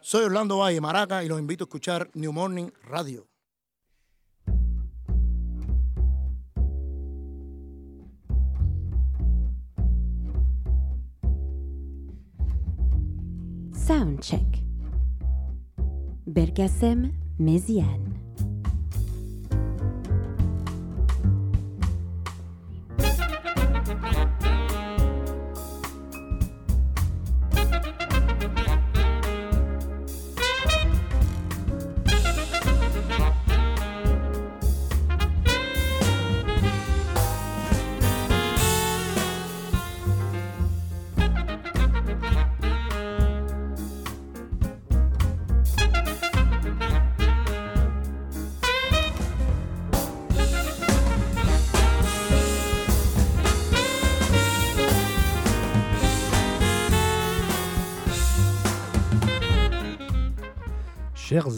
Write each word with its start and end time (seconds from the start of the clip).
Soy 0.00 0.24
Orlando 0.24 0.58
Valle 0.58 0.80
Maraca 0.80 1.24
y 1.24 1.28
los 1.28 1.38
invito 1.38 1.64
a 1.64 1.66
escuchar 1.66 2.10
New 2.14 2.32
Morning 2.32 2.70
Radio. 2.88 3.33
Bergasem 16.54 17.10
Méziane. 17.36 18.13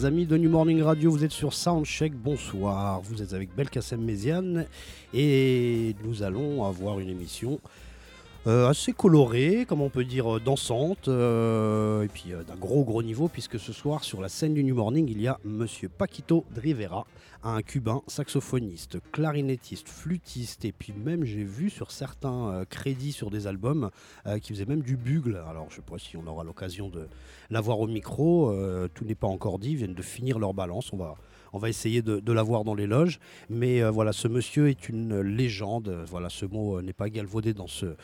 Amis 0.07 0.25
de 0.25 0.37
New 0.37 0.49
Morning 0.49 0.81
Radio, 0.83 1.11
vous 1.11 1.25
êtes 1.25 1.33
sur 1.33 1.53
Soundcheck, 1.53 2.13
bonsoir. 2.13 3.01
Vous 3.01 3.21
êtes 3.21 3.33
avec 3.33 3.53
Belkacem 3.53 4.01
Méziane 4.01 4.65
et 5.13 5.97
nous 6.05 6.23
allons 6.23 6.63
avoir 6.63 7.01
une 7.01 7.09
émission 7.09 7.59
assez 8.47 8.93
colorée, 8.93 9.65
comme 9.67 9.81
on 9.81 9.89
peut 9.89 10.05
dire, 10.05 10.37
euh, 10.37 10.39
dansante, 10.39 11.07
euh, 11.07 12.03
et 12.03 12.07
puis 12.07 12.31
euh, 12.31 12.43
d'un 12.43 12.55
gros 12.55 12.83
gros 12.83 13.03
niveau, 13.03 13.27
puisque 13.27 13.59
ce 13.59 13.73
soir 13.73 14.03
sur 14.03 14.21
la 14.21 14.29
scène 14.29 14.53
du 14.53 14.63
New 14.63 14.75
Morning, 14.75 15.07
il 15.09 15.21
y 15.21 15.27
a 15.27 15.39
Monsieur 15.43 15.89
Paquito 15.89 16.45
de 16.55 16.61
Rivera, 16.61 17.05
un 17.43 17.61
cubain 17.61 18.01
saxophoniste, 18.07 18.99
clarinettiste, 19.11 19.87
flûtiste, 19.87 20.65
et 20.65 20.71
puis 20.71 20.93
même 20.93 21.23
j'ai 21.23 21.43
vu 21.43 21.69
sur 21.69 21.91
certains 21.91 22.49
euh, 22.49 22.65
crédits 22.65 23.11
sur 23.11 23.29
des 23.29 23.47
albums 23.47 23.89
euh, 24.25 24.39
qui 24.39 24.53
faisait 24.53 24.65
même 24.65 24.81
du 24.81 24.97
bugle. 24.97 25.41
Alors 25.47 25.67
je 25.69 25.75
sais 25.75 25.81
pas 25.81 25.97
si 25.97 26.17
on 26.17 26.25
aura 26.27 26.43
l'occasion 26.43 26.89
de 26.89 27.07
l'avoir 27.49 27.79
au 27.79 27.87
micro, 27.87 28.51
euh, 28.51 28.87
tout 28.93 29.05
n'est 29.05 29.15
pas 29.15 29.27
encore 29.27 29.59
dit, 29.59 29.71
ils 29.71 29.77
viennent 29.77 29.93
de 29.93 30.01
finir 30.01 30.39
leur 30.39 30.53
balance, 30.53 30.91
on 30.93 30.97
va, 30.97 31.15
on 31.53 31.57
va 31.59 31.69
essayer 31.69 32.01
de, 32.01 32.31
l'avoir 32.31 32.63
dans 32.63 32.75
les 32.75 32.87
loges. 32.87 33.19
Mais 33.49 33.81
euh, 33.81 33.91
voilà, 33.91 34.13
ce 34.13 34.27
monsieur 34.27 34.69
est 34.69 34.89
une 34.89 35.19
légende, 35.21 36.05
voilà, 36.09 36.29
ce 36.29 36.45
mot 36.45 36.77
euh, 36.77 36.81
n'est 36.81 36.93
pas 36.93 37.09
galvaudé 37.09 37.53
dans 37.53 37.67
ce, 37.67 37.85
euh, 37.85 37.95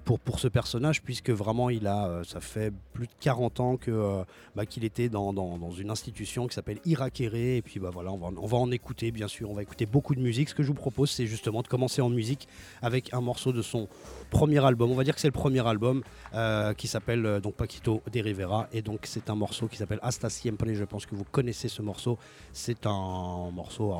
pour, 0.00 0.18
pour 0.20 0.38
ce 0.38 0.48
personnage, 0.48 1.02
puisque 1.02 1.30
vraiment 1.30 1.70
il 1.70 1.86
a, 1.86 2.06
euh, 2.06 2.24
ça 2.24 2.40
fait 2.40 2.72
plus 2.92 3.06
de 3.06 3.12
40 3.20 3.60
ans 3.60 3.76
que, 3.76 3.90
euh, 3.90 4.24
bah, 4.54 4.66
qu'il 4.66 4.84
était 4.84 5.08
dans, 5.08 5.32
dans- 5.32 5.58
dans 5.58 5.70
une 5.70 5.90
institution 5.90 6.46
qui 6.46 6.54
s'appelle 6.54 6.78
Irakere, 6.84 7.34
et 7.34 7.62
puis 7.62 7.80
bah, 7.80 7.90
voilà, 7.92 8.12
on 8.12 8.18
va, 8.18 8.28
on 8.36 8.46
va 8.46 8.58
en 8.58 8.70
écouter, 8.70 9.10
bien 9.10 9.28
sûr, 9.28 9.50
on 9.50 9.54
va 9.54 9.62
écouter 9.62 9.86
beaucoup 9.86 10.14
de 10.14 10.20
musique. 10.20 10.48
Ce 10.48 10.54
que 10.54 10.62
je 10.62 10.68
vous 10.68 10.74
propose, 10.74 11.10
c'est 11.10 11.26
justement 11.26 11.62
de 11.62 11.68
commencer 11.68 12.00
en 12.02 12.08
musique 12.10 12.48
avec 12.82 13.12
un 13.14 13.20
morceau 13.20 13.52
de 13.52 13.62
son 13.62 13.88
premier 14.30 14.64
album, 14.64 14.90
on 14.90 14.94
va 14.94 15.04
dire 15.04 15.14
que 15.14 15.20
c'est 15.20 15.28
le 15.28 15.32
premier 15.32 15.66
album, 15.66 16.02
euh, 16.34 16.72
qui 16.74 16.88
s'appelle 16.88 17.26
euh, 17.26 17.40
donc 17.40 17.54
Paquito 17.54 18.02
de 18.12 18.20
Rivera, 18.20 18.68
et 18.72 18.82
donc 18.82 19.00
c'est 19.04 19.28
un 19.30 19.34
morceau 19.34 19.68
qui 19.68 19.76
s'appelle 19.76 20.00
Hasta 20.02 20.30
Siempre, 20.30 20.66
je 20.72 20.84
pense 20.84 21.06
que 21.06 21.14
vous 21.14 21.24
connaissez 21.30 21.68
ce 21.68 21.82
morceau, 21.82 22.18
c'est 22.52 22.86
un 22.86 23.50
morceau 23.52 23.92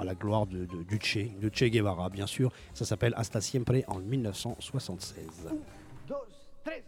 à 0.00 0.04
la 0.04 0.14
gloire 0.14 0.46
de, 0.46 0.64
de- 0.64 0.82
du 0.88 0.98
Che, 1.00 1.28
de 1.40 1.50
Che 1.52 1.64
Guevara, 1.70 2.08
bien 2.08 2.26
sûr, 2.26 2.50
ça 2.72 2.84
s'appelle 2.84 3.12
Hasta 3.16 3.40
Siempre 3.40 3.82
en 3.88 3.98
1976. 3.98 5.24
Un, 5.42 5.62
dos, 6.06 6.28
tres. 6.62 6.84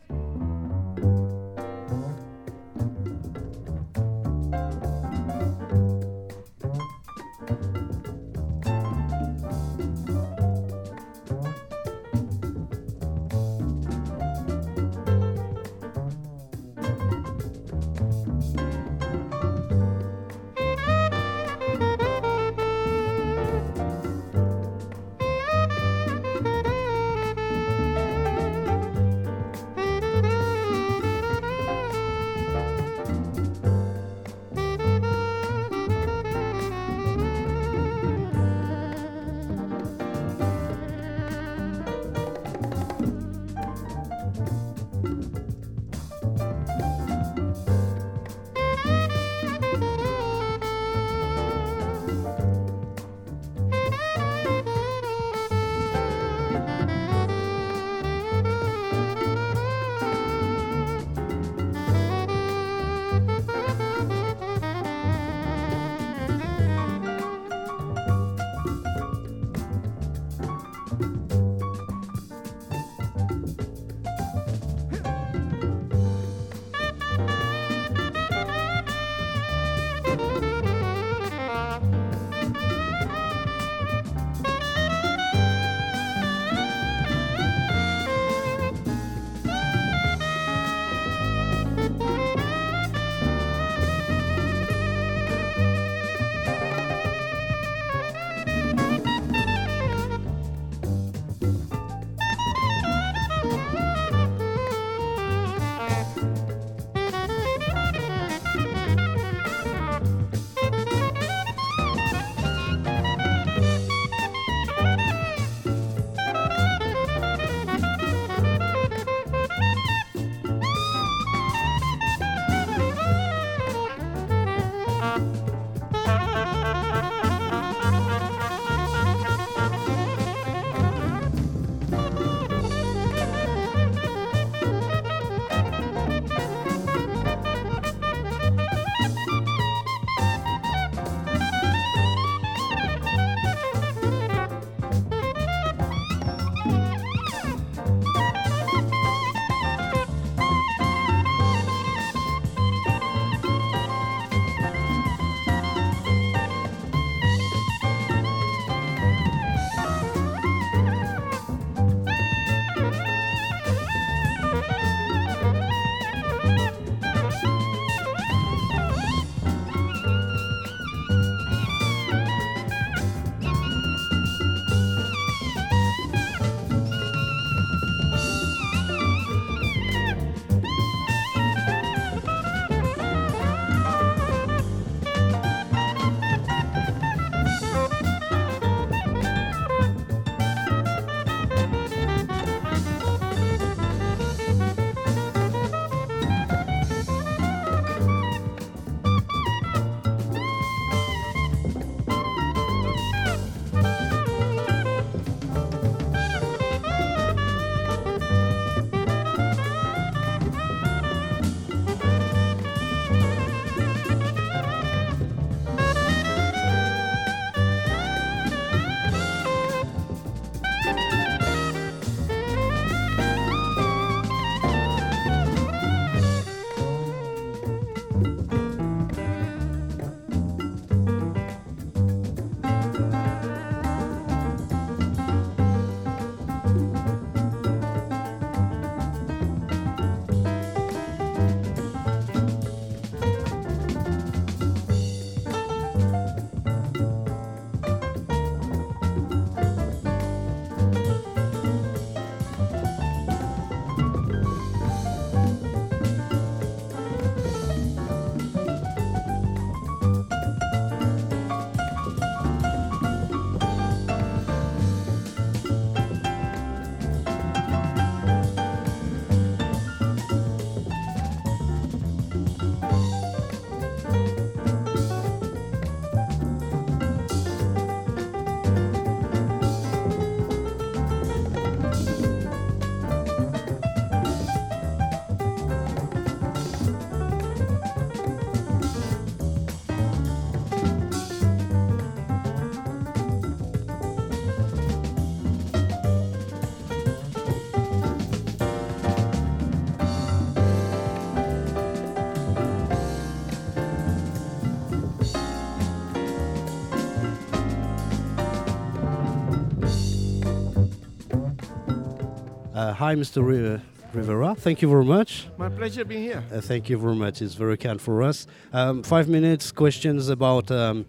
Hi, 312.96 313.14
Mr. 313.14 313.44
Ri- 313.44 313.80
Rivera. 314.12 314.54
Thank 314.54 314.82
you 314.82 314.88
very 314.88 315.04
much. 315.04 315.46
My 315.58 315.68
pleasure 315.68 316.04
being 316.04 316.22
here. 316.22 316.42
Uh, 316.52 316.60
thank 316.60 316.88
you 316.88 316.98
very 316.98 317.14
much. 317.14 317.42
It's 317.42 317.54
very 317.54 317.76
kind 317.76 318.00
for 318.00 318.22
us. 318.22 318.46
Um, 318.72 319.02
five 319.02 319.28
minutes 319.28 319.70
questions 319.72 320.28
about 320.28 320.70
um, 320.70 321.04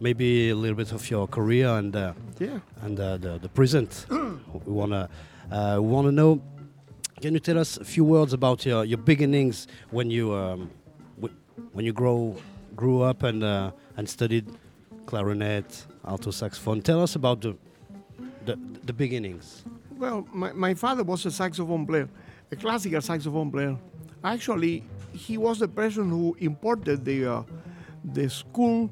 maybe 0.00 0.50
a 0.50 0.54
little 0.56 0.76
bit 0.76 0.92
of 0.92 1.08
your 1.10 1.26
career 1.26 1.68
and 1.68 1.94
uh, 1.94 2.12
Yeah. 2.38 2.60
and 2.82 2.98
uh, 2.98 3.16
the, 3.18 3.38
the 3.38 3.48
present. 3.48 4.06
we 4.10 4.72
wanna 4.72 5.08
uh, 5.50 5.78
we 5.80 5.88
wanna 5.88 6.12
know. 6.12 6.40
Can 7.20 7.32
you 7.34 7.40
tell 7.40 7.58
us 7.58 7.78
a 7.78 7.84
few 7.84 8.04
words 8.04 8.32
about 8.32 8.64
your, 8.66 8.84
your 8.84 8.98
beginnings 8.98 9.66
when 9.90 10.10
you 10.10 10.34
um, 10.34 10.70
w- 11.20 11.34
when 11.72 11.84
you 11.84 11.92
grow 11.92 12.36
grew 12.74 13.02
up 13.02 13.22
and 13.22 13.42
uh, 13.42 13.70
and 13.96 14.08
studied 14.08 14.46
clarinet, 15.06 15.86
alto 16.06 16.30
saxophone? 16.30 16.80
Tell 16.82 17.02
us 17.02 17.16
about 17.16 17.40
the 17.40 17.56
the, 18.44 18.58
the 18.84 18.92
beginnings. 18.92 19.64
Well, 19.98 20.26
my, 20.32 20.52
my 20.52 20.74
father 20.74 21.02
was 21.04 21.24
a 21.26 21.30
saxophone 21.30 21.86
player, 21.86 22.08
a 22.50 22.56
classical 22.56 23.00
saxophone 23.00 23.50
player. 23.50 23.76
Actually, 24.22 24.84
he 25.12 25.38
was 25.38 25.58
the 25.60 25.68
person 25.68 26.10
who 26.10 26.36
imported 26.38 27.04
the 27.04 27.26
uh, 27.26 27.42
the 28.04 28.28
school 28.28 28.90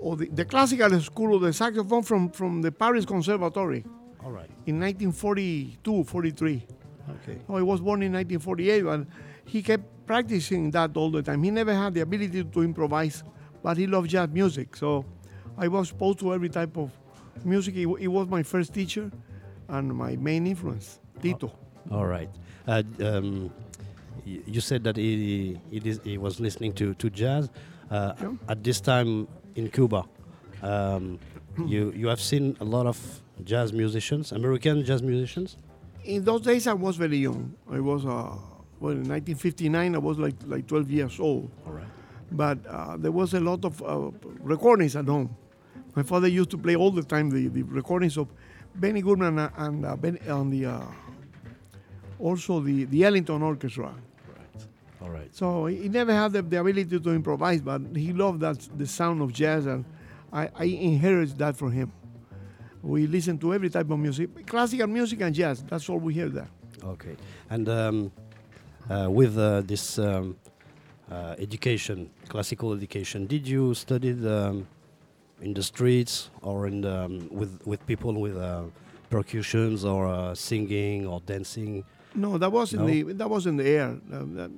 or 0.00 0.16
the, 0.16 0.26
the 0.28 0.44
classical 0.44 1.00
school 1.00 1.36
of 1.36 1.42
the 1.42 1.52
saxophone 1.52 2.02
from, 2.02 2.30
from 2.30 2.60
the 2.60 2.70
Paris 2.70 3.04
Conservatory 3.04 3.84
All 4.22 4.30
right. 4.30 4.50
in 4.66 4.78
1942, 4.78 6.04
43. 6.04 6.66
Okay. 7.08 7.38
Oh, 7.48 7.56
he 7.56 7.62
was 7.62 7.80
born 7.80 8.02
in 8.02 8.12
1948, 8.12 8.84
and 8.84 9.06
he 9.46 9.62
kept 9.62 9.84
practicing 10.06 10.70
that 10.72 10.96
all 10.96 11.10
the 11.10 11.22
time. 11.22 11.42
He 11.42 11.50
never 11.50 11.72
had 11.72 11.94
the 11.94 12.00
ability 12.00 12.44
to 12.44 12.62
improvise, 12.62 13.22
but 13.62 13.76
he 13.76 13.86
loved 13.86 14.10
jazz 14.10 14.28
music. 14.28 14.76
So 14.76 15.04
I 15.56 15.68
was 15.68 15.90
exposed 15.90 16.18
to 16.20 16.34
every 16.34 16.48
type 16.48 16.76
of 16.76 16.90
music. 17.44 17.74
He, 17.74 17.86
he 17.98 18.08
was 18.08 18.28
my 18.28 18.42
first 18.42 18.74
teacher 18.74 19.10
and 19.68 19.94
my 19.94 20.16
main 20.16 20.46
influence, 20.46 20.98
Tito. 21.22 21.52
All 21.90 22.06
right. 22.06 22.28
Uh, 22.66 22.82
um, 23.02 23.50
you 24.24 24.60
said 24.60 24.82
that 24.84 24.96
he, 24.96 25.60
he, 25.70 25.78
dis- 25.80 26.00
he 26.02 26.18
was 26.18 26.40
listening 26.40 26.72
to, 26.74 26.94
to 26.94 27.10
jazz. 27.10 27.48
Uh, 27.90 28.12
Yeah. 28.20 28.32
At 28.48 28.64
this 28.64 28.80
time 28.80 29.28
in 29.54 29.70
Cuba, 29.70 30.04
um, 30.62 31.18
you, 31.66 31.92
you 31.94 32.08
have 32.08 32.20
seen 32.20 32.56
a 32.60 32.64
lot 32.64 32.86
of 32.86 32.98
jazz 33.44 33.72
musicians, 33.72 34.32
American 34.32 34.84
jazz 34.84 35.02
musicians? 35.02 35.56
In 36.04 36.24
those 36.24 36.40
days, 36.42 36.66
I 36.66 36.72
was 36.72 36.96
very 36.96 37.18
young. 37.18 37.54
I 37.70 37.78
was, 37.80 38.04
uh, 38.04 38.34
well, 38.80 38.92
in 38.92 39.06
1959, 39.08 39.94
I 39.94 39.98
was 39.98 40.18
like, 40.18 40.34
like 40.46 40.66
12 40.66 40.90
years 40.90 41.20
old. 41.20 41.50
All 41.66 41.72
right. 41.72 41.86
but 42.32 42.58
uh, 42.66 42.96
there 42.96 43.12
was 43.12 43.34
a 43.34 43.40
lot 43.40 43.64
of 43.64 43.80
uh, 43.82 44.10
recordings 44.40 44.96
at 44.96 45.06
home. 45.06 45.36
My 45.94 46.02
father 46.02 46.26
used 46.28 46.50
to 46.50 46.58
play 46.58 46.74
all 46.76 46.90
the 46.90 47.02
time 47.04 47.30
the, 47.30 47.46
the 47.48 47.62
recordings 47.62 48.18
of 48.18 48.28
Benny 48.78 49.02
Goodman 49.02 49.38
and, 49.56 49.84
uh, 49.84 49.96
ben, 49.96 50.18
and 50.26 50.52
the 50.52 50.66
uh, 50.66 50.82
also 52.18 52.60
the, 52.60 52.84
the 52.84 53.04
Ellington 53.04 53.42
Orchestra. 53.42 53.94
Right. 54.28 54.66
All 55.02 55.10
right. 55.10 55.34
So 55.34 55.66
he 55.66 55.88
never 55.88 56.12
had 56.12 56.32
the, 56.32 56.42
the 56.42 56.60
ability 56.60 56.98
to 57.00 57.10
improvise, 57.10 57.60
but 57.60 57.80
he 57.94 58.12
loved 58.12 58.40
that 58.40 58.58
the 58.76 58.86
sound 58.86 59.22
of 59.22 59.32
jazz, 59.32 59.66
and 59.66 59.84
I, 60.32 60.48
I 60.54 60.64
inherited 60.64 61.38
that 61.38 61.56
from 61.56 61.72
him. 61.72 61.92
We 62.82 63.06
listen 63.06 63.38
to 63.38 63.52
every 63.52 63.70
type 63.70 63.90
of 63.90 63.98
music, 63.98 64.46
classical 64.46 64.86
music 64.86 65.20
and 65.20 65.34
jazz. 65.34 65.62
That's 65.62 65.88
all 65.88 65.98
we 65.98 66.14
hear 66.14 66.28
there. 66.28 66.48
Okay. 66.84 67.16
And 67.50 67.68
um, 67.68 68.12
uh, 68.88 69.08
with 69.10 69.36
uh, 69.36 69.62
this 69.62 69.98
um, 69.98 70.36
uh, 71.10 71.34
education, 71.38 72.10
classical 72.28 72.72
education, 72.72 73.26
did 73.26 73.48
you 73.48 73.74
study 73.74 74.12
um, 74.28 74.66
in 75.40 75.54
the 75.54 75.62
streets 75.62 76.30
or 76.42 76.66
in 76.66 76.80
the, 76.82 77.04
um, 77.04 77.28
with 77.30 77.60
with 77.66 77.84
people 77.86 78.12
with 78.14 78.36
uh, 78.36 78.64
percussions 79.10 79.84
or 79.84 80.06
uh, 80.06 80.34
singing 80.34 81.06
or 81.06 81.20
dancing? 81.20 81.84
No, 82.14 82.38
that 82.38 82.50
was 82.50 82.72
in 82.72 82.86
the 82.86 83.02
that 83.14 83.28
was 83.28 83.46
in 83.46 83.56
the 83.56 83.66
air. 83.68 83.96
Uh, 84.12 84.24
that, 84.34 84.50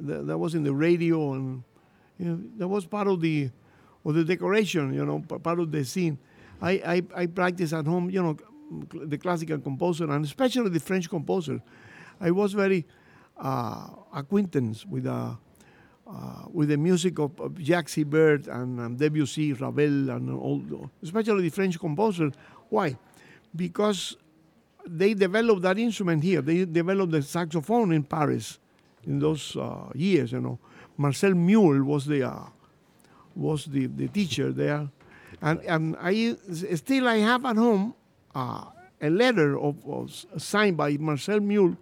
that, 0.00 0.26
that 0.26 0.38
was 0.38 0.54
in 0.54 0.62
the 0.64 0.72
radio, 0.72 1.32
and 1.32 1.62
you 2.18 2.26
know, 2.26 2.40
that 2.58 2.68
was 2.68 2.86
part 2.86 3.08
of 3.08 3.20
the 3.20 3.50
of 4.04 4.14
the 4.14 4.24
decoration. 4.24 4.92
You 4.94 5.04
know, 5.06 5.20
part 5.20 5.58
of 5.58 5.70
the 5.72 5.84
scene. 5.84 6.18
I 6.60 6.72
I, 6.72 7.22
I 7.22 7.26
practice 7.26 7.72
at 7.72 7.86
home. 7.86 8.10
You 8.10 8.22
know, 8.22 8.36
cl- 8.92 9.06
the 9.06 9.18
classical 9.18 9.58
composer 9.58 10.10
and 10.10 10.24
especially 10.24 10.70
the 10.70 10.80
French 10.80 11.08
composer. 11.08 11.60
I 12.20 12.30
was 12.30 12.52
very 12.52 12.86
uh, 13.38 13.88
acquaintance 14.14 14.84
with 14.84 15.06
uh, 15.06 15.34
uh, 16.10 16.44
with 16.52 16.68
the 16.68 16.76
music 16.76 17.18
of, 17.18 17.38
of 17.40 17.56
Jacques 17.58 17.88
Ibert 17.88 18.48
and 18.48 18.98
Debussy, 18.98 19.52
Ravel, 19.52 20.10
and 20.10 20.30
all, 20.30 20.90
especially 21.02 21.42
the 21.42 21.50
French 21.50 21.78
composer. 21.78 22.32
Why? 22.68 22.96
Because 23.54 24.16
they 24.86 25.14
developed 25.14 25.62
that 25.62 25.78
instrument 25.78 26.24
here. 26.24 26.42
They 26.42 26.64
developed 26.64 27.12
the 27.12 27.22
saxophone 27.22 27.92
in 27.92 28.02
Paris 28.02 28.58
in 29.06 29.18
those 29.18 29.56
uh, 29.56 29.90
years. 29.94 30.32
You 30.32 30.40
know, 30.40 30.58
Marcel 30.96 31.34
Mule 31.34 31.84
was 31.84 32.06
the 32.06 32.24
uh, 32.24 32.46
was 33.36 33.66
the, 33.66 33.86
the 33.86 34.08
teacher 34.08 34.52
there, 34.52 34.88
and 35.40 35.60
and 35.60 35.96
I 36.00 36.34
still 36.74 37.08
I 37.08 37.18
have 37.18 37.44
at 37.44 37.56
home 37.56 37.94
uh, 38.34 38.64
a 39.00 39.10
letter 39.10 39.58
of, 39.58 39.76
of 39.86 40.12
signed 40.38 40.76
by 40.76 40.96
Marcel 40.96 41.40
Mule, 41.40 41.76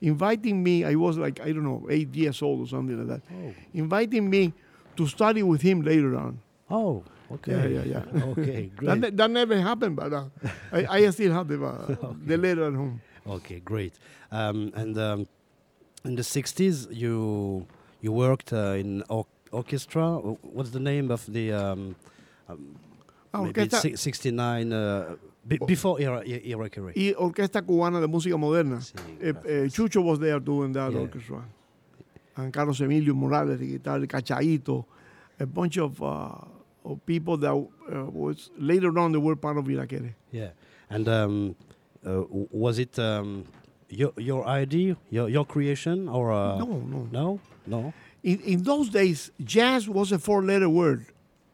inviting 0.00 0.62
me. 0.62 0.84
I 0.84 0.94
was 0.94 1.18
like 1.18 1.40
I 1.40 1.52
don't 1.52 1.64
know 1.64 1.86
eight 1.90 2.14
years 2.14 2.42
old 2.42 2.60
or 2.60 2.66
something 2.68 2.98
like 2.98 3.08
that, 3.08 3.22
Oh. 3.34 3.54
inviting 3.74 4.28
me 4.30 4.52
to 4.96 5.06
study 5.06 5.42
with 5.42 5.62
him 5.62 5.82
later 5.82 6.16
on. 6.16 6.40
Oh. 6.70 7.04
Okay. 7.32 7.52
Yeah, 7.52 7.82
yeah, 7.82 8.02
yeah. 8.14 8.24
okay. 8.32 8.70
That, 8.76 8.76
Great. 8.76 9.00
ne- 9.00 9.10
that 9.10 9.30
never 9.30 9.56
happened, 9.60 9.94
but 9.96 10.12
uh, 10.12 10.24
I, 10.72 10.86
I 11.06 11.10
still 11.16 11.32
have 11.32 11.46
the, 11.46 11.62
uh, 11.64 12.12
the 12.26 12.36
letter 12.36 12.64
at 12.66 12.74
home. 12.74 13.00
Okay, 13.24 13.60
great. 13.60 13.94
Um, 14.32 14.72
and 14.74 14.98
um, 14.98 15.26
in 16.04 16.16
the 16.16 16.22
'60s, 16.22 16.88
you 16.90 17.66
you 18.00 18.10
worked 18.10 18.52
uh, 18.52 18.74
in 18.82 19.04
or- 19.08 19.26
orchestra. 19.52 20.18
What's 20.56 20.70
the 20.70 20.80
name 20.80 21.10
of 21.12 21.24
the? 21.32 21.52
Um, 21.52 21.94
um, 22.48 22.76
maybe 23.32 23.68
'69 23.68 24.72
uh, 24.72 25.14
be- 25.46 25.58
before 25.66 25.98
Ira- 26.00 26.22
I- 26.26 26.42
Irakere. 26.50 26.92
y 26.94 27.14
Orquesta 27.16 27.62
Cubana 27.62 28.00
de 28.00 28.06
Música 28.06 28.36
Moderna. 28.36 28.80
Sí, 28.80 28.94
Eh, 29.20 29.32
eh, 29.46 29.68
Chucho 29.70 30.02
was 30.02 30.18
there 30.18 30.38
doing 30.40 30.72
that 30.72 30.92
Yeah. 30.92 31.00
orchestra. 31.00 31.44
And 32.36 32.52
Carlos 32.52 32.80
Emilio 32.80 33.14
Morales, 33.14 33.58
the 33.58 33.66
guitar, 33.66 33.98
Cachaito, 34.06 34.84
a 35.38 35.46
bunch 35.46 35.76
of, 35.78 36.00
uh, 36.02 36.30
of 36.84 37.04
people 37.04 37.36
that 37.38 37.52
uh, 37.52 38.04
was 38.10 38.50
later 38.58 38.96
on 38.98 39.12
they 39.12 39.18
were 39.18 39.36
part 39.36 39.56
of 39.58 39.64
Iraquere. 39.68 40.14
Yeah, 40.30 40.50
and 40.88 41.08
um, 41.08 41.56
uh, 42.06 42.22
was 42.50 42.78
it 42.78 42.98
um, 42.98 43.44
your 43.90 44.12
your 44.16 44.46
idea, 44.46 44.96
your 45.10 45.28
your 45.28 45.44
creation, 45.44 46.08
or 46.08 46.30
uh, 46.32 46.58
no, 46.58 46.66
no. 46.66 47.08
no, 47.10 47.40
no? 47.66 47.92
In, 48.22 48.38
in 48.40 48.62
those 48.62 48.88
days, 48.90 49.30
jazz 49.44 49.88
was 49.88 50.12
a 50.12 50.18
four 50.18 50.42
letter 50.44 50.68
word. 50.68 51.04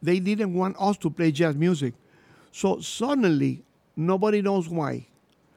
They 0.01 0.19
didn't 0.19 0.53
want 0.53 0.75
us 0.79 0.97
to 0.99 1.09
play 1.09 1.31
jazz 1.31 1.55
music. 1.55 1.93
So 2.51 2.79
suddenly, 2.81 3.63
nobody 3.97 4.41
knows 4.41 4.69
why. 4.69 5.07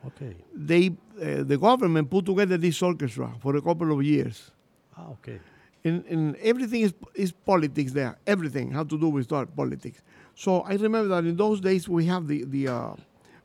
Okay. 0.06 0.34
They, 0.54 0.88
uh, 1.20 1.44
the 1.44 1.58
government 1.58 2.10
put 2.10 2.24
together 2.26 2.56
this 2.56 2.82
orchestra 2.82 3.32
for 3.40 3.54
a 3.56 3.62
couple 3.62 3.92
of 3.92 4.02
years. 4.02 4.50
Ah, 4.96 5.10
okay. 5.10 5.38
and, 5.84 6.04
and 6.06 6.36
everything 6.36 6.82
is, 6.82 6.94
is 7.14 7.32
politics 7.32 7.92
there. 7.92 8.18
Everything 8.26 8.72
had 8.72 8.88
to 8.90 8.98
do 8.98 9.08
with 9.08 9.28
politics. 9.28 10.00
So 10.34 10.60
I 10.62 10.74
remember 10.74 11.08
that 11.08 11.24
in 11.24 11.36
those 11.36 11.60
days 11.60 11.88
we 11.88 12.06
have 12.06 12.26
the 12.26 12.44
the 12.44 12.68
uh, 12.68 12.94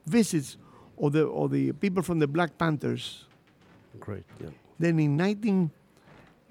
visits 0.05 0.57
of 0.97 1.11
the 1.13 1.27
of 1.27 1.51
the 1.51 1.71
people 1.73 2.03
from 2.03 2.19
the 2.19 2.27
Black 2.27 2.57
Panthers. 2.57 3.25
Great. 3.99 4.23
Yeah. 4.41 4.49
Then 4.79 4.99
in 4.99 5.15
19, 5.15 5.71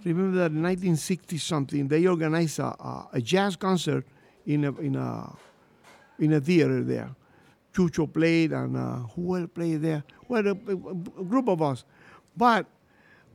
remember 0.04 0.36
that 0.38 0.52
in 0.52 0.62
1960 0.62 1.38
something 1.38 1.88
they 1.88 2.06
organized 2.06 2.58
a, 2.58 2.66
a, 2.66 3.08
a 3.14 3.20
jazz 3.20 3.56
concert 3.56 4.06
in 4.46 4.64
a 4.64 4.72
in 4.80 4.96
a 4.96 5.34
in 6.18 6.32
a 6.32 6.40
theater 6.40 6.82
there. 6.82 7.10
Chucho 7.74 8.10
played 8.10 8.52
and 8.52 8.76
uh, 8.76 8.96
who 9.14 9.36
else 9.36 9.50
played 9.52 9.82
there? 9.82 10.04
Well, 10.28 10.46
a, 10.46 10.50
a- 10.50 10.90
a 11.20 11.24
group 11.24 11.48
of 11.48 11.60
us. 11.60 11.84
But 12.36 12.66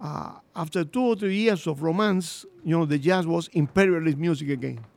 uh, 0.01 0.31
after 0.55 0.83
two 0.85 1.01
or 1.03 1.15
three 1.15 1.35
years 1.35 1.67
of 1.67 1.83
romance, 1.83 2.45
you 2.63 2.77
know, 2.77 2.85
the 2.85 2.97
jazz 2.97 3.27
was 3.27 3.49
imperialist 3.53 4.17
music 4.17 4.49
again. 4.49 4.79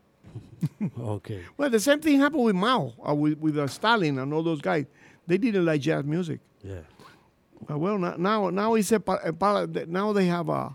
Okay. 0.98 1.42
Well, 1.56 1.68
the 1.70 1.80
same 1.80 2.00
thing 2.00 2.20
happened 2.20 2.44
with 2.44 2.54
Mao, 2.54 2.92
uh, 3.06 3.12
with, 3.14 3.36
with 3.38 3.58
uh, 3.58 3.66
Stalin 3.66 4.18
and 4.20 4.32
all 4.32 4.44
those 4.44 4.60
guys. 4.60 4.86
They 5.26 5.36
didn't 5.36 5.64
like 5.64 5.80
jazz 5.80 6.04
music. 6.04 6.38
Yeah. 6.62 6.80
Uh, 7.68 7.78
well, 7.78 7.98
now 7.98 8.48
now 8.50 8.74
it's 8.74 8.92
a, 8.92 9.02
a 9.06 9.86
now 9.86 10.12
they 10.12 10.26
have 10.26 10.48
a 10.48 10.74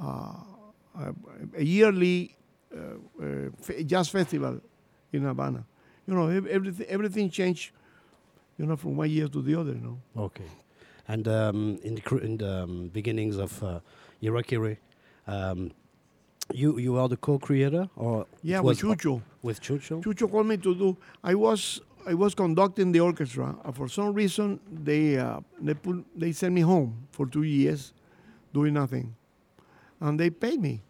a, 0.00 1.14
a, 1.56 1.62
yearly 1.64 2.36
uh, 2.74 3.24
uh, 3.24 3.72
jazz 3.84 4.08
festival 4.08 4.60
in 5.12 5.22
Havana. 5.22 5.64
You 6.06 6.14
know, 6.14 6.28
ev- 6.28 6.46
everything 6.46 6.86
everything 6.88 7.30
changed. 7.30 7.72
You 8.58 8.66
know, 8.66 8.76
from 8.76 8.96
one 8.96 9.10
year 9.10 9.28
to 9.28 9.42
the 9.42 9.54
other. 9.54 9.72
You 9.72 9.80
know. 9.80 9.98
Okay. 10.24 10.44
And 11.08 11.28
um, 11.28 11.78
in 11.82 11.94
the 11.94 12.16
in 12.18 12.36
the 12.38 12.62
um, 12.64 12.88
beginnings 12.92 13.36
of 13.36 13.62
uh, 13.62 13.80
Irakere, 14.22 14.78
um, 15.26 15.70
you 16.52 16.78
you 16.78 16.96
are 16.96 17.08
the 17.08 17.16
co-creator, 17.16 17.88
or 17.96 18.26
Yeah, 18.42 18.60
with 18.60 18.80
Chucho. 18.80 19.22
with 19.42 19.60
Chucho? 19.60 20.02
Chucho 20.02 20.30
called 20.30 20.46
me 20.46 20.56
to 20.56 20.74
do. 20.74 20.96
I 21.22 21.34
was 21.34 21.80
I 22.08 22.14
was 22.14 22.34
conducting 22.34 22.92
the 22.92 23.00
orchestra. 23.00 23.56
And 23.64 23.74
for 23.74 23.88
some 23.88 24.14
reason, 24.14 24.60
they 24.72 25.18
uh, 25.18 25.40
they 25.60 25.74
put 25.74 26.04
they 26.18 26.32
sent 26.32 26.54
me 26.54 26.62
home 26.62 27.06
for 27.10 27.26
two 27.26 27.42
years, 27.42 27.92
doing 28.54 28.74
nothing, 28.74 29.14
and 30.00 30.18
they 30.18 30.30
pay 30.30 30.56
me. 30.56 30.82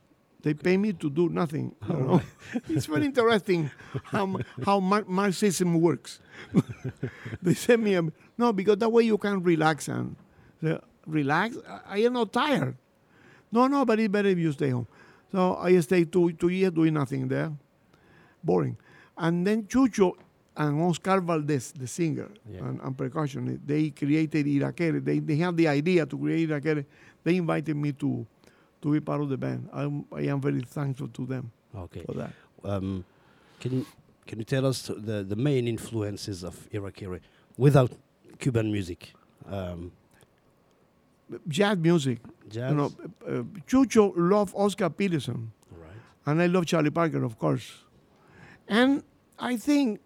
They 0.46 0.54
pay 0.54 0.76
me 0.76 0.92
to 0.92 1.10
do 1.10 1.28
nothing. 1.28 1.74
you 1.88 1.96
know. 1.96 2.22
it's 2.68 2.86
very 2.86 3.06
interesting 3.06 3.68
how 4.04 4.38
how 4.64 4.78
Mar- 4.78 5.04
Marxism 5.08 5.80
works. 5.80 6.20
they 7.42 7.54
send 7.54 7.82
me 7.82 7.96
a 7.96 8.02
no 8.38 8.52
because 8.52 8.76
that 8.78 8.88
way 8.88 9.02
you 9.02 9.18
can 9.18 9.42
relax 9.42 9.88
and 9.88 10.14
say, 10.62 10.78
relax. 11.04 11.56
I, 11.68 11.80
I 11.94 11.98
am 12.06 12.12
not 12.12 12.32
tired. 12.32 12.76
No, 13.50 13.66
no, 13.66 13.84
but 13.84 13.98
it's 13.98 14.06
better 14.12 14.28
if 14.28 14.38
you 14.38 14.52
stay 14.52 14.70
home. 14.70 14.86
So 15.32 15.56
I 15.56 15.80
stayed 15.80 16.12
two 16.12 16.30
two 16.34 16.50
years 16.50 16.70
doing 16.70 16.94
nothing 16.94 17.26
there, 17.26 17.50
boring. 18.44 18.76
And 19.18 19.44
then 19.44 19.64
Chucho 19.64 20.12
and 20.56 20.80
Oscar 20.80 21.20
Valdez, 21.20 21.72
the 21.72 21.88
singer 21.88 22.30
Yeah. 22.48 22.68
and, 22.68 22.80
and 22.82 22.96
percussion, 22.96 23.60
they 23.66 23.90
created 23.90 24.46
Irakere. 24.46 25.04
They, 25.04 25.18
they 25.18 25.36
had 25.42 25.56
the 25.56 25.66
idea 25.66 26.06
to 26.06 26.16
create 26.16 26.48
Irakere. 26.48 26.84
They 27.24 27.34
invited 27.36 27.76
me 27.76 27.90
to 27.94 28.24
to 28.87 28.93
be 28.93 29.00
part 29.00 29.21
of 29.21 29.28
the 29.28 29.37
band. 29.37 29.69
I'm, 29.73 30.05
I 30.12 30.23
am 30.33 30.40
very 30.40 30.61
thankful 30.62 31.09
to 31.09 31.26
them 31.26 31.50
Okay. 31.75 32.02
for 32.07 32.12
that. 32.14 32.33
Um, 32.64 33.05
can 33.61 33.73
you 33.73 33.87
can 34.26 34.38
you 34.38 34.45
tell 34.45 34.64
us 34.66 34.78
the 35.09 35.25
the 35.33 35.37
main 35.37 35.66
influences 35.69 36.45
of 36.45 36.55
Irakere 36.73 37.21
without 37.57 37.90
Cuban 38.38 38.71
music? 38.73 39.12
Um, 39.50 39.93
Jazz 41.49 41.76
music. 41.78 42.19
jazz. 42.49 42.71
You 42.71 42.76
know, 42.76 42.90
uh, 43.26 43.43
Chucho 43.66 44.12
loved 44.16 44.55
Oscar 44.55 44.88
Peterson, 44.90 45.50
right. 45.73 45.90
and 46.26 46.40
I 46.40 46.47
love 46.47 46.66
Charlie 46.66 46.90
Parker, 46.90 47.25
of 47.25 47.37
course. 47.37 47.83
And 48.69 49.02
I 49.38 49.57
think 49.57 50.00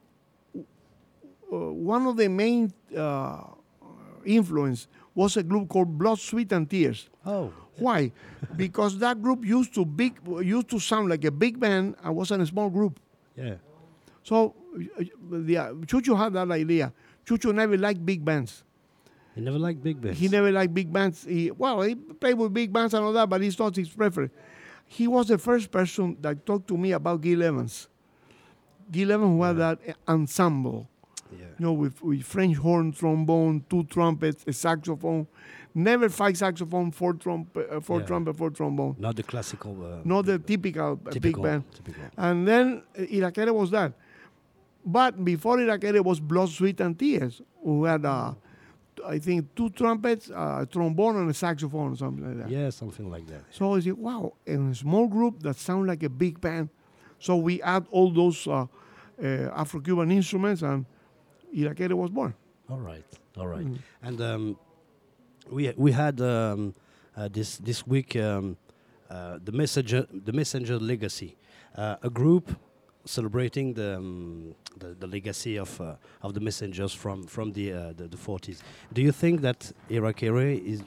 uh, 0.56 1.56
one 1.92 2.06
of 2.06 2.16
the 2.16 2.28
main 2.28 2.72
uh, 2.96 3.42
influence 4.24 4.88
was 5.14 5.36
a 5.36 5.42
group 5.42 5.68
called 5.68 5.98
Blood, 5.98 6.18
Sweat, 6.18 6.52
and 6.52 6.68
Tears. 6.70 7.10
Oh. 7.26 7.52
Why? 7.78 8.12
because 8.56 8.98
that 8.98 9.22
group 9.22 9.44
used 9.44 9.74
to 9.74 9.84
big 9.84 10.14
used 10.42 10.68
to 10.70 10.78
sound 10.78 11.08
like 11.08 11.24
a 11.24 11.30
big 11.30 11.58
band 11.60 11.96
and 12.02 12.14
was 12.16 12.30
in 12.30 12.40
a 12.40 12.46
small 12.46 12.68
group. 12.70 12.98
Yeah. 13.36 13.54
So 14.22 14.54
uh, 14.98 15.04
the, 15.30 15.56
uh, 15.56 15.72
Chucho 15.86 16.16
had 16.16 16.32
that 16.34 16.50
idea. 16.50 16.92
Chucho 17.24 17.54
never 17.54 17.76
liked 17.78 18.04
big 18.04 18.24
bands. 18.24 18.64
He 19.34 19.40
never 19.40 19.58
liked 19.58 19.82
big 19.82 20.00
bands. 20.00 20.18
He 20.18 20.28
never 20.28 20.50
liked 20.52 20.74
big 20.74 20.92
bands. 20.92 21.24
He, 21.24 21.50
well, 21.52 21.80
he 21.82 21.94
played 21.94 22.34
with 22.34 22.52
big 22.52 22.72
bands 22.72 22.92
and 22.94 23.04
all 23.04 23.12
that, 23.12 23.28
but 23.28 23.40
it's 23.42 23.58
not 23.58 23.74
his 23.76 23.88
preference. 23.88 24.32
He 24.84 25.06
was 25.06 25.28
the 25.28 25.38
first 25.38 25.70
person 25.70 26.16
that 26.20 26.44
talked 26.44 26.66
to 26.68 26.76
me 26.76 26.92
about 26.92 27.20
Gil 27.20 27.42
Evans. 27.42 27.88
Gil 28.90 29.12
Evans 29.12 29.38
who 29.38 29.42
had 29.44 29.56
that 29.58 29.78
ensemble, 30.08 30.88
Yeah. 31.32 31.38
you 31.58 31.64
know, 31.66 31.72
with, 31.72 32.02
with 32.02 32.24
French 32.24 32.56
horn, 32.56 32.92
trombone, 32.92 33.64
two 33.70 33.84
trumpets, 33.84 34.44
a 34.46 34.52
saxophone. 34.52 35.28
Never 35.74 36.08
five 36.08 36.36
saxophone, 36.36 36.90
four, 36.90 37.12
trump, 37.14 37.56
uh, 37.56 37.80
four 37.80 38.00
Yeah. 38.00 38.06
trumpet, 38.06 38.36
four 38.36 38.50
trombone. 38.50 38.96
Not 38.98 39.14
the 39.16 39.22
classical. 39.22 39.72
Uh, 39.84 39.98
Not 40.04 40.26
the 40.26 40.38
typical, 40.38 40.98
uh, 41.06 41.10
typical. 41.10 41.42
big 41.42 41.50
band. 41.50 41.64
Typical. 41.74 42.02
And 42.16 42.46
then 42.48 42.82
uh, 42.98 43.02
Irakere 43.02 43.54
was 43.54 43.70
that. 43.70 43.92
But 44.84 45.24
before 45.24 45.58
Irakere 45.58 46.02
was 46.04 46.18
Blood, 46.20 46.48
Sweat, 46.48 46.80
and 46.80 46.98
Tears, 46.98 47.40
who 47.62 47.84
had, 47.84 48.04
uh, 48.04 48.34
I 49.06 49.18
think, 49.20 49.54
two 49.54 49.70
trumpets, 49.70 50.28
uh, 50.30 50.60
a 50.62 50.66
trombone, 50.66 51.16
and 51.16 51.30
a 51.30 51.34
saxophone, 51.34 51.92
or 51.92 51.96
something 51.96 52.26
like 52.26 52.38
that. 52.38 52.50
Yeah, 52.50 52.70
something 52.70 53.08
like 53.10 53.26
that. 53.28 53.42
So 53.50 53.74
I 53.76 53.80
said, 53.80 53.92
wow, 53.94 54.32
in 54.46 54.70
a 54.70 54.74
small 54.74 55.06
group 55.06 55.40
that 55.42 55.56
sound 55.56 55.86
like 55.86 56.02
a 56.02 56.08
big 56.08 56.40
band. 56.40 56.68
So 57.20 57.36
we 57.36 57.62
add 57.62 57.86
all 57.92 58.10
those 58.10 58.46
uh, 58.48 58.66
uh, 59.22 59.26
Afro-Cuban 59.54 60.10
instruments, 60.10 60.62
and 60.62 60.84
Irakere 61.54 61.92
was 61.92 62.10
born. 62.10 62.34
All 62.68 62.80
right. 62.80 63.04
All 63.36 63.46
right. 63.46 63.66
Mm. 63.66 63.78
And 64.02 64.20
um, 64.20 64.56
we 65.50 65.72
we 65.76 65.92
had 65.92 66.20
um, 66.20 66.74
uh, 67.16 67.28
this 67.28 67.58
this 67.58 67.86
week 67.86 68.16
um, 68.16 68.56
uh, 69.10 69.38
the 69.44 69.52
messenger 69.52 70.06
the 70.24 70.32
messenger 70.32 70.78
legacy, 70.78 71.36
uh, 71.76 71.96
a 72.02 72.10
group 72.10 72.50
celebrating 73.04 73.74
the, 73.74 73.96
um, 73.96 74.54
the 74.78 74.94
the 74.98 75.06
legacy 75.06 75.58
of 75.58 75.80
uh, 75.80 75.94
of 76.22 76.34
the 76.34 76.40
messengers 76.40 76.92
from 76.94 77.24
from 77.26 77.52
the 77.52 77.72
uh, 77.72 77.92
the, 77.96 78.08
the 78.08 78.16
40s. 78.16 78.60
Do 78.92 79.02
you 79.02 79.12
think 79.12 79.40
that 79.40 79.72
Irakere 79.90 80.64
is 80.64 80.82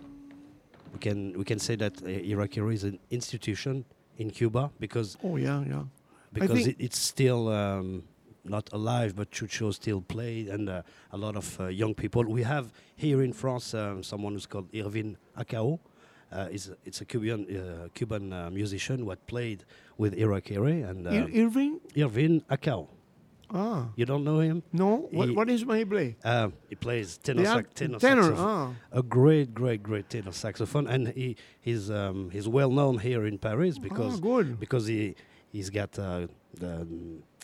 we 0.93 0.99
can 0.99 1.33
we 1.37 1.43
can 1.43 1.59
say 1.59 1.75
that 1.75 1.93
Irakere 2.03 2.73
is 2.73 2.83
an 2.83 2.99
institution 3.09 3.85
in 4.17 4.29
Cuba 4.29 4.69
because 4.79 5.17
Oh, 5.23 5.37
yeah, 5.37 5.63
yeah. 5.67 5.83
because 6.31 6.67
it, 6.67 6.75
it's 6.79 6.99
still 6.99 7.47
um, 7.49 8.03
not 8.43 8.69
alive, 8.73 9.15
but 9.15 9.31
Chucho 9.31 9.73
still 9.73 10.01
played, 10.01 10.47
and 10.49 10.69
uh, 10.69 10.81
a 11.11 11.17
lot 11.17 11.35
of 11.35 11.59
uh, 11.59 11.67
young 11.67 11.93
people. 11.93 12.23
We 12.25 12.43
have 12.43 12.71
here 12.95 13.21
in 13.23 13.33
France 13.33 13.73
um, 13.73 14.03
someone 14.03 14.33
who's 14.33 14.45
called 14.45 14.67
Irvin 14.75 15.17
Acao. 15.37 15.79
Uh, 16.31 16.47
is 16.51 16.71
it's 16.83 16.99
a 17.01 17.05
Cuban 17.05 17.45
uh, 17.55 17.87
Cuban 17.93 18.33
uh, 18.33 18.49
musician 18.49 18.99
who 18.99 19.09
had 19.11 19.25
played 19.27 19.65
with 19.97 20.13
Irakere 20.17 20.89
and 20.89 21.07
uh, 21.07 21.11
Ir- 21.11 21.45
Irving? 21.45 21.79
Irvin 21.95 22.41
Acao. 22.49 22.87
Ah, 23.55 23.89
You 23.95 24.05
don't 24.07 24.23
know 24.23 24.39
him? 24.39 24.63
no. 24.71 25.07
What, 25.11 25.29
He- 25.29 25.35
what 25.35 25.47
is 25.49 25.63
my 25.63 25.83
play? 25.83 26.15
Uh, 26.23 26.49
he 26.69 26.75
plays 26.75 27.19
tenor, 27.19 27.45
sax, 27.45 27.69
tenor, 27.75 27.99
tenor. 27.99 28.23
saxophone. 28.23 28.75
Ah, 28.91 28.97
A 28.99 29.03
great, 29.03 29.53
great, 29.53 29.83
great 29.83 30.09
tenor 30.09 30.31
saxophone, 30.31 30.87
and 30.87 31.09
he 31.09 31.35
he's 31.61 31.91
um, 31.91 32.31
he's 32.31 32.47
well 32.47 32.71
known 32.71 32.97
here 32.97 33.27
in 33.27 33.37
Paris 33.37 33.77
because 33.77 34.15
ah, 34.17 34.21
good. 34.21 34.59
because 34.59 34.87
he 34.87 35.13
he's 35.51 35.69
got 35.69 35.99
uh, 35.99 36.25
the 36.59 36.87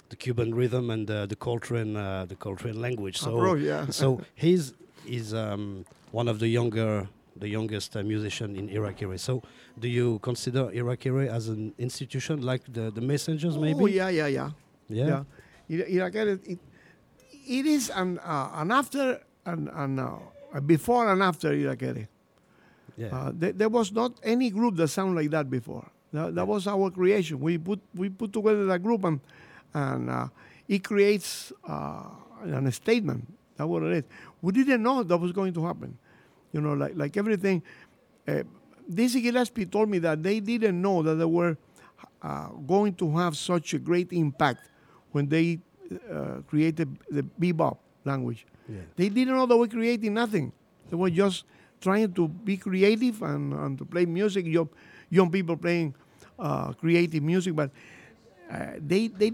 the 0.10 0.16
Cuban 0.16 0.54
rhythm 0.54 0.90
and 0.90 1.10
uh, 1.10 1.26
the 1.26 1.36
Coltrane 1.36 1.96
uh, 1.96 2.26
the 2.26 2.36
Coltrane 2.36 2.80
language. 2.82 3.18
So 3.18 3.38
Approach, 3.38 3.62
yeah. 3.62 3.88
so 3.90 4.22
he's 4.36 4.74
he's 5.06 5.34
um, 5.34 5.86
one 6.12 6.28
of 6.28 6.40
the 6.40 6.48
younger 6.48 7.08
the 7.36 7.48
youngest 7.48 7.96
uh, 7.96 8.04
musician 8.04 8.56
in 8.56 8.70
Irakere. 8.70 9.20
So 9.20 9.42
do 9.80 9.88
you 9.88 10.20
consider 10.20 10.66
Irakere 10.66 11.28
as 11.28 11.48
an 11.48 11.74
institution 11.78 12.42
like 12.42 12.64
the 12.72 12.92
the 12.92 13.02
Messengers 13.02 13.58
maybe? 13.58 13.84
Oh, 13.84 13.88
yeah, 13.88 14.10
yeah, 14.10 14.28
yeah. 14.28 14.50
yeah. 14.90 15.08
yeah. 15.08 15.24
Ira- 15.70 15.90
Irakere, 15.90 16.40
it, 16.46 16.60
it 17.48 17.66
is 17.66 17.90
an, 17.90 18.20
uh, 18.20 18.50
an 18.56 18.72
after 18.72 19.22
and, 19.46 19.70
and 19.74 20.00
uh, 20.00 20.60
before 20.66 21.12
and 21.12 21.22
after 21.22 21.50
Irakere. 21.52 22.08
Yeah. 22.98 23.08
Uh, 23.16 23.32
there, 23.34 23.54
there 23.54 23.70
was 23.70 23.92
not 23.92 24.14
any 24.24 24.50
group 24.50 24.76
that 24.76 24.90
sounded 24.90 25.16
like 25.16 25.30
that 25.32 25.50
before. 25.50 25.90
That, 26.12 26.36
that 26.36 26.48
was 26.48 26.68
our 26.68 26.90
creation. 26.90 27.40
We 27.40 27.58
put 27.58 27.80
we 27.96 28.10
put 28.10 28.34
together 28.34 28.66
that 28.66 28.82
group 28.84 29.04
and 29.04 29.20
and 29.74 30.10
uh, 30.10 30.28
it 30.68 30.84
creates 30.84 31.52
uh, 31.68 32.04
an 32.44 32.72
statement. 32.72 33.26
That's 33.58 33.68
what 33.68 33.84
it 33.84 33.92
is. 33.92 34.04
We 34.42 34.54
didn't 34.54 34.82
know 34.84 35.04
that 35.04 35.18
was 35.18 35.32
going 35.32 35.54
to 35.54 35.66
happen. 35.66 35.98
You 36.54 36.62
know, 36.62 36.74
like 36.74 36.94
like 36.96 37.18
everything. 37.18 37.62
Uh, 38.28 38.44
Dizzy 38.92 39.22
Gillespie 39.22 39.66
told 39.68 39.90
me 39.90 40.00
that 40.00 40.24
they 40.24 40.40
didn't 40.40 40.82
know 40.82 41.04
that 41.04 41.16
they 41.16 41.26
were 41.26 41.58
uh, 42.24 42.48
going 42.66 42.96
to 42.96 43.16
have 43.18 43.38
such 43.38 43.74
a 43.76 43.80
great 43.80 44.12
impact 44.12 44.68
when 45.12 45.28
they 45.30 45.60
uh, 46.12 46.42
created 46.48 46.98
the 47.10 47.24
bebop 47.40 47.78
language. 48.06 48.46
yeah. 48.68 48.82
They 48.96 49.10
didn't 49.10 49.36
know 49.36 49.46
they 49.46 49.56
were 49.56 49.68
creating 49.68 50.14
nothing. 50.14 50.52
They 50.90 50.96
were 50.96 51.10
just 51.10 51.46
trying 51.82 52.14
to 52.14 52.28
be 52.28 52.58
creative 52.58 53.22
and, 53.22 53.54
and 53.54 53.78
to 53.78 53.86
play 53.86 54.06
music. 54.06 54.46
Young, 54.46 54.70
young 55.10 55.30
people 55.32 55.56
playing 55.58 55.94
uh, 56.38 56.74
creative 56.74 57.22
music, 57.24 57.56
but 57.56 57.70
uh, 58.52 58.74
they, 58.80 59.08
they, 59.08 59.32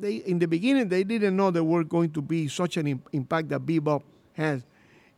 they, 0.00 0.16
in 0.16 0.38
the 0.38 0.46
beginning, 0.48 0.88
they 0.88 1.04
didn't 1.04 1.36
know 1.36 1.50
there 1.50 1.64
were 1.64 1.84
going 1.84 2.10
to 2.12 2.22
be 2.22 2.48
such 2.48 2.76
an 2.76 2.86
im- 2.86 3.02
impact 3.12 3.48
that 3.50 3.60
bebop 3.62 4.02
has 4.34 4.62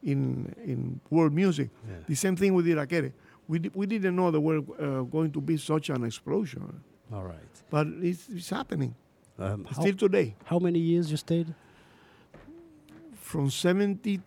in, 0.03 0.55
in 0.65 1.01
world 1.11 1.33
music. 1.33 1.71
Yeah. 1.89 1.97
The 2.09 2.15
same 2.15 2.37
thing 2.37 2.55
with 2.55 2.67
Irakere. 2.67 3.13
We, 3.49 3.59
di- 3.59 3.71
we 3.75 3.87
didn't 3.87 4.17
know 4.17 4.31
there 4.31 4.41
were 4.41 4.59
uh, 4.79 5.03
going 5.03 5.31
to 5.33 5.41
be 5.41 5.57
such 5.57 5.91
an 5.91 6.05
explosion, 6.05 6.83
All 7.13 7.25
right. 7.25 7.39
but 7.71 7.87
it's, 8.01 8.29
it's 8.29 8.51
happening 8.51 8.95
Um, 9.39 9.65
how, 9.65 9.81
still 9.83 9.95
today. 9.97 10.35
how 10.45 10.59
many 10.59 10.79
years 10.79 11.11
you 11.11 11.17
stayed? 11.17 11.55
From 13.15 13.51
72 13.51 14.21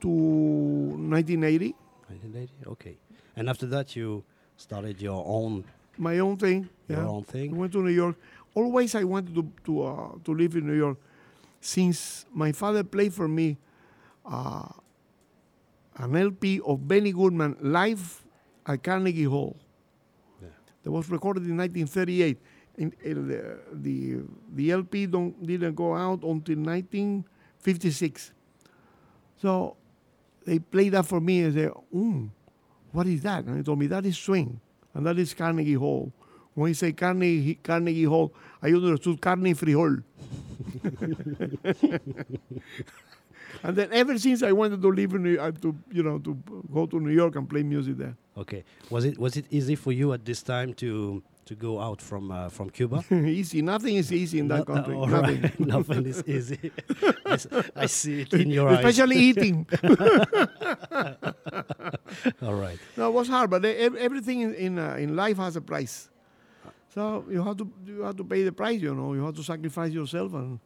to 0.00 0.08
1980. 0.08 1.74
1980. 2.08 2.52
Okay. 2.72 2.96
And 3.36 3.48
after 3.48 3.66
that, 3.66 3.94
you 3.96 4.24
started 4.56 5.00
your 5.00 5.22
own 5.26 5.64
my 5.98 6.18
own 6.20 6.36
thing. 6.38 6.68
your 6.88 6.98
Yeah. 6.98 7.06
own 7.06 7.24
I 7.28 7.32
thing. 7.32 7.56
went 7.56 7.72
to 7.72 7.82
New 7.82 7.90
York. 7.90 8.16
Always 8.54 8.94
I 8.94 9.04
wanted 9.04 9.34
to 9.34 9.50
to 9.64 9.82
uh, 9.82 10.08
to 10.24 10.34
live 10.34 10.56
in 10.56 10.66
New 10.66 10.76
York, 10.76 10.98
since 11.60 12.26
my 12.32 12.52
father 12.52 12.84
played 12.84 13.14
for 13.14 13.28
me 13.28 13.56
uh, 14.26 14.68
an 15.96 16.16
LP 16.16 16.60
of 16.64 16.86
Benny 16.86 17.12
Goodman 17.12 17.56
live 17.60 18.22
at 18.66 18.82
Carnegie 18.82 19.24
Hall. 19.24 19.56
Yeah. 20.40 20.48
That 20.82 20.90
was 20.90 21.08
recorded 21.08 21.44
in 21.44 21.56
1938. 21.56 22.38
In, 22.78 22.92
in 23.02 23.28
the, 23.28 23.58
the 23.72 24.22
the 24.54 24.72
LP 24.72 25.06
don't, 25.06 25.46
didn't 25.46 25.74
go 25.74 25.94
out 25.94 26.22
until 26.22 26.56
1956. 26.56 28.32
So 29.40 29.76
they 30.46 30.58
played 30.58 30.92
that 30.92 31.04
for 31.04 31.20
me 31.20 31.42
and 31.42 31.54
said, 31.54 31.70
mm, 31.94 32.30
what 32.92 33.06
is 33.06 33.22
that? 33.22 33.44
And 33.44 33.58
he 33.58 33.62
told 33.62 33.78
me 33.78 33.88
that 33.88 34.06
is 34.06 34.16
swing, 34.16 34.58
and 34.94 35.04
that 35.06 35.18
is 35.18 35.34
Carnegie 35.34 35.74
Hall. 35.74 36.12
When 36.54 36.68
he 36.68 36.74
say 36.74 36.92
Carnegie, 36.92 37.54
Carnegie 37.62 38.04
Hall, 38.04 38.32
I 38.62 38.68
understood 38.72 39.20
carne 39.20 39.42
y 39.44 39.54
frijol. 39.54 40.02
and 43.62 43.76
then 43.76 43.88
ever 43.92 44.18
since 44.18 44.42
I 44.42 44.52
wanted 44.52 44.82
to 44.82 44.88
live 44.88 45.14
in 45.14 45.22
New 45.22 45.38
uh, 45.40 45.50
to 45.62 45.74
you 45.90 46.02
know 46.02 46.18
to 46.18 46.34
go 46.72 46.86
to 46.86 47.00
New 47.00 47.10
York 47.12 47.36
and 47.36 47.48
play 47.48 47.62
music 47.62 47.96
there. 47.96 48.16
Okay. 48.36 48.64
Was 48.90 49.04
it 49.04 49.18
was 49.18 49.36
it 49.36 49.46
easy 49.50 49.76
for 49.76 49.92
you 49.92 50.12
at 50.12 50.24
this 50.24 50.42
time 50.42 50.74
to 50.74 51.22
to 51.46 51.54
go 51.54 51.80
out 51.80 52.00
from 52.02 52.30
uh, 52.30 52.48
from 52.50 52.70
Cuba? 52.70 53.02
easy, 53.10 53.62
nothing 53.62 53.96
is 53.96 54.12
easy 54.12 54.38
in 54.38 54.48
that 54.48 54.58
No- 54.68 54.74
country. 54.74 54.94
all 54.94 55.06
nothing. 55.06 55.42
right. 55.42 55.60
Nothing 55.74 56.06
is 56.06 56.22
easy. 56.26 56.70
I, 57.76 57.86
see 57.86 58.20
it 58.22 58.32
in 58.34 58.50
your 58.50 58.68
eyes. 58.68 58.84
Especially 58.84 59.16
eating. 59.16 59.66
All 62.42 62.54
right. 62.54 62.78
No, 62.96 63.08
it 63.08 63.12
was 63.14 63.28
hard, 63.28 63.50
but 63.50 63.64
everything 63.64 64.40
in 64.42 64.54
in, 64.54 64.78
uh, 64.78 64.96
in 64.98 65.16
life 65.16 65.36
has 65.38 65.56
a 65.56 65.60
price. 65.60 66.08
So 66.92 67.24
you 67.30 67.42
have 67.42 67.56
to 67.58 67.70
you 67.86 68.02
have 68.02 68.16
to 68.16 68.24
pay 68.24 68.42
the 68.44 68.52
price. 68.52 68.80
You 68.80 68.94
know, 68.94 69.14
you 69.14 69.24
have 69.24 69.34
to 69.36 69.42
sacrifice 69.42 69.92
yourself, 69.92 70.34
and, 70.34 70.58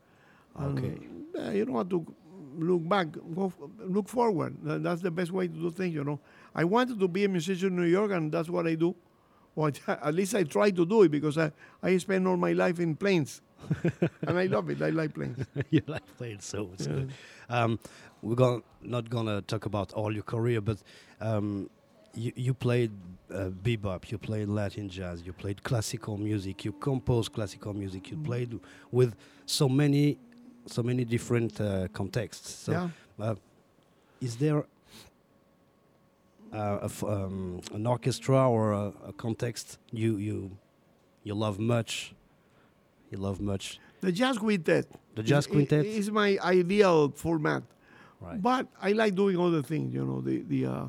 and 0.57 0.79
Okay. 0.79 1.57
you 1.57 1.65
don't 1.65 1.77
have 1.77 1.89
to 1.91 2.05
look 2.59 2.89
back. 2.89 3.09
Go 3.35 3.47
f- 3.47 3.71
look 3.79 4.09
forward. 4.09 4.57
That's 4.63 5.03
the 5.03 5.11
best 5.11 5.31
way 5.31 5.47
to 5.49 5.55
do 5.55 5.71
things. 5.71 5.95
You 5.95 6.05
know, 6.05 6.21
I 6.55 6.65
wanted 6.65 6.99
to 7.01 7.09
be 7.09 7.25
a 7.25 7.29
musician 7.29 7.69
in 7.69 7.77
New 7.77 7.85
York, 7.89 8.11
and 8.13 8.33
that's 8.33 8.49
what 8.49 8.67
I 8.67 8.75
do. 8.75 8.95
Or 9.55 9.71
at 9.89 10.15
least 10.15 10.35
I 10.35 10.43
try 10.45 10.71
to 10.71 10.85
do 10.85 11.03
it 11.03 11.11
because 11.11 11.39
I 11.39 11.53
I 11.83 11.97
spend 11.99 12.27
all 12.27 12.37
my 12.37 12.53
life 12.53 12.81
in 12.81 12.97
planes, 12.97 13.41
and 14.27 14.39
I 14.39 14.47
love 14.47 14.69
it. 14.71 14.83
I 14.83 14.91
like 14.91 15.15
planes. 15.15 15.39
you 15.71 15.83
like 15.87 16.05
playing 16.19 16.41
so 16.41 16.71
it's 16.75 16.87
good. 16.87 17.13
Um, 17.49 17.79
we're 18.23 18.35
going 18.35 18.63
not 18.83 19.09
gonna 19.11 19.43
talk 19.43 19.67
about 19.67 19.93
all 19.93 20.13
your 20.13 20.25
career, 20.25 20.61
but 20.61 20.79
um, 21.21 21.71
you 22.17 22.33
you 22.35 22.55
played 22.55 22.91
uh, 23.31 23.51
bebop, 23.65 24.11
you 24.11 24.19
played 24.19 24.49
Latin 24.49 24.89
jazz, 24.89 25.23
you 25.27 25.33
played 25.33 25.63
classical 25.63 26.17
music, 26.17 26.65
you 26.65 26.73
composed 26.73 27.33
classical 27.33 27.73
music, 27.75 28.11
you 28.11 28.17
played 28.17 28.59
with 28.91 29.15
so 29.45 29.69
many 29.69 30.19
so 30.67 30.83
many 30.83 31.05
different 31.05 31.61
uh, 31.61 31.87
contexts. 31.93 32.51
So, 32.65 32.73
yeah. 32.73 32.89
uh, 33.21 33.35
is 34.21 34.37
there 34.37 34.65
uh, 36.53 36.79
a 36.83 36.85
f- 36.85 37.05
um, 37.05 37.61
an 37.73 37.87
orchestra 37.87 38.49
or 38.49 38.73
a, 38.73 38.93
a 39.09 39.13
context 39.13 39.79
you 39.93 40.17
you 40.17 40.51
you 41.23 41.35
love 41.35 41.59
much? 41.59 42.15
You 43.11 43.19
love 43.19 43.41
much 43.41 43.79
The 44.01 44.11
jazz 44.13 44.37
quintet. 44.39 44.87
the 45.15 45.23
jazz 45.23 45.47
quintet, 45.47 45.85
is 45.87 46.11
my 46.11 46.39
ideal 46.43 47.11
format. 47.15 47.63
right? 48.21 48.43
But 48.43 48.67
I 48.83 48.93
like 48.93 49.15
doing 49.15 49.39
other 49.39 49.63
things, 49.63 49.95
you 49.95 50.05
know, 50.05 50.21
the 50.21 50.43
the 50.43 50.67
uh, 50.67 50.87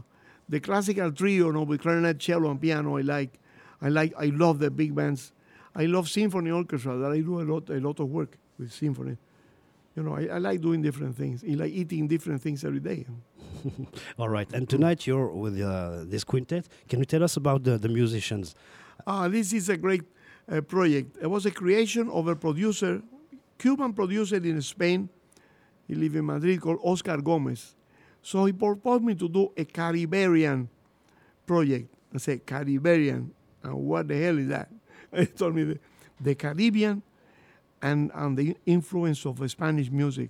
the 0.50 0.60
classical 0.60 1.12
trio, 1.12 1.48
you 1.48 1.54
know, 1.54 1.64
with 1.64 1.82
clarinet, 1.82 2.20
cello, 2.20 2.50
and 2.50 2.62
piano. 2.62 2.98
I 2.98 3.02
like, 3.02 3.40
I 3.82 3.90
like, 3.90 4.14
I 4.18 4.26
love 4.28 4.60
the 4.60 4.72
big 4.72 4.96
bands. 4.96 5.34
I 5.76 5.86
love 5.86 6.10
symphony 6.10 6.52
orchestra. 6.52 6.98
That 6.98 7.12
I 7.12 7.20
do 7.20 7.42
a 7.42 7.44
lot, 7.44 7.70
a 7.70 7.80
lot 7.80 8.00
of 8.00 8.10
work 8.10 8.38
with 8.58 8.72
symphony. 8.72 9.18
You 9.96 10.04
know, 10.04 10.16
I, 10.16 10.36
I 10.36 10.38
like 10.38 10.62
doing 10.62 10.82
different 10.82 11.16
things. 11.18 11.44
I 11.44 11.56
like 11.56 11.72
eating 11.72 12.08
different 12.08 12.42
things 12.42 12.64
every 12.64 12.80
day. 12.80 13.06
All 14.20 14.30
right. 14.30 14.52
And 14.54 14.70
tonight 14.70 15.08
you're 15.08 15.28
with 15.28 15.60
uh, 15.60 16.04
this 16.06 16.24
quintet. 16.24 16.68
Can 16.88 17.00
you 17.00 17.06
tell 17.06 17.24
us 17.24 17.36
about 17.36 17.64
the, 17.64 17.78
the 17.78 17.90
musicians? 17.90 18.56
Ah, 19.06 19.28
this 19.28 19.54
is 19.54 19.70
a 19.70 19.78
great 19.78 20.04
uh, 20.52 20.62
project. 20.62 21.18
It 21.22 21.28
was 21.28 21.46
a 21.46 21.52
creation 21.52 22.10
of 22.10 22.28
a 22.28 22.36
producer, 22.36 23.02
Cuban 23.58 23.94
producer 23.94 24.36
in 24.38 24.62
Spain. 24.62 25.10
He 25.88 25.96
lived 25.96 26.16
in 26.16 26.26
Madrid 26.26 26.62
called 26.62 26.80
Oscar 26.84 27.18
Gomez. 27.18 27.76
So 28.22 28.46
he 28.46 28.54
proposed 28.54 29.04
me 29.04 29.16
to 29.16 29.30
do 29.30 29.52
a 29.56 29.66
Caribbean 29.66 30.70
project. 31.46 31.88
I 32.14 32.18
said, 32.18 32.46
Caribbean? 32.46 33.32
And 33.64 33.74
what 33.74 34.08
the 34.08 34.18
hell 34.18 34.38
is 34.38 34.48
that? 34.50 34.70
He 35.16 35.26
told 35.26 35.56
me 35.56 35.64
the, 35.64 35.80
the 36.20 36.36
Caribbean 36.36 37.02
and, 37.82 38.12
and 38.14 38.38
the 38.38 38.56
influence 38.66 39.26
of 39.26 39.50
Spanish 39.50 39.90
music. 39.90 40.30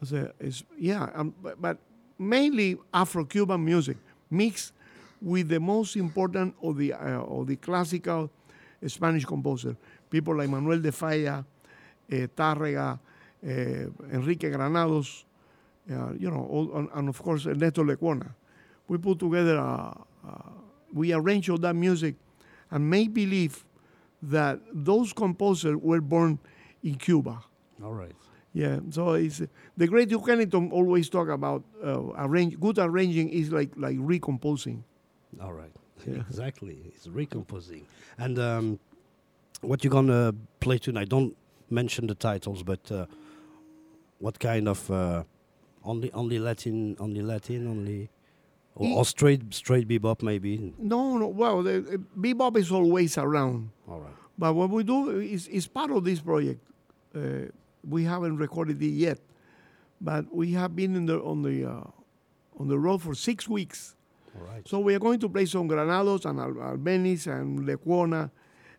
I 0.00 0.04
said, 0.04 0.32
yeah, 0.78 1.08
um, 1.14 1.34
but, 1.42 1.60
but 1.60 1.78
mainly 2.18 2.78
Afro-Cuban 2.92 3.64
music 3.64 3.96
mixed 4.30 4.72
with 5.20 5.48
the 5.48 5.60
most 5.60 5.96
important 5.96 6.54
of 6.62 6.76
the, 6.76 6.92
uh, 6.92 7.22
of 7.22 7.46
the 7.46 7.56
classical 7.56 8.30
Spanish 8.86 9.24
composer. 9.24 9.76
People 10.10 10.36
like 10.36 10.48
Manuel 10.48 10.80
de 10.80 10.90
Falla, 10.92 11.44
uh, 12.10 12.14
Tárrega, 12.36 12.98
uh, 13.44 13.48
Enrique 14.12 14.50
Granados, 14.50 15.24
uh, 15.90 16.12
you 16.18 16.30
know, 16.30 16.46
all, 16.50 16.76
and, 16.76 16.88
and 16.94 17.08
of 17.08 17.20
course 17.22 17.46
Ernesto 17.46 17.82
Lecuona. 17.82 18.34
We 18.88 18.98
put 18.98 19.18
together, 19.18 19.56
a, 19.56 19.96
a, 20.26 20.52
we 20.92 21.12
arranged 21.12 21.48
all 21.50 21.58
that 21.58 21.74
music 21.74 22.16
and 22.70 22.88
make 22.88 23.12
believe 23.12 23.64
that 24.22 24.60
those 24.72 25.12
composers 25.12 25.76
were 25.76 26.00
born 26.00 26.38
in 26.82 26.96
Cuba. 26.96 27.42
All 27.82 27.92
right. 27.92 28.12
Yeah, 28.54 28.80
so 28.90 29.12
it's 29.14 29.40
the 29.78 29.86
great 29.86 30.10
Duke 30.10 30.28
Ellington 30.28 30.70
always 30.72 31.08
talk 31.08 31.28
about 31.28 31.64
uh, 31.82 32.02
arrange 32.18 32.60
good 32.60 32.78
arranging 32.78 33.30
is 33.30 33.50
like 33.50 33.70
like 33.76 33.96
recomposing. 33.98 34.84
All 35.40 35.52
right. 35.54 35.72
Yeah. 36.06 36.22
Exactly. 36.28 36.78
It's 36.94 37.06
recomposing. 37.06 37.86
And 38.18 38.38
um, 38.38 38.78
what 39.62 39.82
you 39.84 39.90
gonna 39.90 40.34
play 40.60 40.76
tonight? 40.78 41.02
I 41.02 41.04
don't 41.06 41.34
mention 41.70 42.06
the 42.06 42.14
titles, 42.14 42.62
but 42.62 42.92
uh, 42.92 43.06
what 44.18 44.38
kind 44.38 44.68
of 44.68 44.90
uh, 44.90 45.24
only 45.84 46.12
only 46.12 46.38
Latin, 46.38 46.96
only 46.98 47.22
Latin, 47.22 47.66
only 47.66 48.10
or, 48.74 48.98
or 48.98 49.04
straight 49.04 49.52
straight 49.52 49.88
bebop 49.88 50.22
maybe. 50.22 50.72
No, 50.78 51.18
no, 51.18 51.26
well, 51.28 51.62
the, 51.62 51.78
uh, 51.78 51.96
bebop 52.18 52.56
is 52.56 52.70
always 52.70 53.18
around. 53.18 53.70
All 53.88 54.00
right. 54.00 54.12
But 54.38 54.54
what 54.54 54.70
we 54.70 54.82
do 54.82 55.20
is, 55.20 55.46
is 55.48 55.66
part 55.66 55.90
of 55.90 56.04
this 56.04 56.20
project. 56.20 56.60
Uh, 57.14 57.50
we 57.88 58.04
haven't 58.04 58.38
recorded 58.38 58.82
it 58.82 58.86
yet, 58.86 59.18
but 60.00 60.24
we 60.34 60.52
have 60.52 60.74
been 60.74 60.96
in 60.96 61.06
the, 61.06 61.20
on 61.20 61.42
the 61.42 61.64
uh, 61.68 61.84
on 62.58 62.68
the 62.68 62.78
road 62.78 63.02
for 63.02 63.14
six 63.14 63.48
weeks. 63.48 63.94
All 64.38 64.46
right. 64.46 64.66
So 64.66 64.78
we 64.78 64.94
are 64.94 64.98
going 64.98 65.20
to 65.20 65.28
play 65.28 65.44
some 65.46 65.66
Granados 65.66 66.24
and 66.24 66.40
Al- 66.40 66.54
Albeniz 66.54 67.26
and 67.26 67.60
Lecuona, 67.60 68.30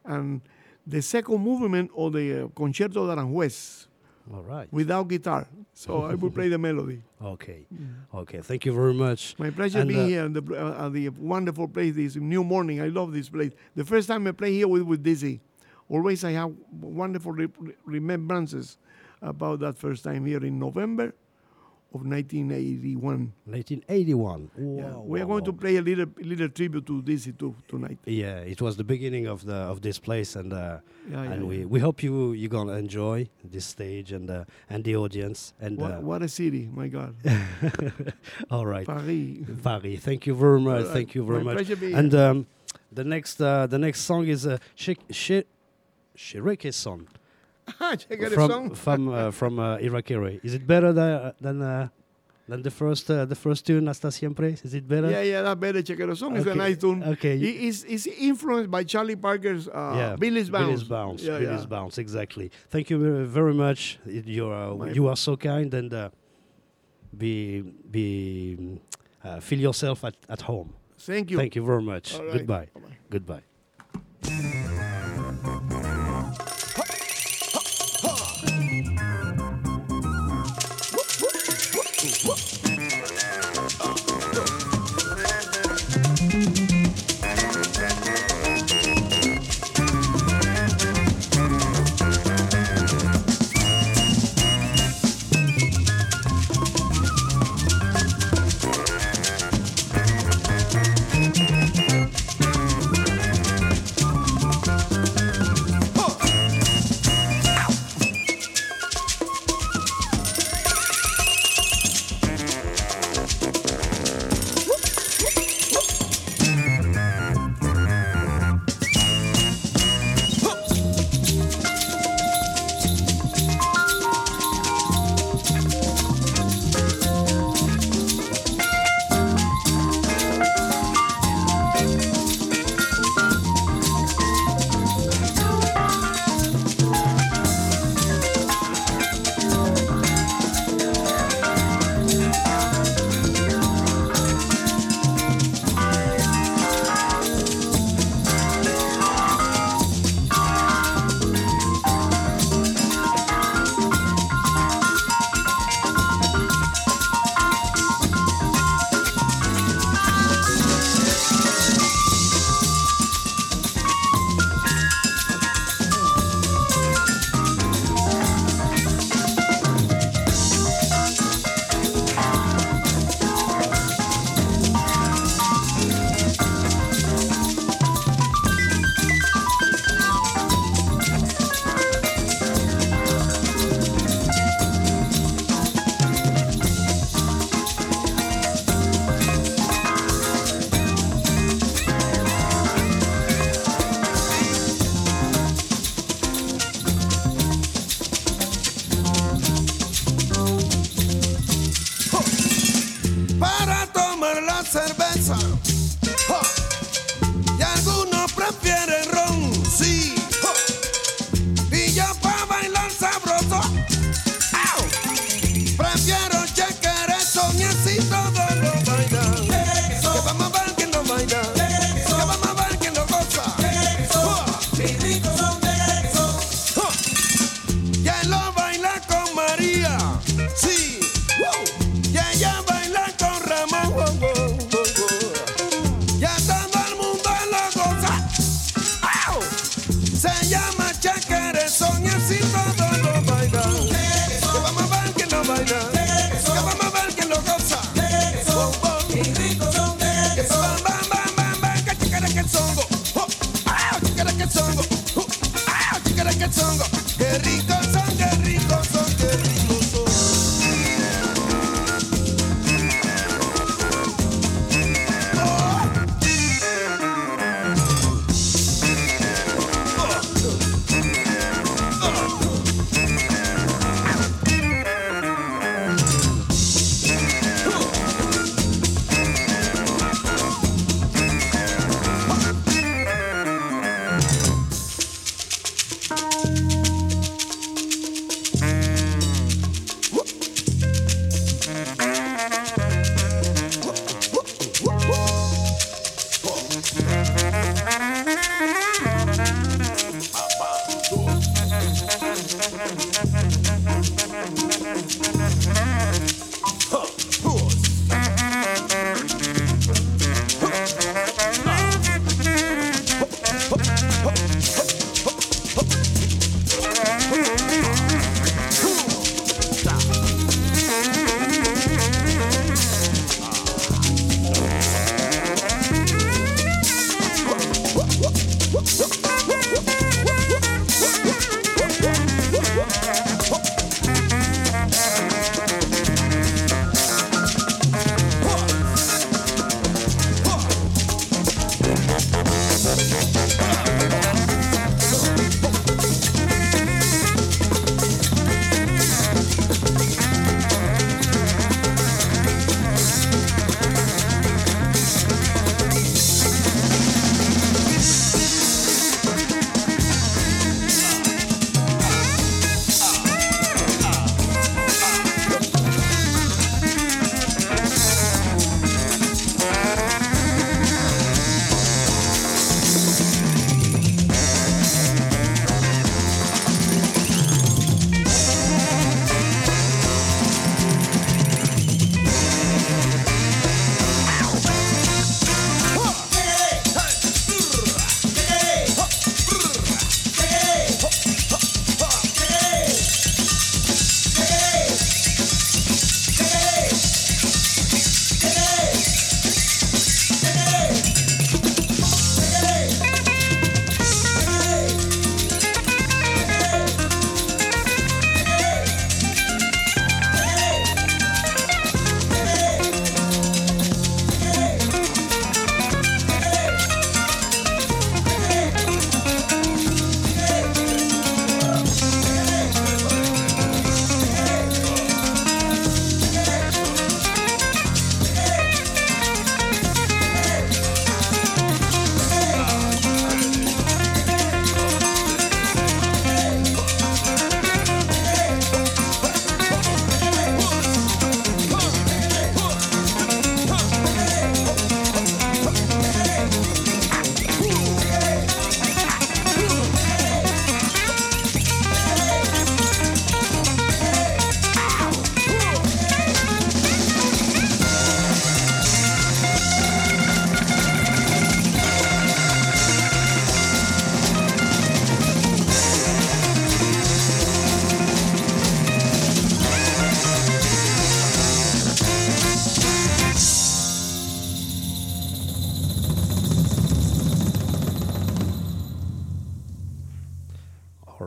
and 0.05 0.41
the 0.87 1.01
second 1.01 1.41
movement 1.41 1.91
of 1.95 2.13
the 2.13 2.45
uh, 2.45 2.47
Concerto 2.49 3.05
de 3.07 3.13
Aranjuez 3.15 3.87
All 4.31 4.43
right. 4.43 4.67
without 4.71 5.07
guitar. 5.07 5.47
So 5.73 6.03
I 6.11 6.15
will 6.15 6.29
play 6.31 6.47
the 6.49 6.57
melody. 6.57 7.01
Okay. 7.21 7.65
Okay. 8.13 8.41
Thank 8.41 8.65
you 8.65 8.73
very 8.73 8.93
much. 8.93 9.35
My 9.39 9.49
pleasure 9.49 9.79
And, 9.79 9.89
being 9.89 10.01
uh, 10.01 10.07
here 10.07 10.25
at 10.25 10.33
the, 10.33 10.55
uh, 10.55 10.89
the 10.89 11.09
wonderful 11.09 11.67
place, 11.67 11.95
this 11.95 12.15
New 12.15 12.43
Morning. 12.43 12.81
I 12.81 12.87
love 12.87 13.11
this 13.13 13.29
place. 13.29 13.51
The 13.75 13.83
first 13.85 14.07
time 14.07 14.27
I 14.27 14.31
play 14.31 14.53
here 14.53 14.67
with, 14.67 14.83
with 14.83 15.03
Dizzy, 15.03 15.41
always 15.89 16.23
I 16.23 16.31
have 16.31 16.53
wonderful 16.79 17.31
re- 17.31 17.49
remembrances 17.85 18.77
about 19.21 19.59
that 19.61 19.77
first 19.77 20.03
time 20.03 20.25
here 20.25 20.43
in 20.43 20.59
November 20.59 21.13
of 21.93 22.01
1981. 22.05 23.33
1981. 23.45 24.49
Yeah. 24.57 24.63
Wow, 24.63 25.01
We 25.05 25.21
are 25.21 25.25
wow, 25.27 25.33
going 25.33 25.45
to 25.45 25.53
play 25.53 25.77
a 25.77 25.81
little 25.81 26.07
little 26.17 26.49
tribute 26.49 26.85
to 26.87 27.01
Dizzy 27.01 27.33
too 27.33 27.55
tonight. 27.67 27.99
Yeah, 28.05 28.37
it 28.39 28.61
was 28.61 28.77
the 28.77 28.83
beginning 28.83 29.27
of 29.27 29.45
the 29.45 29.55
of 29.55 29.81
this 29.81 29.99
place, 29.99 30.35
and 30.35 30.51
uh, 30.53 30.79
Yeah, 31.09 31.23
yeah, 31.23 31.31
and 31.31 31.47
we, 31.47 31.57
yeah. 31.59 31.65
we 31.65 31.79
hope 31.79 32.01
you 32.03 32.33
you're 32.33 32.49
gonna 32.49 32.73
enjoy 32.73 33.27
this 33.43 33.65
stage 33.65 34.11
and 34.11 34.29
uh, 34.29 34.45
and 34.69 34.83
the 34.83 34.95
audience 34.95 35.53
and 35.59 35.77
What, 35.77 35.91
uh, 35.91 35.99
what 35.99 36.21
a 36.23 36.27
city, 36.27 36.69
my 36.73 36.87
God. 36.87 37.15
all 38.49 38.65
right, 38.65 38.87
Paris. 38.87 39.37
Paris. 39.63 39.99
Thank 39.99 40.25
you 40.25 40.35
very 40.35 40.59
much. 40.59 40.85
Right. 40.85 40.93
Thank 40.93 41.15
you 41.15 41.23
very 41.25 41.43
My 41.43 41.53
much. 41.53 41.65
pleasure 41.67 41.97
And 41.97 42.13
um, 42.15 42.47
the 42.91 43.03
next 43.03 43.39
uh, 43.41 43.67
the 43.67 43.77
next 43.77 44.01
song 44.01 44.27
is 44.27 44.45
uh, 44.45 44.57
She 44.75 44.97
She 45.11 45.43
Check 47.97 48.23
out 48.23 48.31
from 48.31 48.49
song. 48.49 48.75
from 48.75 49.09
uh, 49.09 49.31
from 49.31 49.59
uh, 49.59 49.77
Irakere. 49.77 50.39
Is 50.43 50.53
it 50.53 50.67
better 50.67 50.91
than 50.93 51.33
than 51.39 51.61
uh, 51.61 51.87
than 52.47 52.61
the 52.61 52.71
first 52.71 53.09
uh, 53.09 53.25
the 53.25 53.35
first 53.35 53.65
tune 53.65 53.87
Hasta 53.87 54.11
siempre? 54.11 54.47
Is 54.63 54.73
it 54.73 54.87
better? 54.87 55.09
Yeah, 55.09 55.21
yeah, 55.21 55.41
that 55.43 55.59
better. 55.59 55.81
Check 55.81 56.01
out 56.01 56.17
song. 56.17 56.35
It's 56.35 56.45
a 56.45 56.55
nice 56.55 56.77
tune. 56.77 57.03
Okay. 57.03 57.37
It's, 57.37 57.83
it's 57.83 58.05
influenced 58.07 58.69
by 58.69 58.83
Charlie 58.83 59.15
Parker's 59.15 59.67
uh, 59.67 59.93
yeah, 59.95 60.15
Billy's 60.17 60.49
Bounce. 60.49 60.65
Billy's 60.65 60.83
Bounce. 60.83 61.23
Yeah, 61.23 61.39
Billy's 61.39 61.61
yeah. 61.61 61.67
Bounce. 61.67 61.97
Exactly. 61.97 62.51
Thank 62.69 62.89
you 62.89 62.99
very, 62.99 63.25
very 63.25 63.53
much. 63.53 63.99
You 64.05 64.49
are 64.49 64.89
you 64.89 65.07
are 65.07 65.15
so 65.15 65.37
kind 65.37 65.73
and 65.73 65.93
uh, 65.93 66.09
be 67.17 67.61
be 67.61 68.79
uh, 69.23 69.39
feel 69.39 69.59
yourself 69.59 70.03
at, 70.03 70.15
at 70.27 70.41
home. 70.41 70.73
Thank 70.97 71.31
you. 71.31 71.37
Thank 71.37 71.55
you 71.55 71.65
very 71.65 71.81
much. 71.81 72.17
Right. 72.17 72.33
Goodbye. 72.33 72.67
Bye-bye. 73.09 73.43
Goodbye. 74.21 74.99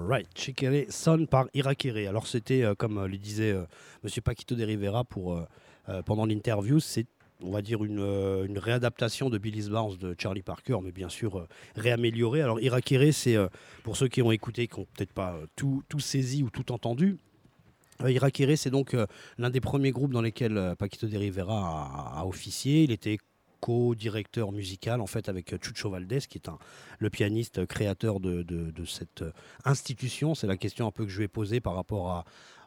Alright, 0.06 0.28
Chikere 0.36 0.86
Son 0.88 1.26
par 1.26 1.48
Irakere. 1.52 2.08
Alors 2.08 2.28
c'était, 2.28 2.62
euh, 2.62 2.76
comme 2.76 2.96
euh, 2.96 3.08
le 3.08 3.18
disait 3.18 3.50
euh, 3.50 3.64
Monsieur 4.04 4.22
Paquito 4.22 4.54
de 4.54 4.62
Rivera 4.62 5.02
pour, 5.02 5.36
euh, 5.36 6.02
pendant 6.02 6.26
l'interview, 6.26 6.78
c'est 6.78 7.06
on 7.42 7.50
va 7.50 7.60
dire 7.60 7.82
une, 7.82 8.56
réadaptation 8.56 9.30
de 9.30 9.38
Billy's 9.38 9.68
Bounce 9.68 9.98
de 9.98 10.14
Charlie 10.16 10.42
Parker, 10.42 10.78
mais 10.80 10.92
bien 10.92 11.08
sûr 11.08 11.48
réaméliorée. 11.74 12.40
Alors 12.40 12.60
Irakere, 12.60 13.12
c'est 13.12 13.36
pour 13.82 13.96
ceux 13.96 14.06
qui 14.06 14.22
ont 14.22 14.30
écouté, 14.30 14.68
qui 14.68 14.78
n'ont 14.78 14.86
peut-être 14.96 15.12
pas 15.12 15.36
tout, 15.56 15.82
tout 15.88 15.98
saisi 15.98 16.44
ou 16.44 16.50
tout 16.50 16.70
entendu, 16.70 17.18
Irakere, 18.00 18.56
c'est 18.56 18.70
donc 18.70 18.96
l'un 19.36 19.50
des 19.50 19.60
premiers 19.60 19.90
groupes 19.90 20.12
dans 20.12 20.22
lesquels 20.22 20.74
Paquito 20.78 21.08
de 21.08 21.18
Rivera 21.18 22.14
a, 22.14 22.20
a 22.20 22.24
officié. 22.24 22.84
Il 22.84 22.92
était 22.92 23.18
co-directeur 23.60 24.52
musical 24.52 25.00
en 25.00 25.06
fait 25.06 25.28
avec 25.28 25.54
Chucho 25.62 25.90
Valdés, 25.90 26.20
qui 26.28 26.38
est 26.38 26.48
un, 26.48 26.58
le 26.98 27.10
pianiste 27.10 27.66
créateur 27.66 28.20
de, 28.20 28.42
de- 28.42 28.70
de 28.70 28.84
cette 28.84 29.22
euh, 29.22 29.32
institution. 29.64 30.34
C'est 30.34 30.46
la 30.46 30.56
question 30.56 30.86
un 30.86 30.90
peu 30.90 31.04
que 31.04 31.10
je 31.10 31.18
vais 31.18 31.28
poser 31.28 31.60
par 31.60 31.74
rapport 31.74 32.10
à, 32.10 32.24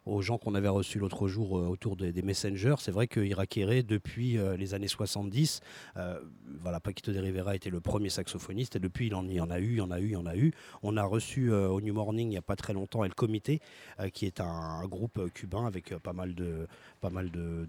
aux 0.09 0.21
gens 0.21 0.37
qu'on 0.37 0.55
avait 0.55 0.67
reçus 0.67 0.99
l'autre 0.99 1.27
jour 1.27 1.57
euh, 1.57 1.67
autour 1.67 1.95
des, 1.95 2.21
messengers. 2.21 2.75
C'est 2.79 2.91
vrai 2.91 3.07
que 3.07 3.19
Irakere, 3.19 3.83
depuis 3.83 4.37
euh, 4.37 4.57
les 4.57 4.73
années 4.73 4.87
70, 4.87 5.61
euh, 5.97 6.19
voilà, 6.61 6.79
Paquito 6.79 7.11
de 7.11 7.19
Rivera 7.19 7.55
était 7.55 7.69
le 7.69 7.79
premier 7.79 8.09
saxophoniste 8.09 8.75
et 8.75 8.79
depuis 8.79 9.07
il 9.07 9.15
en, 9.15 9.27
y 9.27 9.39
en 9.39 9.49
a 9.49 9.59
eu, 9.59 9.75
il 9.75 9.81
en 9.81 9.91
a 9.91 9.99
eu, 9.99 10.09
il 10.09 10.17
en 10.17 10.25
a 10.25 10.35
eu. 10.35 10.51
On 10.83 10.97
a 10.97 11.03
reçu 11.03 11.51
au 11.51 11.79
New 11.81 11.93
Morning 11.93 12.27
il 12.27 12.31
n'y 12.31 12.37
a 12.37 12.41
pas 12.41 12.55
très 12.55 12.73
longtemps 12.73 13.03
El 13.03 13.13
Comité, 13.13 13.61
qui 14.13 14.25
est 14.25 14.41
un, 14.41 14.85
groupe 14.87 15.31
cubain 15.33 15.65
avec 15.65 15.95
pas 15.97 16.13
mal, 16.13 16.33
de, 16.33 16.67
pas 16.99 17.09
mal 17.09 17.31
de, 17.31 17.67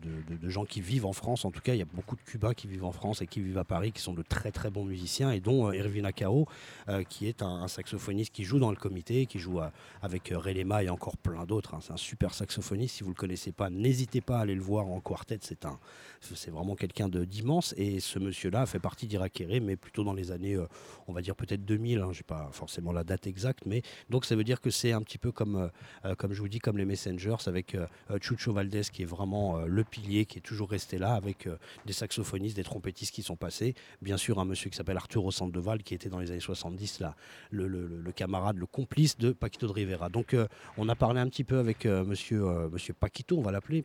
gens 0.49 0.65
qui 0.65 0.81
vivent 0.81 1.07
en 1.07 1.13
France. 1.13 1.45
En 1.45 1.51
tout 1.51 1.61
cas, 1.61 1.75
il 1.75 1.79
y 1.79 1.83
a 1.83 1.87
beaucoup 1.93 2.17
de 2.17 2.23
Cubains 2.23 2.55
qui 2.55 2.67
vivent 2.67 2.85
en 2.85 2.93
France 2.93 3.23
et 3.23 3.27
qui 3.27 3.41
vivent 3.41 3.59
à 3.59 3.65
Paris, 3.65 3.93
qui 3.93 4.01
sont 4.01 4.15
de 4.15 4.23
très 4.23 4.51
très 4.51 4.71
bons 4.71 4.85
musiciens, 4.85 5.31
et 5.31 5.41
dont 5.41 5.73
Erwin 5.73 6.05
Akao, 6.07 6.47
euh, 6.89 7.05
qui 7.05 7.27
est 7.27 7.43
un, 7.43 7.69
saxophoniste 7.69 8.33
qui 8.33 8.45
joue 8.45 8.59
dans 8.59 8.71
le 8.71 8.77
comité, 8.77 9.27
qui 9.27 9.39
joue 9.39 9.61
avec 10.03 10.33
euh, 10.33 10.39
Ray 10.39 10.55
Lema 10.55 10.83
et 10.83 10.89
encore 10.89 11.17
plein 11.17 11.45
d'autres. 11.45 11.75
hein. 11.75 11.81
C'est 11.81 11.93
un 11.93 11.97
super 11.97 12.30
saxophoniste. 12.35 12.97
Si 12.97 13.03
vous 13.03 13.11
ne 13.11 13.15
le 13.15 13.19
connaissez 13.19 13.53
pas, 13.53 13.71
n'hésitez 13.71 14.21
pas 14.21 14.39
à 14.39 14.41
aller 14.43 14.55
le 14.55 14.63
voir 14.63 14.87
en 14.87 15.01
quartet. 15.01 15.39
C'est 15.43 15.65
un, 15.65 15.79
c'est 16.21 16.51
vraiment 16.51 16.75
quelqu'un 16.75 17.09
d'immense. 17.09 17.75
Et 17.77 18.01
ce 18.01 18.19
monsieur-là 18.19 18.67
fait 18.67 18.79
partie 18.79 19.07
d'Irakere, 19.07 19.61
mais 19.63 19.77
plutôt 19.77 20.05
dans 20.05 20.13
les 20.13 20.31
années, 20.31 20.55
euh, 20.55 20.67
on 21.09 21.13
va 21.13 21.23
dire 21.23 21.35
peut-être 21.35 21.65
2000. 21.65 22.01
Hein, 22.01 22.11
J'ai 22.13 22.23
pas 22.23 22.51
forcément 22.53 22.93
la 22.93 23.05
date 23.05 23.27
exacte, 23.27 23.65
mais 23.67 23.83
donc 24.11 24.25
ça 24.25 24.37
veut 24.37 24.45
dire 24.45 24.61
que 24.61 24.71
c'est 24.71 24.93
un 24.93 25.03
petit 25.03 25.19
peu 25.19 25.33
comme, 25.33 25.57
euh, 25.57 25.69
euh, 26.05 26.15
comme 26.15 26.33
je 26.33 26.41
vous 26.41 26.49
dis, 26.49 26.59
comme 26.59 26.77
les 26.77 26.85
Messengers 26.85 27.37
avec 27.47 27.77
Chucho 28.21 28.53
Valdés 28.53 28.83
qui 28.93 29.03
est 29.03 29.07
vraiment 29.07 29.59
le 29.61 29.85
pilier, 29.85 30.27
qui 30.27 30.39
est 30.39 30.43
toujours 30.43 30.71
resté 30.71 30.99
là, 30.99 31.15
avec 31.15 31.49
des 31.87 31.93
saxophonistes, 31.93 32.57
des 32.57 32.65
trompettistes 32.65 33.15
qui 33.15 33.23
sont 33.23 33.37
passés. 33.37 33.75
Bien 34.03 34.17
sûr, 34.17 34.39
un 34.39 34.45
monsieur 34.45 34.71
qui 34.71 34.77
s'appelle 34.77 34.97
Arturo 34.97 35.31
Sandoval, 35.31 35.83
qui 35.83 35.95
était 35.95 36.09
dans 36.09 36.19
les 36.19 36.31
années 36.31 36.41
70 36.41 37.01
là, 37.01 37.15
le, 37.51 38.13
camarade, 38.13 38.57
le 38.57 38.67
complice 38.67 39.17
de 39.19 39.33
Paquito 39.33 39.67
de 39.67 39.73
Rivera. 39.73 40.09
Donc 40.09 40.37
on 40.77 40.89
a 40.89 40.95
parlé 40.95 41.21
un 41.21 41.29
petit 41.29 41.45
peu 41.45 41.59
avec 41.59 41.87
monsieur, 42.11 42.45
euh, 42.45 42.69
monsieur 42.69 42.93
Paquito, 42.93 43.39
on 43.39 43.43
va 43.43 43.53
l'appeler. 43.53 43.85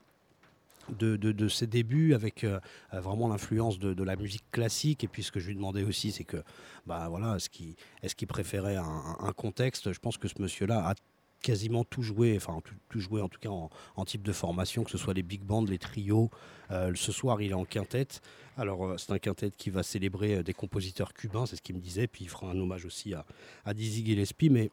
De, 1.00 1.48
ses 1.48 1.66
débuts 1.66 2.14
avec 2.14 2.44
euh, 2.44 2.60
vraiment 2.94 3.28
l'influence 3.28 3.80
de, 3.80 4.04
la 4.04 4.16
musique 4.16 4.44
classique. 4.52 5.04
Et 5.04 5.08
puis 5.08 5.24
ce 5.24 5.32
que 5.32 5.40
je 5.40 5.48
lui 5.48 5.56
demandais 5.56 5.82
aussi 5.82 6.12
c'est 6.12 6.24
que 6.24 6.38
bah 6.86 7.08
voilà 7.10 7.38
est-ce 7.38 7.50
qu'il 7.50 7.74
qu'il 8.16 8.28
préférait 8.28 8.76
un, 8.76 9.34
contexte? 9.36 9.92
Je 9.94 10.00
pense 10.00 10.20
que 10.20 10.28
ce 10.28 10.36
monsieur 10.40 10.68
là 10.68 10.90
a 10.90 10.94
quasiment 11.42 11.86
tout 11.86 12.04
joué 12.04 12.36
enfin 12.38 12.62
tout, 12.64 13.00
joué 13.00 13.20
en 13.20 13.30
tout 13.30 13.40
cas 13.40 13.50
en, 13.50 14.06
type 14.06 14.22
de 14.22 14.32
formation 14.32 14.84
que 14.84 14.92
ce 14.92 15.00
soit 15.00 15.16
les 15.16 15.24
big 15.24 15.42
bands 15.42 15.64
les 15.64 15.80
trios. 15.80 16.30
Euh, 16.70 16.92
ce 16.94 17.12
soir 17.12 17.42
il 17.42 17.50
est 17.50 17.56
en 17.56 17.66
quintette. 17.66 18.22
Alors 18.56 18.94
c'est 19.00 19.12
un 19.12 19.18
quintet 19.18 19.50
qui 19.50 19.72
va 19.72 19.82
célébrer 19.82 20.44
des 20.44 20.54
compositeurs 20.54 21.16
cubains 21.16 21.48
c'est 21.48 21.56
ce 21.56 21.64
qu'il 21.64 21.76
me 21.76 21.82
disait. 21.82 22.06
Puis 22.06 22.26
il 22.26 22.30
fera 22.30 22.52
un 22.52 22.60
hommage 22.60 22.86
aussi 22.86 23.16
à, 23.16 23.26
à 23.66 23.74
Dizzy 23.74 24.06
Gillespie. 24.06 24.52
Mais 24.52 24.70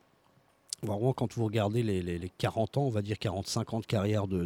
Vraiment, 0.85 1.12
quand 1.12 1.33
vous 1.35 1.45
regardez 1.45 1.85
les, 1.85 2.03
les- 2.03 2.18
les 2.18 2.29
40 2.29 2.77
ans, 2.77 2.83
on 2.83 2.90
va 2.90 3.03
dire 3.03 3.16
45 3.16 3.73
ans 3.75 3.79
de 3.79 3.87
carrière 3.87 4.27
de, 4.27 4.45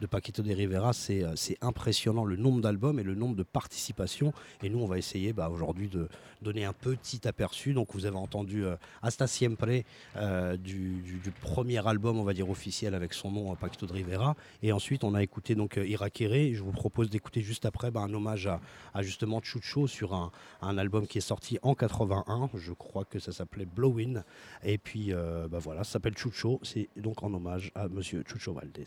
de, 0.00 0.06
Paquito 0.06 0.42
de 0.42 0.50
Rivera, 0.54 0.94
c'est 0.94 1.22
euh, 1.22 1.36
c'est 1.36 1.58
impressionnant 1.60 2.24
le 2.24 2.36
nombre 2.36 2.62
d'albums 2.62 2.98
et 2.98 3.02
le 3.02 3.14
nombre 3.14 3.36
de 3.36 3.42
participations. 3.42 4.32
Et 4.62 4.70
nous, 4.70 4.78
on 4.78 4.86
va 4.86 4.96
essayer 4.96 5.34
bah, 5.34 5.50
aujourd'hui 5.50 5.88
de 5.88 6.08
donner 6.40 6.64
un 6.64 6.72
petit 6.72 7.28
aperçu. 7.28 7.74
Donc, 7.74 7.88
vous 7.92 8.06
avez 8.06 8.16
entendu 8.16 8.64
euh, 8.64 8.76
Hasta 9.02 9.26
Siempre 9.26 9.82
euh, 10.16 10.56
du, 10.56 11.02
du- 11.02 11.30
premier 11.42 11.86
album, 11.86 12.18
on 12.18 12.24
va 12.24 12.32
dire 12.32 12.48
officiel 12.48 12.94
avec 12.94 13.12
son 13.12 13.30
nom, 13.30 13.52
euh, 13.52 13.54
Paquito 13.56 13.84
de 13.84 13.92
Rivera. 13.92 14.34
Et 14.62 14.72
ensuite, 14.72 15.04
on 15.04 15.12
a 15.14 15.22
écouté 15.22 15.54
donc 15.54 15.76
Irakere. 15.84 16.54
Je 16.54 16.62
vous 16.62 16.72
propose 16.72 17.10
d'écouter 17.10 17.42
juste 17.42 17.66
après 17.66 17.90
bah, 17.90 18.00
un 18.00 18.14
hommage 18.14 18.46
à, 18.46 18.60
à 18.94 19.02
justement 19.02 19.42
Chucho 19.42 19.86
sur 19.88 20.14
un, 20.14 20.32
un 20.62 20.78
album 20.78 21.06
qui 21.06 21.18
est 21.18 21.20
sorti 21.20 21.58
en 21.60 21.74
81. 21.74 22.48
Je 22.54 22.72
crois 22.72 23.04
que 23.04 23.18
ça 23.18 23.32
s'appelait 23.32 23.66
Blowin. 23.66 24.24
Et 24.64 24.78
puis, 24.78 25.12
bah 25.50 25.58
voilà, 25.66 25.82
ça 25.82 25.94
s'appelle 25.94 26.16
Chucho. 26.16 26.60
C'est 26.62 26.88
donc 26.96 27.24
en 27.24 27.34
hommage 27.34 27.72
à 27.74 27.88
monsieur 27.88 28.22
Chucho 28.24 28.52
Valdés. 28.54 28.84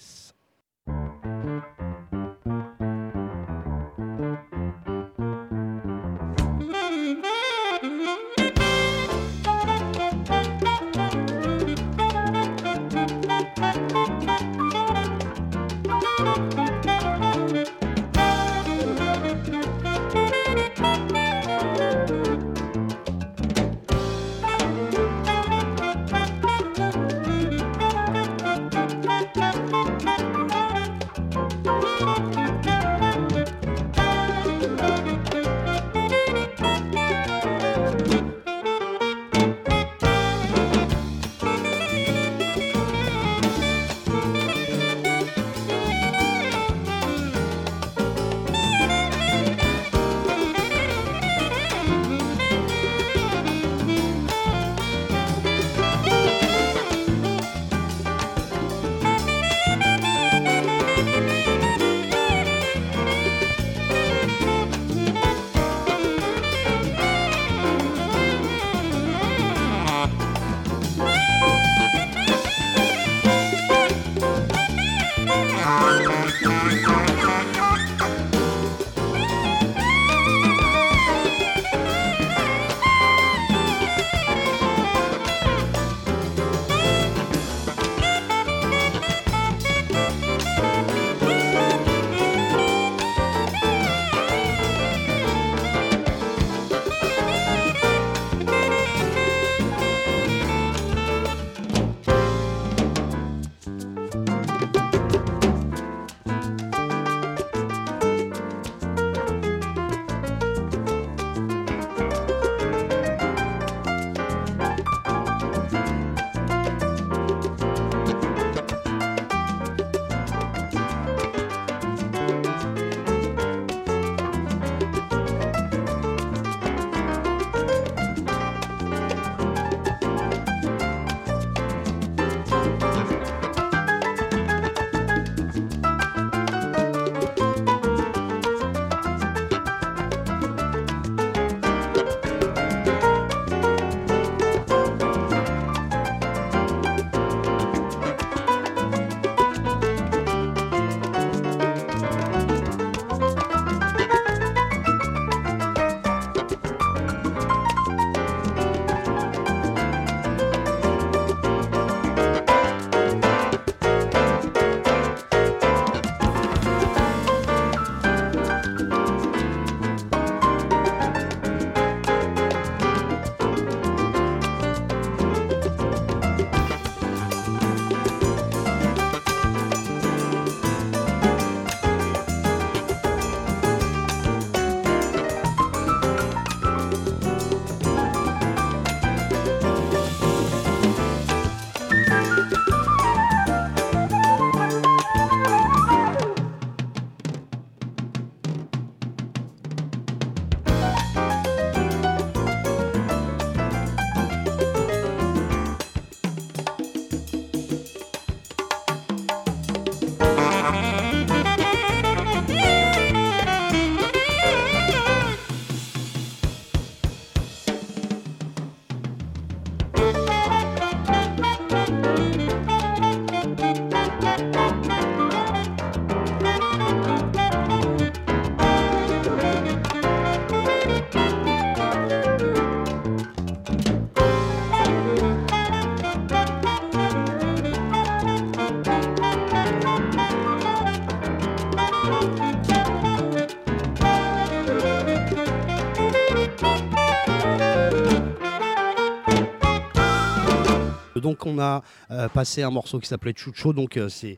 Donc 251.20 251.46
on 251.46 251.60
a 251.60 251.84
euh, 252.12 252.28
passé 252.30 252.64
un 252.64 252.70
morceau 252.70 253.00
qui 253.00 253.08
s'appelait 253.08 253.34
Chucho, 253.36 253.74
donc 253.74 253.98
euh, 253.98 254.10
c'est 254.10 254.38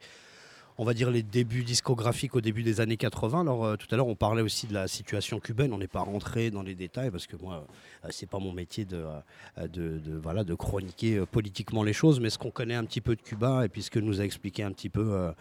on 0.82 0.84
va 0.84 0.96
dire 0.96 1.12
les 1.12 1.22
débuts 1.22 1.64
discographiques 1.64 2.36
au 2.36 2.42
début 2.42 2.64
des 2.64 2.82
années 2.82 2.98
80. 2.98 3.42
Alors 3.42 3.66
euh, 3.66 3.76
tout 3.76 3.86
à 3.92 3.98
l'heure 3.98 4.08
on 4.08 4.16
parlait 4.16 4.42
aussi 4.42 4.66
de 4.66 4.74
la 4.74 4.88
situation 4.88 5.40
cubaine, 5.40 5.74
on 5.74 5.78
n'est 5.78 5.88
pas 5.88 6.00
rentré 6.00 6.50
dans 6.50 6.64
les 6.64 6.74
détails 6.74 7.12
parce 7.12 7.28
que 7.28 7.36
moi 7.36 7.68
euh, 8.04 8.08
c'est 8.10 8.28
pas 8.28 8.40
mon 8.40 8.52
métier 8.52 8.86
de, 8.86 9.06
euh, 9.60 10.00
voilà, 10.24 10.44
de 10.44 10.56
chroniquer 10.56 11.18
euh, 11.18 11.28
politiquement 11.28 11.84
les 11.84 11.94
choses, 11.94 12.20
mais 12.20 12.32
ce 12.32 12.40
qu'on 12.40 12.50
connaît 12.50 12.74
un 12.74 12.84
petit 12.84 13.00
peu 13.00 13.16
de 13.16 13.22
Cuba 13.22 13.64
et 13.64 13.70
puis 13.70 13.84
ce 13.84 13.92
que 13.92 14.00
nous 14.00 14.22
a 14.22 14.24
expliqué 14.24 14.64
un 14.64 14.72
petit 14.72 14.90
peu 14.90 15.32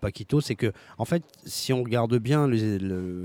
Paquito, 0.00 0.40
c'est 0.40 0.56
que 0.56 0.72
en 0.98 1.04
fait 1.04 1.22
si 1.46 1.72
on 1.72 1.84
regarde 1.84 2.16
bien, 2.18 2.50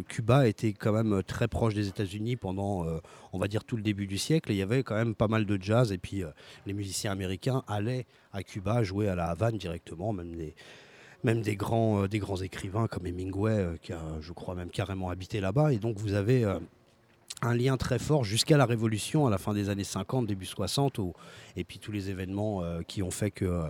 Cuba 0.08 0.48
était 0.48 0.74
quand 0.74 0.94
même 0.94 1.24
très 1.24 1.48
proche 1.48 1.74
des 1.74 1.88
États-Unis 1.88 2.36
pendant 2.36 2.86
on 3.34 3.40
va 3.40 3.48
dire 3.48 3.64
tout 3.64 3.78
le 3.78 3.82
début 3.82 4.06
du 4.06 4.20
siècle. 4.20 4.52
Il 4.52 4.58
y 4.58 4.62
avait 4.62 4.84
quand 4.84 4.94
même 4.94 5.16
pas 5.16 5.28
mal 5.28 5.48
de 5.48 5.60
jazz. 5.60 5.92
Et 5.92 5.98
puis 5.98 6.24
les 6.68 6.74
musiciens 6.74 7.12
américains 7.12 7.64
allaient 7.68 8.06
à 8.32 8.44
Cuba 8.44 8.84
jouer 8.84 9.08
à 9.08 9.16
la 9.16 9.26
Havane 9.30 9.58
directement, 9.58 10.14
même 10.14 10.36
des, 10.36 10.54
même 11.24 11.42
des 11.42 11.56
grands, 11.56 12.04
euh, 12.04 12.08
des 12.08 12.20
grands 12.20 12.42
écrivains 12.42 12.88
comme 12.88 13.06
Hemingway, 13.08 13.52
euh, 13.58 13.76
qui 13.82 13.94
a, 13.94 14.02
je 14.22 14.34
crois, 14.34 14.56
même 14.56 14.70
carrément 14.70 15.10
habité 15.10 15.40
là-bas. 15.40 15.74
Et 15.74 15.78
donc, 15.78 15.98
vous 15.98 16.14
avez 16.14 16.44
euh, 16.44 16.60
un 17.42 17.56
lien 17.56 17.76
très 17.78 18.00
fort 18.00 18.24
jusqu'à 18.24 18.58
la 18.58 18.66
Révolution, 18.66 19.28
à 19.28 19.30
la 19.30 19.38
fin 19.38 19.54
des 19.54 19.70
années 19.70 19.84
50, 19.84 20.28
début 20.28 20.46
60, 20.46 20.98
où- 21.00 21.14
et 21.56 21.64
puis 21.64 21.80
tous 21.80 21.92
les 21.92 22.10
événements 22.10 22.62
qui 22.88 23.04
ont 23.04 23.12
fait 23.12 23.32
que, 23.32 23.64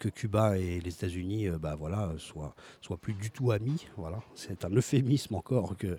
que 0.00 0.08
Cuba 0.08 0.56
et 0.58 0.80
les 0.80 0.90
États-Unis 0.90 1.48
euh, 1.48 1.58
bah, 1.58 1.74
voilà, 1.78 2.12
soient, 2.18 2.54
soient 2.80 2.96
plus 2.96 3.14
du 3.14 3.30
tout 3.30 3.50
amis. 3.50 3.86
Voilà. 3.96 4.20
C'est 4.34 4.64
un 4.64 4.70
euphémisme 4.70 5.34
encore 5.34 5.76
que, 5.76 5.98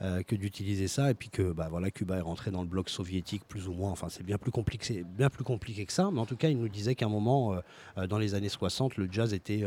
euh, 0.00 0.22
que 0.22 0.36
d'utiliser 0.36 0.86
ça. 0.88 1.10
Et 1.10 1.14
puis 1.14 1.28
que 1.28 1.52
bah, 1.52 1.66
voilà, 1.70 1.90
Cuba 1.90 2.18
est 2.18 2.20
rentré 2.22 2.50
dans 2.50 2.62
le 2.62 2.68
bloc 2.68 2.88
soviétique, 2.88 3.42
plus 3.48 3.66
ou 3.68 3.72
moins. 3.72 3.90
Enfin, 3.90 4.08
c'est 4.08 4.22
bien 4.22 4.38
plus 4.38 4.50
compliqué, 4.52 5.04
bien 5.04 5.28
plus 5.30 5.44
compliqué 5.44 5.84
que 5.86 5.92
ça. 5.92 6.10
Mais 6.12 6.20
en 6.20 6.26
tout 6.26 6.36
cas, 6.36 6.48
il 6.48 6.58
nous 6.58 6.68
disait 6.68 6.94
qu'à 6.94 7.06
un 7.06 7.08
moment, 7.08 7.54
euh, 7.54 7.60
euh, 7.98 8.06
dans 8.06 8.18
les 8.18 8.34
années 8.34 8.48
60, 8.48 8.96
le 8.96 9.08
jazz 9.10 9.34
était 9.34 9.64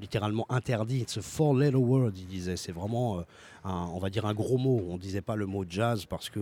littéralement 0.00 0.46
interdit. 0.50 1.00
It's 1.00 1.18
a 1.18 1.22
four-letter 1.22 1.76
word, 1.76 2.12
il 2.16 2.26
disait. 2.26 2.56
C'est 2.56 2.72
vraiment, 2.72 3.20
un- 3.64 3.86
on 3.92 3.98
va 3.98 4.10
dire, 4.10 4.24
un 4.26 4.34
gros 4.34 4.58
mot. 4.58 4.82
On 4.88 4.96
disait 4.96 5.20
pas 5.22 5.36
le 5.36 5.46
mot 5.46 5.64
jazz 5.68 6.06
parce 6.06 6.30
que, 6.30 6.40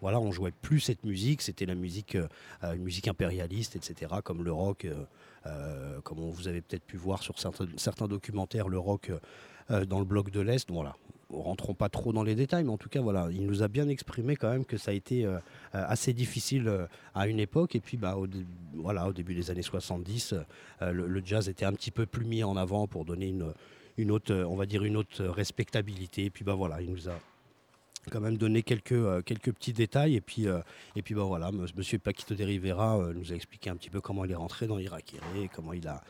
voilà, 0.00 0.20
on 0.20 0.30
jouait 0.32 0.52
plus 0.52 0.80
cette 0.80 1.04
musique. 1.04 1.40
C'était 1.42 1.66
la 1.66 1.74
musique, 1.74 2.16
une 2.62 2.82
musique 2.82 3.08
impérialiste, 3.08 3.76
etc., 3.76 4.12
comme 4.22 4.42
le 4.44 4.52
rock. 4.52 4.86
comme 6.04 6.18
vous 6.20 6.48
avez 6.48 6.60
peut-être 6.62 6.84
pu 6.84 6.96
voir 6.96 7.22
sur 7.22 7.38
certains, 7.38 7.66
certains 7.76 8.08
documentaires, 8.08 8.68
le 8.68 8.78
rock 8.78 9.10
dans 9.68 9.98
le 9.98 10.04
bloc 10.04 10.30
de 10.30 10.40
l'Est. 10.40 10.70
Voilà, 10.70 10.96
rentrons 11.42 11.74
pas 11.74 11.88
trop 11.88 12.12
dans 12.12 12.22
les 12.22 12.34
détails, 12.34 12.64
mais 12.64 12.70
en 12.70 12.78
tout 12.78 12.88
cas, 12.88 13.00
voilà, 13.00 13.28
il 13.30 13.46
nous 13.46 13.62
a 13.62 13.68
bien 13.68 13.88
exprimé 13.88 14.36
quand 14.36 14.50
même 14.50 14.64
que 14.64 14.76
ça 14.76 14.90
a 14.90 14.94
été 14.94 15.24
euh, 15.24 15.38
assez 15.72 16.12
difficile 16.12 16.68
euh, 16.68 16.86
à 17.14 17.28
une 17.28 17.40
époque. 17.40 17.74
Et 17.74 17.80
puis, 17.80 17.96
bah, 17.96 18.16
au, 18.16 18.26
voilà, 18.74 19.08
au 19.08 19.12
début 19.12 19.34
des 19.34 19.50
années 19.50 19.62
70, 19.62 20.34
euh, 20.82 20.92
le, 20.92 21.22
jazz 21.24 21.48
était 21.48 21.64
un 21.64 21.72
petit 21.72 21.90
peu 21.90 22.06
plus 22.06 22.24
mis 22.24 22.44
en 22.44 22.56
avant 22.56 22.86
pour 22.86 23.04
donner 23.04 23.28
une, 23.28 23.52
une 23.96 24.10
autre, 24.10 24.34
on 24.34 24.56
va 24.56 24.66
dire, 24.66 24.84
une 24.84 24.96
autre 24.96 25.24
respectabilité. 25.24 26.26
Et 26.26 26.30
puis, 26.30 26.44
bah, 26.44 26.54
voilà, 26.54 26.80
il 26.80 26.90
nous 26.90 27.08
a 27.08 27.18
quand 28.10 28.20
même 28.20 28.36
donné 28.36 28.62
quelques, 28.62 28.92
euh, 28.92 29.22
quelques 29.22 29.52
petits 29.52 29.72
détails. 29.72 30.16
Et 30.16 30.20
puis, 30.20 30.46
euh, 30.46 30.60
et 30.96 31.02
bah, 31.14 31.24
voilà, 31.24 31.48
M- 31.48 31.66
Paquito 31.98 32.34
de 32.34 32.44
Rivera 32.44 32.98
euh, 32.98 33.12
nous 33.14 33.32
a 33.32 33.34
expliqué 33.34 33.70
un 33.70 33.76
petit 33.76 33.90
peu 33.90 34.00
comment 34.00 34.24
il 34.24 34.30
est 34.30 34.36
rentré 34.36 34.66
dans 34.66 34.78
Irakiré, 34.78 35.50
comment 35.54 35.72
il 35.72 35.88
a 35.88 36.02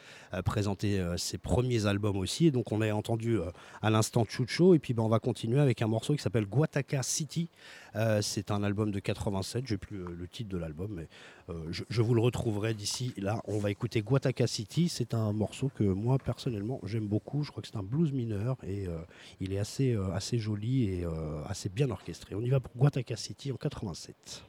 présenté 0.44 1.00
ses 1.16 1.38
premiers 1.38 1.86
albums 1.86 2.16
aussi. 2.16 2.46
Et 2.46 2.50
donc, 2.50 2.72
on 2.72 2.80
a 2.80 2.92
entendu 2.92 3.38
à 3.82 3.90
l'instant 3.90 4.24
Chucho. 4.24 4.74
Et 4.74 4.78
puis, 4.78 4.94
bah, 4.94 5.02
on 5.02 5.08
va 5.08 5.20
continuer 5.20 5.60
avec 5.60 5.80
un 5.82 5.86
morceau 5.86 6.14
qui 6.14 6.22
s'appelle 6.22 6.46
Guataca 6.46 7.02
City. 7.02 7.48
Euh, 7.96 8.20
c'est 8.22 8.50
un 8.50 8.62
album 8.62 8.90
de 8.90 8.98
87. 8.98 9.66
Je 9.66 9.74
n'ai 9.74 9.78
plus 9.78 9.98
euh, 9.98 10.08
le 10.16 10.26
titre 10.26 10.50
de 10.50 10.58
l'album, 10.58 10.92
mais 10.92 11.08
euh, 11.48 11.70
je, 11.70 12.02
vous 12.02 12.14
le 12.14 12.20
retrouverai 12.20 12.74
d'ici. 12.74 13.14
Là, 13.16 13.40
on 13.46 13.58
va 13.58 13.70
écouter 13.70 14.02
Guataca 14.02 14.46
City. 14.46 14.88
C'est 14.88 15.14
un 15.14 15.32
morceau 15.32 15.70
que 15.74 15.84
moi, 15.84 16.18
personnellement, 16.18 16.80
j'aime 16.84 17.06
beaucoup. 17.06 17.42
Je 17.42 17.50
crois 17.50 17.62
que 17.62 17.68
c'est 17.68 17.76
un 17.76 17.82
blues 17.82 18.12
mineur 18.12 18.56
et 18.66 18.86
il 19.40 19.52
est 19.52 19.58
assez, 19.58 19.96
assez 20.14 20.38
joli 20.38 20.84
et 20.84 21.06
assez 21.46 21.68
bien 21.68 21.90
orchestré. 21.90 22.34
On 22.34 22.40
y 22.40 22.50
va 22.50 22.60
pour 22.60 22.72
Guataca 22.76 23.16
City 23.16 23.52
en 23.52 23.56
87. 23.56 24.44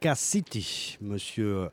Taka 0.00 0.14
City, 0.14 0.96
monsieur 1.02 1.56
euh, 1.64 1.68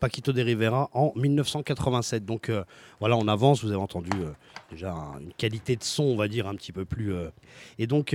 Paquito 0.00 0.32
de 0.32 0.40
Rivera, 0.40 0.88
en 0.94 1.12
1987. 1.14 2.24
Donc 2.24 2.48
euh, 2.48 2.64
voilà, 3.00 3.16
on 3.18 3.28
avance, 3.28 3.62
vous 3.62 3.68
avez 3.70 3.80
entendu 3.80 4.08
euh, 4.18 4.30
déjà 4.70 4.92
un- 4.94 5.20
une 5.20 5.32
qualité 5.34 5.76
de 5.76 5.82
son, 5.84 6.04
on 6.04 6.16
va 6.16 6.26
dire, 6.26 6.46
un 6.46 6.54
petit 6.54 6.72
peu 6.72 6.84
plus. 6.86 7.12
Et 7.78 7.86
donc. 7.86 8.14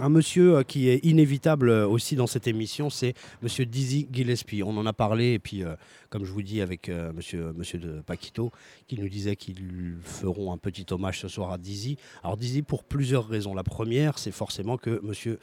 Un 0.00 0.08
monsieur 0.08 0.56
euh, 0.56 0.62
qui 0.62 0.88
est 0.88 1.04
inévitable 1.04 1.68
euh, 1.68 1.86
aussi 1.86 2.16
dans 2.16 2.26
cette 2.26 2.46
émission, 2.46 2.90
c'est 2.90 3.14
monsieur 3.42 3.66
Dizzy 3.66 4.08
Gillespie. 4.12 4.62
On 4.62 4.76
en 4.76 4.86
a 4.86 4.92
parlé, 4.92 5.32
et 5.32 5.38
puis, 5.38 5.64
euh, 5.64 5.74
comme 6.10 6.24
je 6.24 6.32
vous 6.32 6.42
dis, 6.42 6.60
avec 6.60 6.88
euh, 6.88 7.12
monsieur, 7.12 7.78
de 7.78 8.00
Paquito, 8.00 8.52
qui 8.86 8.98
nous 8.98 9.08
disait 9.08 9.36
qu'ils 9.36 9.96
feront 10.02 10.52
un 10.52 10.58
petit 10.58 10.86
hommage 10.90 11.20
ce 11.20 11.28
soir 11.28 11.52
à 11.52 11.58
Dizzy. 11.58 11.96
Alors, 12.22 12.36
Dizzy, 12.36 12.62
pour 12.62 12.84
plusieurs 12.84 13.26
raisons. 13.26 13.54
La 13.54 13.64
première, 13.64 14.18
c'est 14.18 14.30
forcément 14.30 14.76
que 14.76 15.00
monsieur 15.02 15.38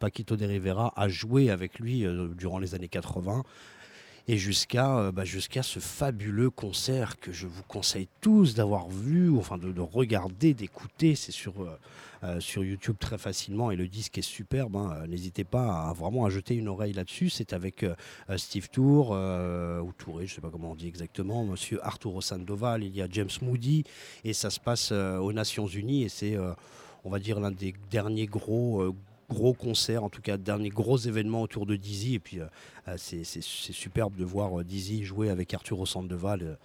Paquito 0.00 0.36
de 0.36 0.44
Rivera 0.44 0.92
a 0.96 1.08
joué 1.08 1.50
avec 1.50 1.78
lui 1.78 2.04
durant 2.36 2.58
les 2.58 2.74
années 2.74 2.88
80 2.88 3.42
et 4.26 4.36
jusqu'à 4.36 5.10
bah, 5.12 5.24
jusqu'à 5.24 5.62
ce 5.62 5.78
fabuleux 5.78 6.50
concert 6.50 7.18
que 7.18 7.32
je 7.32 7.46
vous 7.46 7.62
conseille 7.62 8.08
tous 8.20 8.54
d'avoir 8.54 8.88
vu, 8.88 9.30
enfin 9.36 9.56
de, 9.56 9.72
de 9.72 9.80
regarder, 9.80 10.54
d'écouter. 10.54 11.14
C'est 11.14 11.32
sur, 11.32 11.54
sur 12.40 12.64
YouTube 12.64 12.96
très 12.98 13.18
facilement 13.18 13.70
et 13.70 13.76
le 13.76 13.86
disque 13.88 14.18
est 14.18 14.22
superbe. 14.22 14.76
hein. 14.76 14.92
Euh, 14.96 15.06
N'hésitez 15.06 15.44
pas 15.44 15.88
à 15.88 15.92
vraiment 15.92 16.24
à 16.24 16.30
jeter 16.30 16.54
une 16.54 16.68
oreille 16.68 16.92
là-dessus. 16.92 17.30
C'est 17.30 17.52
avec 17.52 17.82
euh, 17.82 17.94
euh, 18.30 18.36
Steve 18.38 18.68
Tour, 18.70 19.10
euh, 19.12 19.80
ou 19.80 19.92
Touré, 19.92 20.26
je 20.26 20.32
ne 20.32 20.34
sais 20.36 20.40
pas 20.40 20.50
comment 20.50 20.72
on 20.72 20.74
dit 20.74 20.88
exactement, 20.88 21.44
monsieur 21.44 21.84
Arturo 21.86 22.20
Sandoval, 22.20 22.82
il 22.82 22.96
y 22.96 23.02
a 23.02 23.08
James 23.10 23.28
Moody, 23.42 23.84
et 24.24 24.32
ça 24.32 24.50
se 24.50 24.60
passe 24.60 24.90
euh, 24.92 25.18
aux 25.18 25.32
Nations 25.32 25.66
Unies 25.66 26.02
et 26.04 26.08
c'est, 26.08 26.36
euh, 26.36 26.52
on 27.04 27.10
va 27.10 27.18
dire, 27.18 27.40
l'un 27.40 27.50
des 27.50 27.74
derniers 27.90 28.26
gros. 28.26 28.80
euh, 28.82 28.92
gros 29.30 29.52
concerts, 29.52 30.02
en 30.04 30.08
tout 30.08 30.22
cas 30.22 30.38
dernier 30.38 30.70
gros 30.70 30.96
événement 30.96 31.42
autour 31.42 31.66
de 31.66 31.76
Dizzy 31.76 32.14
et 32.14 32.18
puis 32.18 32.40
euh, 32.40 32.46
euh, 32.88 32.94
c'est 32.96 33.42
superbe 33.42 34.16
de 34.16 34.24
voir 34.24 34.58
euh, 34.60 34.64
Dizzy 34.64 35.04
jouer 35.04 35.28
avec 35.28 35.52
euh, 36.42 36.56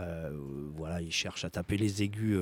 euh, 0.00 0.30
voilà, 0.76 1.00
il 1.00 1.10
cherche 1.10 1.46
à 1.46 1.50
taper 1.50 1.78
les 1.78 2.02
aigus, 2.02 2.40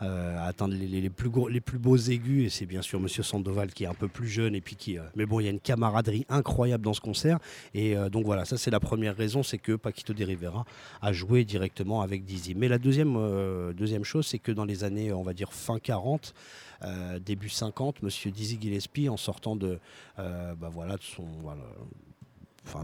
euh, 0.00 0.38
à 0.38 0.44
atteindre 0.44 0.74
les, 0.74 1.10
plus 1.10 1.28
gros, 1.28 1.48
les 1.48 1.60
plus 1.60 1.78
beaux 1.78 1.96
aigus. 1.96 2.46
Et 2.46 2.50
c'est 2.50 2.66
bien 2.66 2.82
sûr 2.82 3.00
Monsieur 3.00 3.22
Sandoval 3.22 3.72
qui 3.72 3.84
est 3.84 3.88
un 3.88 3.94
peu 3.94 4.08
plus 4.08 4.28
jeune. 4.28 4.54
Et 4.54 4.60
puis 4.60 4.76
qui, 4.76 4.98
euh, 4.98 5.02
mais 5.16 5.26
bon, 5.26 5.40
il 5.40 5.44
y 5.44 5.46
a 5.48 5.50
une 5.50 5.60
camaraderie 5.60 6.24
incroyable 6.28 6.84
dans 6.84 6.94
ce 6.94 7.00
concert. 7.00 7.38
Et 7.74 7.96
euh, 7.96 8.08
donc 8.08 8.24
voilà, 8.24 8.44
ça 8.44 8.56
c'est 8.56 8.70
la 8.70 8.80
première 8.80 9.16
raison, 9.16 9.42
c'est 9.42 9.58
que 9.58 9.72
Paquito 9.72 10.12
de 10.12 10.24
Rivera 10.24 10.64
a 11.02 11.12
joué 11.12 11.44
directement 11.44 12.00
avec 12.02 12.24
Dizzy. 12.24 12.54
Mais 12.54 12.68
la 12.68 12.78
deuxième, 12.78 13.14
chose, 14.04 14.26
c'est 14.26 14.38
que 14.38 14.52
dans 14.52 14.64
les 14.64 14.84
années, 14.84 15.12
on 15.12 15.22
va 15.22 15.32
dire 15.32 15.52
fin 15.52 15.78
40, 15.78 16.32
euh, 16.84 17.18
début 17.18 17.48
50, 17.48 18.02
Monsieur 18.02 18.30
Dizzy 18.30 18.58
Gillespie, 18.60 19.08
en 19.08 19.16
sortant 19.16 19.56
de, 19.56 19.80
bah 20.16 20.70
de 20.70 21.02
son, 21.02 21.24
voilà, 21.42 21.62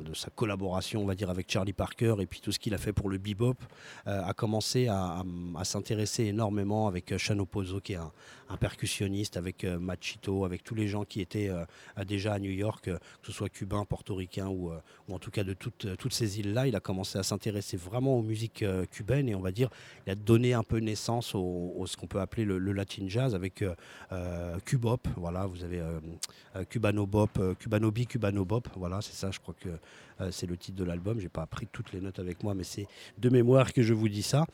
de 0.05 0.15
sa 0.15 0.31
collaboration, 0.31 1.03
on 1.03 1.07
va 1.07 1.15
dire, 1.15 1.31
avec 1.31 1.51
Charlie 1.51 1.73
Parker 1.73 2.17
et 2.21 2.27
puis 2.27 2.41
tout 2.41 2.53
ce 2.53 2.59
qu'il 2.59 2.75
a 2.75 2.79
fait 2.79 2.93
pour 2.93 3.09
le 3.09 3.19
bebop, 3.19 3.57
euh, 4.07 4.23
a 4.25 4.33
commencé 4.33 4.89
à, 4.89 5.23
s'intéresser 5.63 6.25
énormément 6.25 6.89
avec 6.89 7.13
euh, 7.13 7.19
Chano 7.19 7.45
Pozzo, 7.47 7.81
qui 7.81 7.93
est 7.93 7.97
un, 7.97 8.13
un 8.49 8.57
percussionniste, 8.57 9.37
avec 9.37 9.65
euh, 9.65 9.79
Machito, 9.79 10.45
avec 10.45 10.63
tous 10.63 10.75
les 10.75 10.89
gens 10.89 11.05
qui 11.05 11.21
étaient 11.21 11.49
euh, 11.49 11.65
déjà 12.05 12.35
à 12.35 12.39
New 12.39 12.51
York, 12.51 12.89
euh, 12.89 12.99
que 12.99 13.27
ce 13.27 13.33
soit 13.33 13.49
cubain, 13.49 13.85
portoricain 13.85 14.49
ou, 14.49 14.73
ou 15.09 15.15
en 15.15 15.19
tout 15.19 15.31
cas 15.31 15.45
de 15.45 15.53
toutes, 15.53 15.97
toutes 15.97 16.13
ces 16.13 16.41
îles-là. 16.41 16.67
Il 16.67 16.77
a 16.77 16.81
commencé 16.81 17.19
à 17.19 17.23
s'intéresser 17.23 17.77
vraiment 17.77 18.19
aux 18.19 18.23
musiques 18.23 18.65
cubaines 18.91 19.29
et 19.29 19.35
on 19.35 19.41
va 19.41 19.53
dire, 19.53 19.71
il 20.07 20.11
a 20.11 20.15
donné 20.15 20.55
un 20.55 20.63
peu 20.63 20.79
naissance 20.79 21.35
au, 21.35 21.85
ce 21.87 21.97
qu'on 21.97 22.07
peut 22.07 22.21
appeler 22.21 22.45
le, 22.45 22.59
latin 22.59 23.05
jazz 23.09 23.35
avec 23.35 23.65
Cubop. 24.65 25.07
Voilà, 25.17 25.47
vous 25.47 25.63
avez 25.63 25.83
Cubano 26.69 27.07
Bop, 27.07 27.41
Cubano 27.59 27.91
B, 27.91 28.07
Cubano 28.07 28.45
Bop. 28.45 28.69
Voilà, 28.77 29.01
c'est 29.01 29.15
ça, 29.15 29.31
je 29.31 29.39
crois 29.39 29.55
que 29.59 29.69
c'est 30.31 30.47
le 30.47 30.57
titre 30.57 30.77
de 30.77 30.85
l'album. 30.85 31.21
J'ai 31.21 31.29
pas 31.29 31.47
pris 31.47 31.69
toutes 31.71 31.93
les 31.93 32.01
notes 32.01 32.19
avec 32.19 32.43
moi, 32.43 32.55
mais 32.55 32.65
c'est 32.65 32.87
de 33.19 33.29
mémoire 33.29 33.73
que 33.73 33.83
je 33.83 33.95
vous 33.95 34.09
dis 34.09 34.23
ça. 34.23 34.47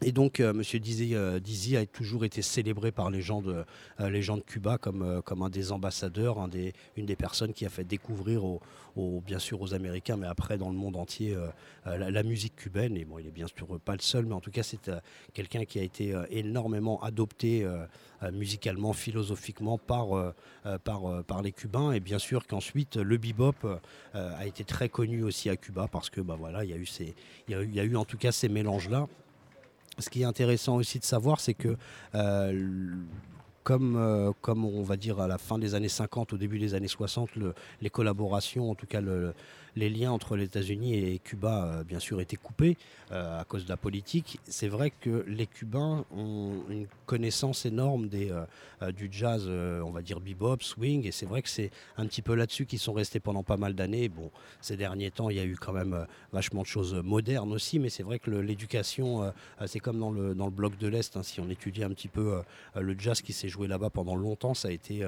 Et 0.00 0.12
donc, 0.12 0.38
euh, 0.38 0.52
Monsieur 0.52 0.78
Dizzy, 0.78 1.16
euh, 1.16 1.40
Dizzy 1.40 1.76
a 1.76 1.84
toujours 1.84 2.24
été 2.24 2.40
célébré 2.40 2.92
par 2.92 3.10
les 3.10 3.20
gens 3.20 3.42
de, 3.42 3.64
euh, 4.00 4.40
Cuba 4.46 4.78
comme, 4.78 5.02
euh, 5.02 5.20
comme 5.22 5.42
un 5.42 5.50
des 5.50 5.72
ambassadeurs, 5.72 6.38
une 6.96 7.06
des 7.06 7.16
personnes 7.16 7.52
qui 7.52 7.66
a 7.66 7.68
fait 7.68 7.82
découvrir, 7.82 8.44
aux, 8.44 8.60
bien 9.26 9.40
sûr 9.40 9.60
aux 9.60 9.74
Américains, 9.74 10.16
mais 10.16 10.28
après 10.28 10.56
dans 10.56 10.70
le 10.70 10.76
monde 10.76 10.96
entier, 10.96 11.36
la, 11.84 12.22
musique 12.24 12.56
cubaine. 12.56 12.96
Et 12.96 13.04
bon, 13.04 13.18
il 13.18 13.26
est 13.28 13.32
bien 13.32 13.46
sûr 13.46 13.78
pas 13.80 13.92
le 13.92 14.00
seul, 14.00 14.26
mais 14.26 14.34
en 14.34 14.40
tout 14.40 14.50
cas, 14.50 14.64
c'est 14.64 14.90
quelqu'un 15.34 15.64
qui 15.64 15.78
a 15.78 15.82
été 15.82 16.20
énormément 16.30 17.00
adopté 17.02 17.64
musicalement, 18.32 18.92
philosophiquement 18.92 19.78
par, 19.78 20.34
les 21.42 21.52
Cubains. 21.52 21.92
Et 21.92 22.00
bien 22.00 22.18
sûr 22.18 22.48
qu'ensuite, 22.48 22.96
le 22.96 23.18
bebop 23.18 23.54
a 24.14 24.46
été 24.46 24.64
très 24.64 24.88
connu 24.88 25.22
aussi 25.22 25.48
à 25.48 25.56
Cuba 25.56 25.86
parce 25.86 26.10
que 26.10 26.20
bah, 26.20 26.36
voilà, 26.36 26.64
il 26.64 26.70
y 27.48 27.80
a 27.80 27.84
eu 27.84 27.94
en 27.94 28.04
tout 28.04 28.18
cas 28.18 28.32
ces 28.32 28.48
mélanges-là. 28.48 29.06
Ce 29.98 30.10
qui 30.10 30.22
est 30.22 30.24
intéressant 30.24 30.76
aussi 30.76 30.98
de 30.98 31.04
savoir, 31.04 31.40
c'est 31.40 31.54
que 31.54 31.76
euh, 32.14 32.94
euh, 33.70 34.32
comme 34.40 34.64
on 34.64 34.82
va 34.82 34.96
dire 34.96 35.20
à 35.20 35.28
la 35.28 35.36
fin 35.38 35.58
des 35.58 35.74
années 35.74 35.88
50, 35.90 36.32
au 36.32 36.38
début 36.38 36.58
des 36.58 36.74
années 36.74 36.88
60, 36.88 37.36
le- 37.36 37.54
les 37.82 37.90
collaborations, 37.90 38.70
en 38.70 38.74
tout 38.74 38.86
cas 38.86 39.00
le- 39.00 39.34
les 39.78 39.88
liens 39.88 40.10
entre 40.10 40.36
les 40.36 40.44
États-Unis 40.44 40.94
et 40.94 41.18
Cuba, 41.20 41.64
euh, 41.64 41.84
bien 41.84 42.00
sûr, 42.00 42.20
étaient 42.20 42.36
coupés 42.36 42.76
euh, 43.12 43.40
à 43.40 43.44
cause 43.44 43.64
de 43.64 43.68
la 43.68 43.76
politique. 43.76 44.40
C'est 44.46 44.68
vrai 44.68 44.90
que 44.90 45.24
les 45.28 45.46
Cubains 45.46 46.04
ont 46.14 46.64
une 46.68 46.86
connaissance 47.06 47.64
énorme 47.64 48.08
des, 48.08 48.30
euh, 48.30 48.92
du 48.92 49.08
jazz, 49.10 49.48
on 49.48 49.90
va 49.90 50.02
dire 50.02 50.20
bebop, 50.20 50.58
swing, 50.60 51.06
et 51.06 51.12
c'est 51.12 51.26
vrai 51.26 51.42
que 51.42 51.48
c'est 51.48 51.70
un 51.96 52.06
petit 52.06 52.22
peu 52.22 52.34
là-dessus 52.34 52.66
qu'ils 52.66 52.78
sont 52.78 52.92
restés 52.92 53.20
pendant 53.20 53.42
pas 53.42 53.56
mal 53.56 53.74
d'années. 53.74 54.08
Bon, 54.08 54.30
ces 54.60 54.76
derniers 54.76 55.10
temps, 55.10 55.30
il 55.30 55.36
y 55.36 55.40
a 55.40 55.44
eu 55.44 55.56
quand 55.56 55.72
même 55.72 56.06
vachement 56.32 56.62
de 56.62 56.66
choses 56.66 56.94
modernes 56.94 57.52
aussi, 57.52 57.78
mais 57.78 57.88
c'est 57.88 58.02
vrai 58.02 58.18
que 58.18 58.30
l'éducation, 58.30 59.32
c'est 59.66 59.80
comme 59.80 59.98
dans 59.98 60.10
le, 60.10 60.34
dans 60.34 60.46
le 60.46 60.52
bloc 60.52 60.76
de 60.78 60.88
l'Est, 60.88 61.16
hein, 61.16 61.22
si 61.22 61.40
on 61.40 61.48
étudie 61.48 61.84
un 61.84 61.90
petit 61.90 62.08
peu 62.08 62.42
le 62.76 62.94
jazz 62.98 63.20
qui 63.20 63.32
s'est 63.32 63.48
joué 63.48 63.68
là-bas 63.68 63.90
pendant 63.90 64.16
longtemps, 64.16 64.54
ça 64.54 64.68
a 64.68 64.70
été 64.70 65.04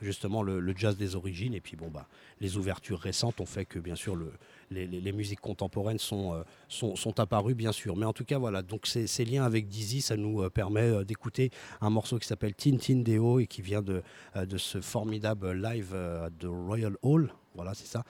justement 0.00 0.42
le, 0.42 0.60
le 0.60 0.74
jazz 0.76 0.96
des 0.96 1.16
origines, 1.16 1.54
et 1.54 1.60
puis 1.60 1.76
bon, 1.76 1.88
bah, 1.88 2.06
les 2.40 2.56
ouvertures 2.56 2.98
récentes 2.98 3.40
ont 3.40 3.46
fait 3.46 3.64
que 3.64 3.78
bien 3.78 3.96
sûr 3.96 4.16
le, 4.16 4.32
les, 4.70 5.12
musiques 5.12 5.40
contemporaines 5.40 5.98
sont, 5.98 6.34
euh, 6.34 6.42
sont, 6.68 6.96
sont 6.96 7.18
apparues, 7.20 7.54
bien 7.54 7.72
sûr. 7.72 7.96
Mais 7.96 8.06
en 8.06 8.12
tout 8.12 8.24
cas, 8.24 8.38
voilà, 8.38 8.62
donc 8.62 8.86
ces, 8.86 9.24
liens 9.24 9.44
avec 9.44 9.68
Dizzy, 9.68 10.00
ça 10.00 10.16
nous 10.16 10.42
euh, 10.42 10.50
permet 10.50 10.82
euh, 10.82 11.04
d'écouter 11.04 11.50
un 11.80 11.90
morceau 11.90 12.18
qui 12.18 12.26
s'appelle 12.26 12.54
Tintin 12.54 13.02
Deo 13.02 13.40
et 13.40 13.46
qui 13.46 13.62
vient 13.62 13.82
de, 13.82 14.02
de 14.36 14.58
ce 14.58 14.80
formidable 14.80 15.52
live 15.52 15.94
de 16.38 16.46
Royal 16.46 16.96
Hall. 17.02 17.32
Voilà, 17.54 17.74
c'est 17.74 17.86
ça, 17.86 18.04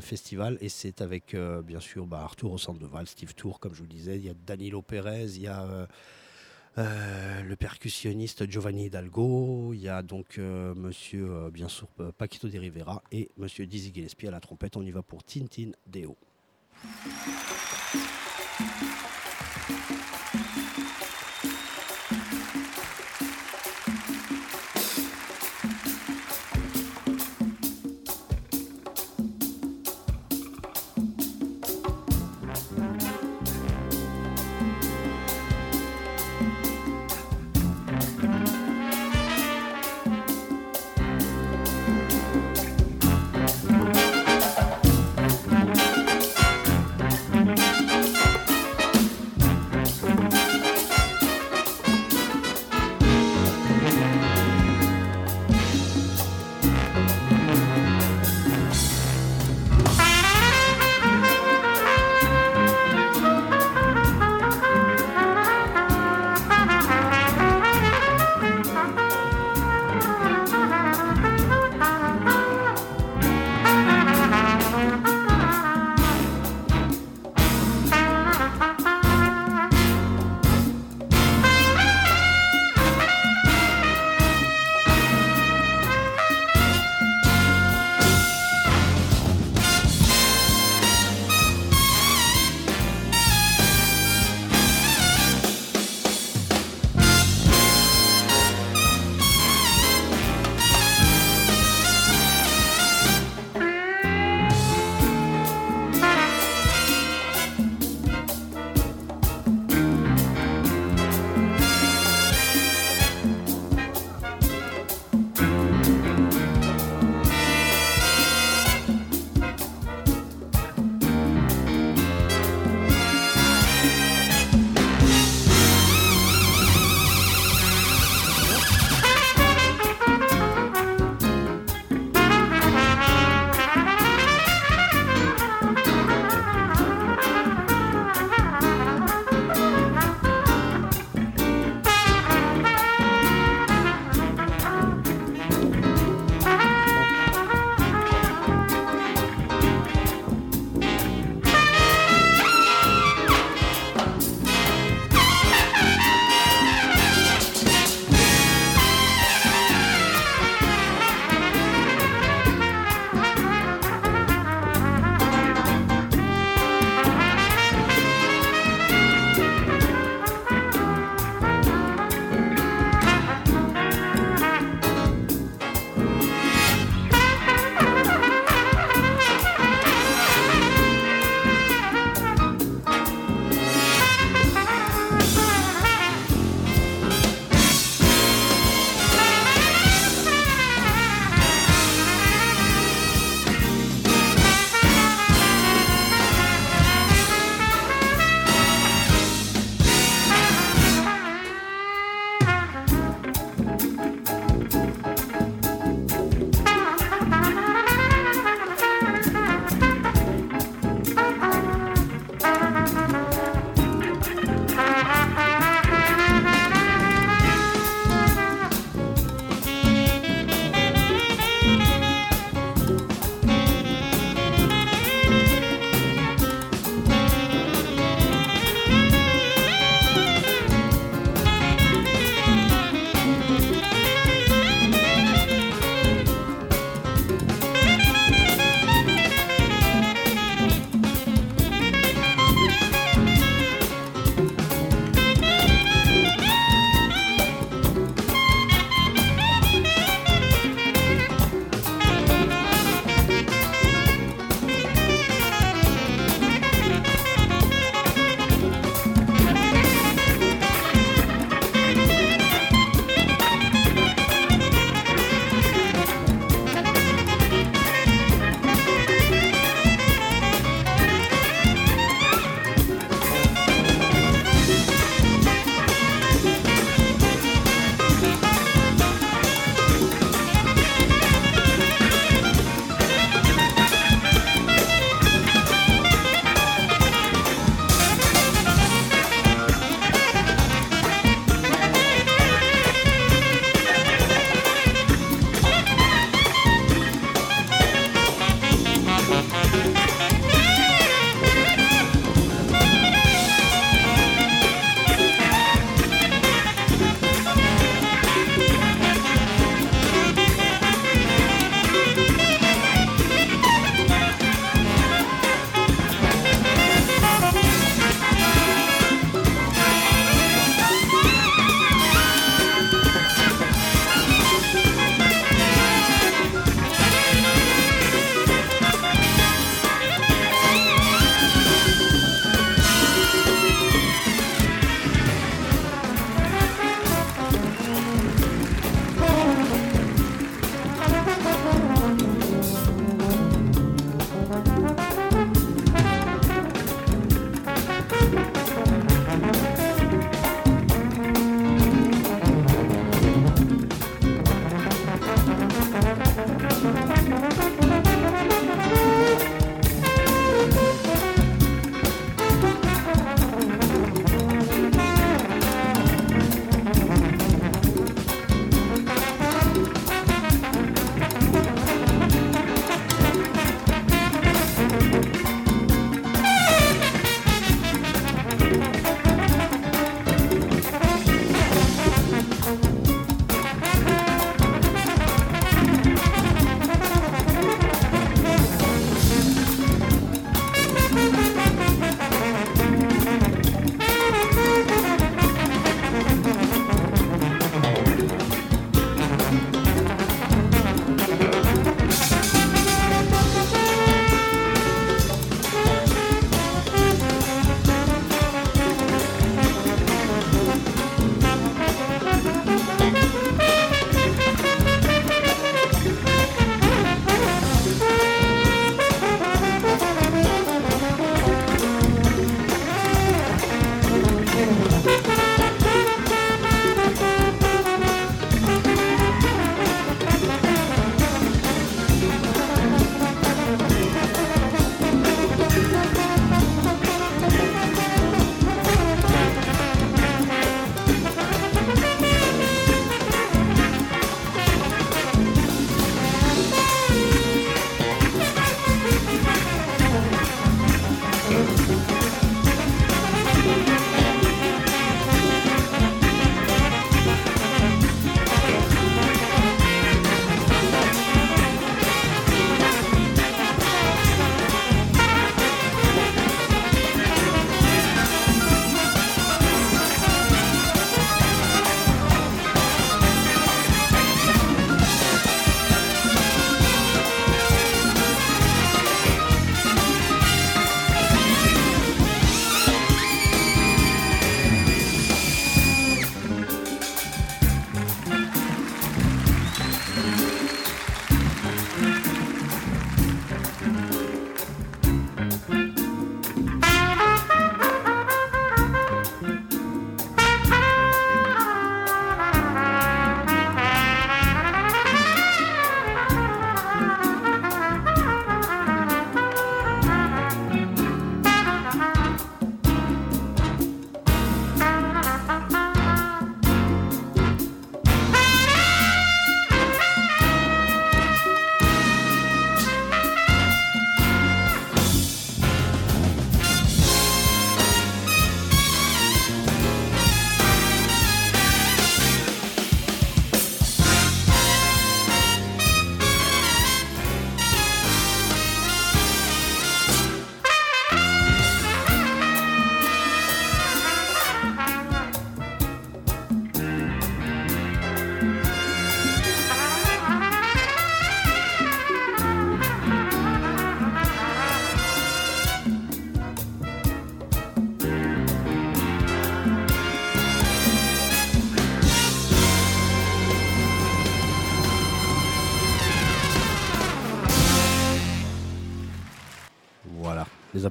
festival. 0.00 0.58
Et 0.60 0.68
c'est 0.68 1.00
avec, 1.00 1.36
bien 1.64 1.78
sûr, 1.78 2.06
bah, 2.06 2.22
Arturo 2.22 2.58
Sandoval, 2.58 3.06
Steve 3.06 3.34
Tour, 3.34 3.60
comme 3.60 3.72
je 3.72 3.78
vous 3.78 3.84
le 3.84 3.88
disais. 3.88 4.16
Il 4.16 4.26
y 4.26 4.30
a 4.30 4.34
Danilo 4.34 4.82
Perez, 4.82 5.36
il 5.36 5.42
y 5.42 5.46
a 5.46 5.86
euh, 6.78 7.42
le 7.42 7.56
percussionniste 7.56 8.48
Giovanni 8.48 8.86
Hidalgo, 8.86 9.72
il 9.74 9.80
y 9.80 9.88
a 9.88 10.02
donc 10.02 10.38
euh, 10.38 10.74
monsieur, 10.74 11.28
euh, 11.28 11.50
bien 11.50 11.68
sûr, 11.68 11.88
Paquito 12.16 12.48
de 12.48 12.58
Rivera 12.58 13.02
et 13.10 13.30
monsieur 13.36 13.66
Dizzy 13.66 13.92
Gillespie 13.92 14.28
à 14.28 14.30
la 14.30 14.40
trompette. 14.40 14.76
On 14.76 14.82
y 14.82 14.90
va 14.90 15.02
pour 15.02 15.24
Tintin 15.24 15.72
Deo. 15.86 16.16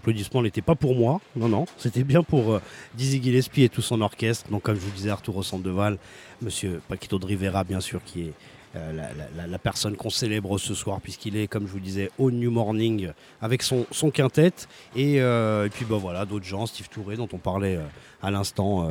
Applaudissements 0.09 0.41
n'étaient 0.41 0.63
pas 0.63 0.75
pour 0.75 0.95
moi, 0.95 1.21
non, 1.35 1.47
non, 1.47 1.65
c'était 1.77 2.03
bien 2.03 2.23
pour 2.23 2.53
euh, 2.53 2.61
Dizzy 2.95 3.21
Gillespie 3.21 3.63
et 3.63 3.69
tout 3.69 3.83
son 3.83 4.01
orchestre. 4.01 4.49
Donc, 4.49 4.63
comme 4.63 4.75
je 4.75 4.81
vous 4.81 4.91
disais, 4.91 5.11
Arturo 5.11 5.43
Sandoval, 5.43 5.99
monsieur 6.41 6.81
Paquito 6.87 7.19
de 7.19 7.25
Rivera, 7.27 7.63
bien 7.63 7.79
sûr, 7.79 8.03
qui 8.03 8.23
est 8.23 8.33
euh, 8.75 8.91
la, 9.47 9.59
personne 9.59 9.95
qu'on 9.95 10.09
célèbre 10.09 10.57
ce 10.57 10.73
soir, 10.73 10.99
puisqu'il 10.99 11.37
est, 11.37 11.47
comme 11.47 11.67
je 11.67 11.71
vous 11.71 11.79
disais, 11.79 12.09
au 12.17 12.31
New 12.31 12.49
Morning 12.49 13.11
avec 13.39 13.61
son, 13.61 13.85
son 13.91 14.09
quintet. 14.09 14.53
Et, 14.95 15.21
euh, 15.21 15.69
puis, 15.69 15.85
bah, 15.85 15.97
voilà, 15.99 16.25
d'autres 16.25 16.45
gens, 16.45 16.65
Steve 16.65 16.89
Touré, 16.89 17.15
dont 17.15 17.29
on 17.31 17.37
parlait 17.37 17.79
à 18.23 18.31
l'instant. 18.31 18.89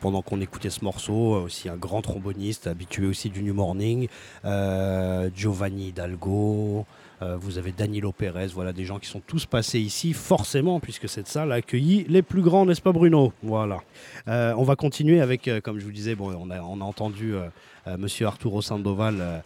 pendant 0.00 0.22
qu'on 0.22 0.40
écoutait 0.40 0.70
ce 0.70 0.84
morceau, 0.84 1.44
aussi 1.46 1.68
un 1.68 1.76
grand 1.76 2.02
tromboniste 2.02 2.66
habitué 2.66 3.06
aussi 3.06 3.30
du 3.30 3.42
New 3.42 3.54
Morning, 3.54 4.08
Giovanni 5.34 5.88
Hidalgo, 5.88 6.84
euh, 7.22 7.36
vous 7.36 7.58
avez 7.58 7.72
Danilo 7.72 8.12
Pérez, 8.12 8.48
voilà 8.48 8.72
des 8.72 8.84
gens 8.84 8.98
qui 8.98 9.08
sont 9.08 9.20
tous 9.20 9.46
passés 9.46 9.80
ici, 9.80 10.12
forcément, 10.12 10.78
puisque 10.80 11.08
cette 11.08 11.26
salle 11.26 11.52
a 11.52 11.56
accueilli 11.56 12.06
les 12.08 12.22
plus 12.22 12.42
grands, 12.42 12.64
n'est-ce 12.64 12.80
pas 12.80 12.92
Bruno? 12.92 13.32
Voilà. 13.42 13.78
Euh, 14.28 14.54
on 14.56 14.62
va 14.62 14.76
continuer 14.76 15.20
avec, 15.20 15.48
euh, 15.48 15.60
comme 15.60 15.78
je 15.78 15.84
vous 15.84 15.92
disais, 15.92 16.16
on, 16.18 16.50
a, 16.50 16.60
on 16.60 16.80
a 16.80 16.84
entendu 16.84 17.34
Monsieur 17.96 18.26
Arturo 18.26 18.60
Sandoval 18.60 19.42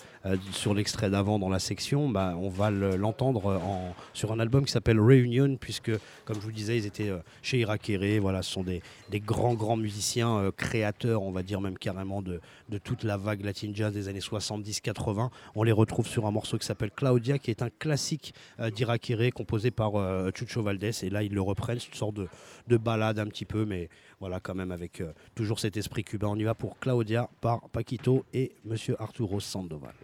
sur 0.53 0.73
l'extrait 0.75 1.11
d'avant 1.11 1.39
dans 1.39 1.49
la 1.49 1.59
section. 1.59 2.09
Bah, 2.09 2.35
on 2.39 2.49
va 2.49 2.71
le- 2.71 2.97
l'entendre 2.97 3.47
en- 3.47 3.95
sur 4.13 4.31
un 4.33 4.39
album 4.39 4.65
qui 4.65 4.71
s'appelle 4.73 5.01
Reunion, 5.01 5.57
puisque, 5.61 5.91
comme 6.25 6.37
je 6.37 6.41
vous 6.43 6.53
disais, 6.53 6.77
ils 6.79 6.87
étaient 6.87 7.09
euh, 7.09 7.19
chez 7.43 7.59
Irakere. 7.59 8.21
Voilà, 8.21 8.43
ce 8.43 8.53
sont 8.53 8.63
des, 8.63 8.83
grands, 9.21 9.55
grands 9.55 9.77
musiciens, 9.77 10.37
euh, 10.39 10.51
créateurs, 10.53 11.23
on 11.23 11.33
va 11.33 11.43
dire 11.43 11.61
même 11.61 11.77
carrément 11.77 12.23
de, 12.23 12.41
toute 12.85 13.03
la 13.05 13.17
vague 13.17 13.45
latine 13.45 13.75
jazz 13.75 13.93
des 13.93 14.09
années 14.09 14.21
70-80. 14.21 15.31
On 15.55 15.63
les 15.63 15.73
retrouve 15.73 16.07
sur 16.07 16.27
un 16.27 16.31
morceau 16.31 16.57
qui 16.59 16.67
s'appelle 16.67 16.91
Claudia, 16.91 17.39
qui 17.39 17.51
est 17.51 17.63
un 17.63 17.71
classique 17.71 18.33
euh, 18.61 18.71
d'Irakere 18.71 19.31
composé 19.35 19.71
par 19.71 19.97
euh, 19.97 20.31
Chucho 20.35 20.63
Valdés. 20.63 20.93
Et 21.05 21.11
là, 21.11 21.23
ils 21.23 21.35
le 21.35 21.43
reprennent, 21.43 21.79
une 21.79 21.95
sorte 21.99 22.15
de, 22.15 22.29
de 22.69 22.77
balade 22.77 23.19
un 23.19 23.27
petit 23.27 23.45
peu, 23.45 23.65
mais 23.65 23.89
voilà, 24.21 24.39
quand 24.41 24.55
même 24.55 24.71
avec 24.73 25.01
euh, 25.01 25.13
toujours 25.35 25.59
cet 25.59 25.77
esprit 25.77 26.05
cubain. 26.05 26.29
On 26.29 26.37
y 26.37 26.45
va 26.45 26.55
pour 26.55 26.79
Claudia 26.79 27.29
par 27.41 27.69
Paquito 27.71 28.25
et 28.33 28.53
Monsieur 28.65 28.95
Arturo 29.03 29.41
Sandoval. 29.41 29.95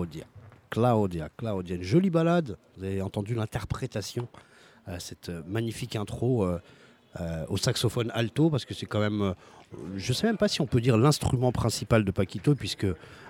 Claudia. 0.00 0.24
Claudia, 0.70 1.28
Claudia. 1.36 1.76
Une 1.76 1.82
jolie 1.82 2.08
balade. 2.08 2.56
Vous 2.76 2.84
avez 2.84 3.02
entendu 3.02 3.34
l'interprétation, 3.34 4.28
euh, 4.88 4.98
cette 4.98 5.28
euh, 5.28 5.42
magnifique 5.46 5.94
intro 5.94 6.48
euh, 7.18 7.44
au 7.48 7.56
saxophone 7.56 8.12
alto, 8.14 8.50
parce 8.50 8.64
que 8.64 8.72
c'est 8.72 8.86
quand 8.86 9.00
même. 9.00 9.20
euh, 9.20 9.34
je 9.96 10.12
sais 10.12 10.28
même 10.28 10.36
pas 10.36 10.46
si 10.46 10.60
on 10.60 10.66
peut 10.66 10.80
dire 10.80 10.96
l'instrument 10.96 11.50
principal 11.50 12.04
de 12.04 12.10
Paquito, 12.12 12.54
puisque 12.54 12.86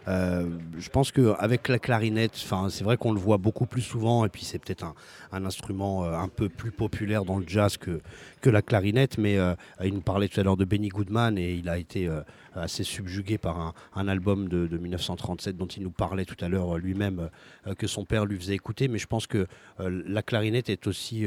euh, 0.08 0.48
je 0.78 0.88
pense 0.90 1.12
qu'avec 1.12 1.68
la 1.68 1.78
clarinette, 1.78 2.34
c'est 2.34 2.84
vrai 2.84 2.98
qu'on 2.98 3.12
le 3.12 3.18
voit 3.18 3.38
beaucoup 3.38 3.64
plus 3.64 3.80
souvent, 3.80 4.26
et 4.26 4.28
puis 4.28 4.44
c'est 4.44 4.58
peut-être 4.58 4.84
un, 5.32 5.44
instrument 5.46 6.04
un 6.04 6.28
peu 6.28 6.50
plus 6.50 6.72
populaire 6.72 7.24
dans 7.24 7.38
le 7.38 7.44
jazz 7.46 7.78
que, 7.78 8.00
que 8.42 8.50
la 8.50 8.60
clarinette, 8.60 9.16
mais 9.16 9.38
il 9.84 9.92
nous 9.92 10.00
parlait 10.00 10.28
tout 10.28 10.40
à 10.40 10.42
l'heure 10.42 10.56
de 10.56 10.64
Benny 10.64 10.88
Goodman, 10.88 11.36
et 11.36 11.52
il 11.52 11.68
a 11.68 11.76
été 11.76 12.08
assez 12.54 12.84
subjugué 12.84 13.36
par 13.36 13.74
un, 13.94 14.08
album 14.08 14.48
de, 14.48 14.66
de 14.66 14.78
1937 14.78 15.58
dont 15.58 15.66
il 15.66 15.82
nous 15.82 15.90
parlait 15.90 16.24
tout 16.24 16.42
à 16.42 16.48
l'heure 16.48 16.78
lui-même, 16.78 17.28
que 17.76 17.86
son 17.86 18.06
père 18.06 18.24
lui 18.24 18.38
faisait 18.38 18.54
écouter, 18.54 18.88
mais 18.88 18.98
je 18.98 19.06
pense 19.06 19.26
que 19.26 19.46
la 19.78 20.22
clarinette 20.22 20.70
est 20.70 20.86
aussi 20.86 21.26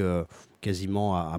quasiment 0.63 1.37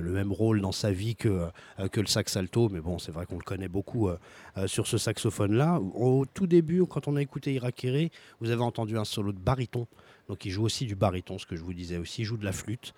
le 0.00 0.12
même 0.12 0.32
rôle 0.32 0.60
dans 0.60 0.72
sa 0.72 0.92
vie 0.92 1.16
que, 1.16 1.48
euh, 1.78 1.88
que 1.88 2.00
le 2.00 2.06
sax 2.06 2.36
alto, 2.36 2.68
mais 2.68 2.80
bon, 2.80 2.98
c'est 2.98 3.12
vrai 3.12 3.26
qu'on 3.26 3.36
le 3.36 3.44
connaît 3.44 3.68
beaucoup 3.68 4.08
euh, 4.08 4.18
euh, 4.56 4.66
sur 4.66 4.86
ce 4.86 4.98
saxophone-là. 4.98 5.80
Au 5.94 6.24
tout 6.26 6.46
début, 6.46 6.84
quand 6.86 7.08
on 7.08 7.16
a 7.16 7.22
écouté 7.22 7.54
Irakere, 7.54 8.08
vous 8.40 8.50
avez 8.50 8.62
entendu 8.62 8.96
un 8.96 9.04
solo 9.04 9.32
de 9.32 9.38
baryton, 9.38 9.86
donc 10.28 10.44
il 10.44 10.50
joue 10.50 10.64
aussi 10.64 10.86
du 10.86 10.94
baryton, 10.94 11.38
ce 11.38 11.46
que 11.46 11.56
je 11.56 11.62
vous 11.62 11.74
disais 11.74 11.98
aussi, 11.98 12.22
il 12.22 12.24
joue 12.24 12.36
de 12.36 12.44
la 12.44 12.52
flûte. 12.52 12.94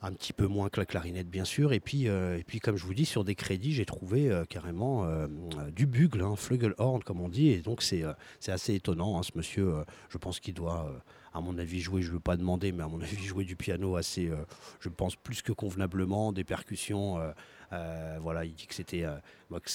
Un 0.00 0.12
petit 0.12 0.32
peu 0.32 0.46
moins 0.46 0.68
que 0.68 0.78
la 0.78 0.86
clarinette, 0.86 1.28
bien 1.28 1.44
sûr. 1.44 1.72
Et 1.72 1.80
puis, 1.80 2.04
et 2.04 2.44
puis 2.46 2.60
comme 2.60 2.76
je 2.76 2.84
vous 2.86 2.94
dis, 2.94 3.04
sur 3.04 3.24
des 3.24 3.34
crédits, 3.34 3.72
j'ai 3.72 3.84
trouvé 3.84 4.30
carrément 4.48 5.04
du 5.74 5.86
bugle, 5.86 6.22
hein, 6.22 6.36
flugelhorn, 6.36 7.02
comme 7.02 7.20
on 7.20 7.28
dit. 7.28 7.48
Et 7.48 7.62
donc, 7.62 7.82
c'est 7.82 8.04
assez 8.46 8.74
étonnant. 8.74 9.18
hein, 9.18 9.24
ce 9.24 9.32
monsieur, 9.34 9.74
je 10.08 10.16
pense 10.16 10.38
qu'il 10.38 10.54
doit, 10.54 10.88
à 11.32 11.40
mon 11.40 11.58
avis, 11.58 11.80
jouer, 11.80 12.02
je 12.02 12.08
ne 12.08 12.14
veux 12.14 12.20
pas 12.20 12.36
demander, 12.36 12.72
mais 12.72 12.82
à 12.82 12.88
mon 12.88 13.00
avis, 13.00 13.24
jouer 13.24 13.44
du 13.44 13.56
piano 13.56 13.96
assez, 13.96 14.28
euh, 14.28 14.44
je 14.80 14.88
pense, 14.88 15.16
plus 15.16 15.42
que 15.42 15.52
convenablement, 15.52 16.32
des 16.32 16.44
percussions. 16.44 17.18
Euh, 17.72 18.18
voilà, 18.22 18.44
il 18.44 18.54
dit 18.54 18.66
que 18.66 18.74
c'était 18.74 19.04
euh, 19.04 19.16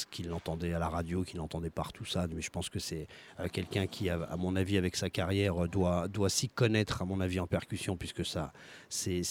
qu'il 0.09 0.27
l'entendait 0.27 0.73
à 0.73 0.79
la 0.79 0.89
radio, 0.89 1.23
qu'il 1.23 1.37
l'entendait 1.37 1.69
partout 1.69 2.05
ça, 2.05 2.25
mais 2.33 2.41
je 2.41 2.49
pense 2.49 2.69
que 2.69 2.79
c'est 2.79 3.07
euh, 3.39 3.47
quelqu'un 3.51 3.85
qui, 3.85 4.09
à 4.09 4.35
mon 4.37 4.55
avis, 4.55 4.77
avec 4.77 4.95
sa 4.95 5.09
carrière, 5.09 5.67
doit, 5.67 6.07
doit 6.07 6.29
s'y 6.29 6.49
connaître, 6.49 7.01
à 7.03 7.05
mon 7.05 7.21
avis, 7.21 7.39
en 7.39 7.47
percussion, 7.47 7.95
puisque 7.95 8.25
ça, 8.25 8.51
c'est 8.89 9.21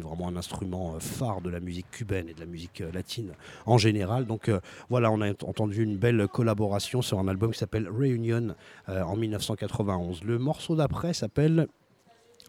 vraiment 0.00 0.28
un 0.28 0.36
instrument 0.36 0.98
phare 1.00 1.40
de 1.40 1.50
la 1.50 1.60
musique 1.60 1.90
cubaine 1.90 2.28
et 2.28 2.34
de 2.34 2.40
la 2.40 2.46
musique 2.46 2.82
latine 2.92 3.32
en 3.66 3.78
général. 3.78 4.26
Donc 4.26 4.50
voilà, 4.88 5.10
on 5.10 5.20
a 5.20 5.30
ent- 5.30 5.44
entendu 5.44 5.82
une 5.82 5.96
belle 5.96 6.28
collaboration 6.28 7.02
sur 7.02 7.18
un 7.18 7.28
album 7.28 7.52
qui 7.52 7.58
s'appelle 7.58 7.88
Reunion 7.88 8.54
en 8.88 9.16
1991. 9.16 10.24
Le 10.24 10.38
morceau 10.38 10.76
d'après 10.76 11.14
s'appelle 11.14 11.68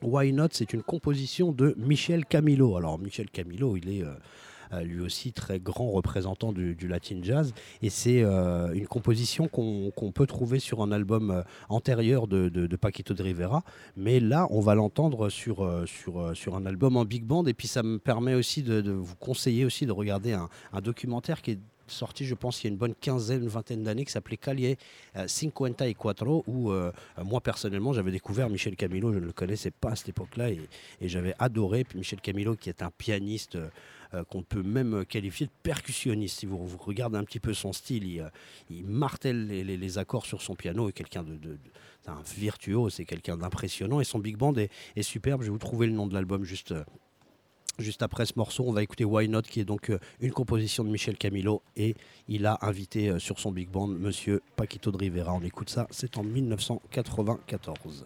Why 0.01 0.33
Not? 0.33 0.49
C'est 0.51 0.73
une 0.73 0.83
composition 0.83 1.51
de 1.51 1.75
Michel 1.77 2.25
Camilo. 2.25 2.75
Alors 2.77 2.99
Michel 2.99 3.29
Camilo, 3.29 3.77
il 3.77 3.89
est... 3.89 4.03
lui 4.83 5.01
aussi 5.01 5.33
très 5.33 5.59
grand 5.59 5.91
représentant 5.91 6.53
du, 6.53 6.87
latin 6.87 7.19
jazz. 7.21 7.53
Et 7.81 7.89
c'est 7.89 8.23
euh, 8.23 8.73
une 8.73 8.87
composition 8.87 9.47
qu'on 9.47 10.11
peut 10.13 10.25
trouver 10.25 10.59
sur 10.59 10.81
un 10.81 10.91
album 10.91 11.31
euh, 11.31 11.41
antérieur 11.69 12.27
de, 12.27 12.75
Paquito 12.75 13.13
de 13.13 13.23
Rivera. 13.23 13.63
Mais 13.95 14.19
là, 14.19 14.47
on 14.49 14.59
va 14.59 14.75
l'entendre 14.75 15.29
sur, 15.29 15.63
euh, 15.63 15.85
euh, 16.07 16.33
un 16.53 16.65
album 16.65 16.97
en 16.97 17.05
big 17.05 17.23
band. 17.23 17.45
Et 17.45 17.53
puis 17.53 17.67
ça 17.67 17.83
me 17.83 17.99
permet 17.99 18.33
aussi 18.33 18.63
de, 18.63 18.91
vous 18.91 19.15
conseiller 19.15 19.65
aussi 19.65 19.85
de 19.85 19.91
regarder 19.91 20.33
un, 20.33 20.49
documentaire 20.81 21.41
qui 21.41 21.51
est 21.51 21.59
sorti, 21.91 22.25
je 22.25 22.35
pense, 22.35 22.63
il 22.63 22.67
y 22.67 22.69
a 22.69 22.71
une 22.71 22.77
bonne 22.77 22.95
quinzaine, 22.95 23.45
vingtaine 23.47 23.83
d'années, 23.83 24.05
qui 24.05 24.11
s'appelait 24.11 24.37
Calle 24.37 24.59
euh, 25.15 25.27
54, 25.27 26.43
où 26.47 26.71
euh, 26.71 26.91
euh, 27.17 27.23
moi, 27.23 27.41
personnellement, 27.41 27.93
j'avais 27.93 28.11
découvert 28.11 28.49
Michel 28.49 28.75
Camilo, 28.75 29.13
je 29.13 29.19
ne 29.19 29.25
le 29.25 29.33
connaissais 29.33 29.71
pas 29.71 29.91
à 29.91 29.95
cette 29.95 30.09
époque-là, 30.09 30.49
et, 30.49 30.61
et 31.01 31.07
j'avais 31.07 31.35
adoré. 31.39 31.83
Puis 31.83 31.97
Michel 31.97 32.21
Camilo, 32.21 32.55
qui 32.55 32.69
est 32.69 32.81
un 32.81 32.91
pianiste 32.91 33.55
euh, 33.55 33.67
euh, 33.67 34.00
qu'on 34.29 34.43
peut 34.43 34.63
même 34.63 35.05
qualifier 35.05 35.45
de 35.45 35.51
percussionniste. 35.63 36.39
Si 36.39 36.45
vous, 36.45 36.67
regardez 36.79 37.17
un 37.17 37.23
petit 37.23 37.39
peu 37.39 37.53
son 37.53 37.73
style, 37.73 38.05
il, 38.05 38.21
euh, 38.21 38.83
martèle 38.85 39.47
les, 39.47 39.97
accords 39.97 40.25
sur 40.25 40.41
son 40.41 40.55
piano, 40.55 40.89
et 40.89 40.93
quelqu'un 40.93 41.23
de... 41.23 41.57
un 42.07 42.21
virtuose, 42.37 42.95
c'est 42.95 43.05
quelqu'un 43.05 43.37
d'impressionnant, 43.37 43.99
et 43.99 44.03
son 44.03 44.19
big 44.19 44.37
band 44.37 44.53
est, 44.55 44.69
superbe. 45.01 45.41
Je 45.41 45.47
vais 45.47 45.51
vous 45.51 45.57
trouver 45.57 45.87
le 45.87 45.93
nom 45.93 46.07
de 46.07 46.13
l'album 46.13 46.43
juste... 46.43 46.71
euh, 46.71 46.83
Juste 47.79 48.03
après 48.03 48.25
ce 48.25 48.33
morceau, 48.35 48.65
on 48.67 48.73
va 48.73 48.83
écouter 48.83 49.05
Why 49.05 49.27
Not, 49.27 49.43
qui 49.43 49.59
est 49.59 49.65
donc 49.65 49.89
euh, 49.89 49.97
une 50.19 50.31
composition 50.31 50.83
de 50.83 50.89
Michel 50.89 51.17
Camilo, 51.17 51.63
et 51.75 51.95
il 52.27 52.45
a 52.45 52.59
invité 52.61 53.09
euh, 53.09 53.17
sur 53.17 53.39
son 53.39 53.51
big 53.51 53.69
band 53.69 53.87
Monsieur 53.87 54.41
Paquito 54.55 54.91
de 54.91 54.97
Rivera. 54.97 55.33
On 55.33 55.41
écoute 55.41 55.69
ça, 55.69 55.87
c'est 55.89 56.17
en 56.17 56.23
1994. 56.23 58.05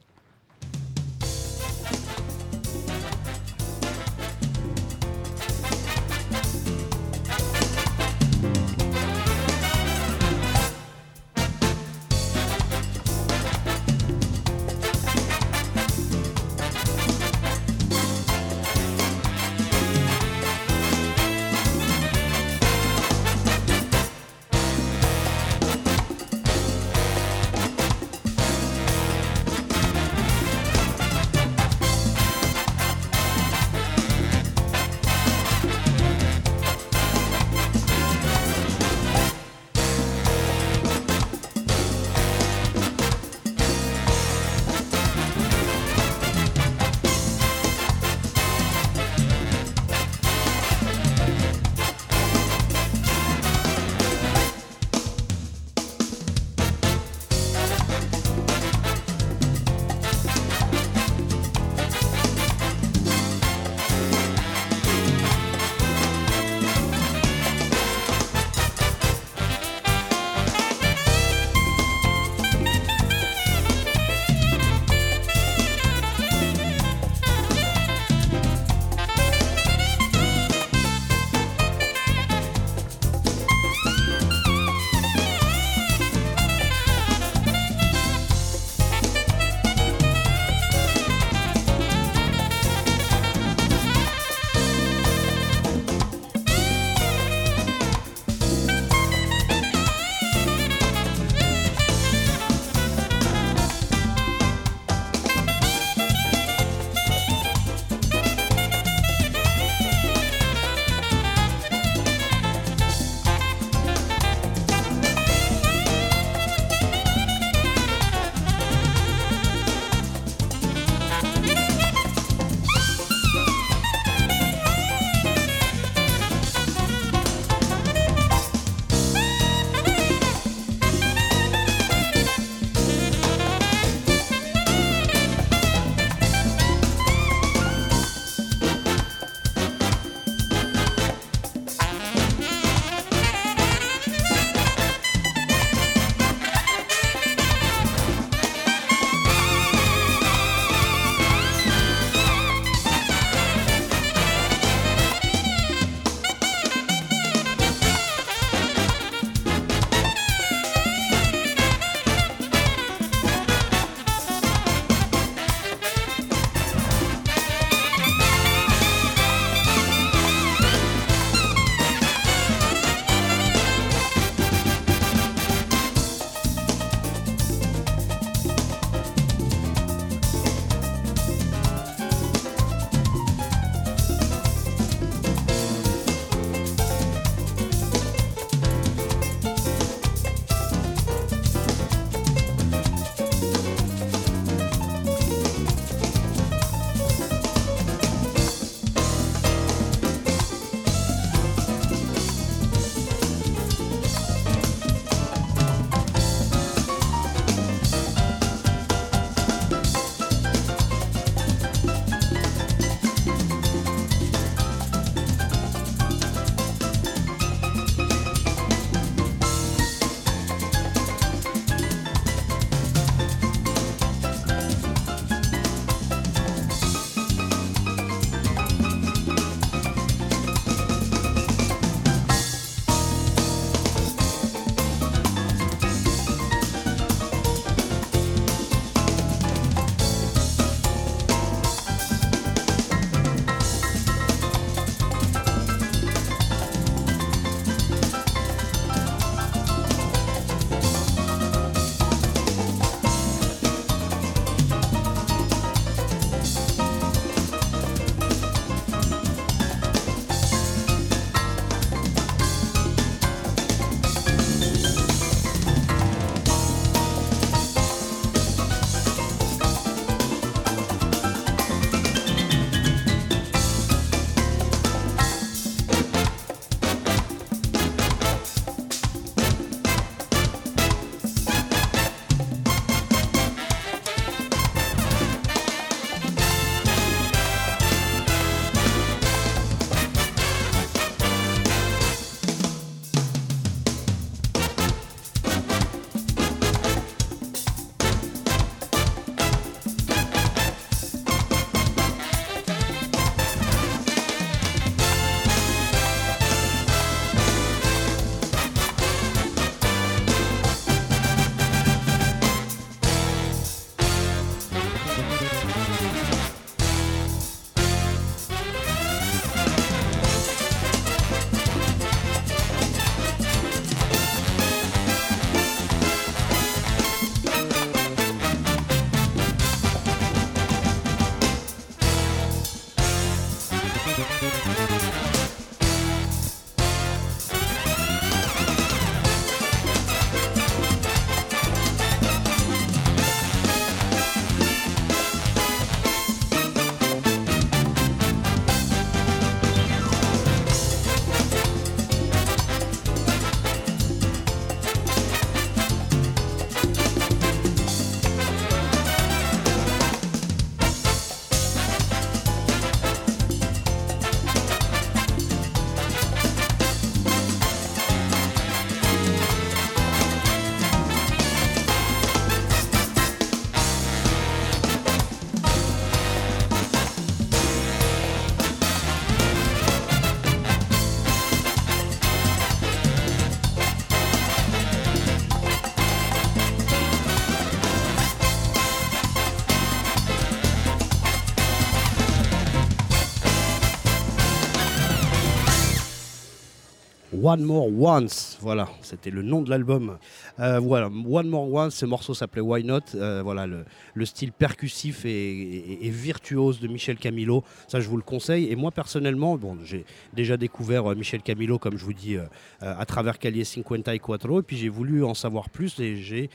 One 397.56 397.64
More 397.64 397.88
Once. 397.88 398.58
Voilà, 398.60 398.90
c'était 399.02 399.30
le 399.30 399.42
nom 399.42 399.62
de 399.62 399.70
l'album. 399.70 400.18
Euh, 400.60 400.80
voilà, 400.80 401.08
One 401.08 401.50
More 401.50 401.72
Once, 401.72 401.96
ce 401.96 402.06
morceau 402.06 402.34
s'appelait 402.34 402.62
Why 402.62 402.84
Not. 402.84 403.02
Euh, 403.16 403.42
voilà, 403.44 403.68
le, 403.68 403.86
le 404.14 404.26
style 404.26 404.52
percussif 404.52 405.26
et, 405.26 406.10
virtuose 406.10 406.80
de 406.80 406.88
Michel 406.88 407.18
Camilo, 407.18 407.64
ça 407.88 408.00
je 408.00 408.08
vous 408.08 408.18
le 408.18 408.24
conseille. 408.24 408.72
Et 408.72 408.76
moi 408.76 408.92
personnellement, 408.92 409.60
j'ai 409.84 410.06
déjà 410.34 410.56
découvert 410.58 411.12
euh, 411.12 411.16
Michel 411.16 411.42
Camilo, 411.42 411.78
comme 411.78 411.98
je 411.98 412.06
vous 412.06 412.14
dis, 412.14 412.38
à 412.82 413.06
travers 413.06 413.40
Calier 413.40 413.64
54, 413.64 414.60
et 414.60 414.64
puis 414.64 414.78
j'ai 414.78 414.90
voulu 414.90 415.24
en 415.24 415.34
savoir 415.34 415.70
plus 415.70 416.00
et 416.00 416.16
j'ai 416.16 416.50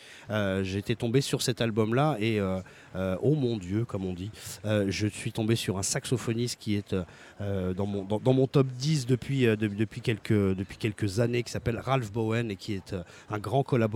été 0.79 0.97
tombé 0.97 1.21
sur 1.21 1.43
cet 1.43 1.61
album-là 1.61 2.17
et 2.21 2.41
oh 2.41 3.35
mon 3.35 3.57
Dieu, 3.57 3.85
comme 3.85 4.05
on 4.05 4.13
dit, 4.13 4.31
je 4.65 5.07
suis 5.07 5.33
tombé 5.33 5.57
sur 5.57 5.79
un 5.79 5.83
saxophoniste 5.83 6.59
qui 6.59 6.77
est 6.77 6.95
dans, 7.41 7.87
mon, 7.87 8.47
top 8.47 8.67
10 8.67 9.07
depuis, 9.07 9.43
de- 9.45 9.57
depuis, 9.57 10.01
quelques, 10.01 10.33
depuis 10.33 10.77
quelques 10.77 11.21
années, 11.21 11.43
qui 11.43 11.51
s'appelle 11.51 11.79
Ralph 11.79 12.13
Bowen 12.13 12.51
et 12.51 12.57
qui 12.57 12.75
est 12.75 12.95
un 13.31 13.39
grand 13.39 13.63
collaborateur 13.63 13.90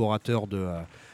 de, 0.47 0.67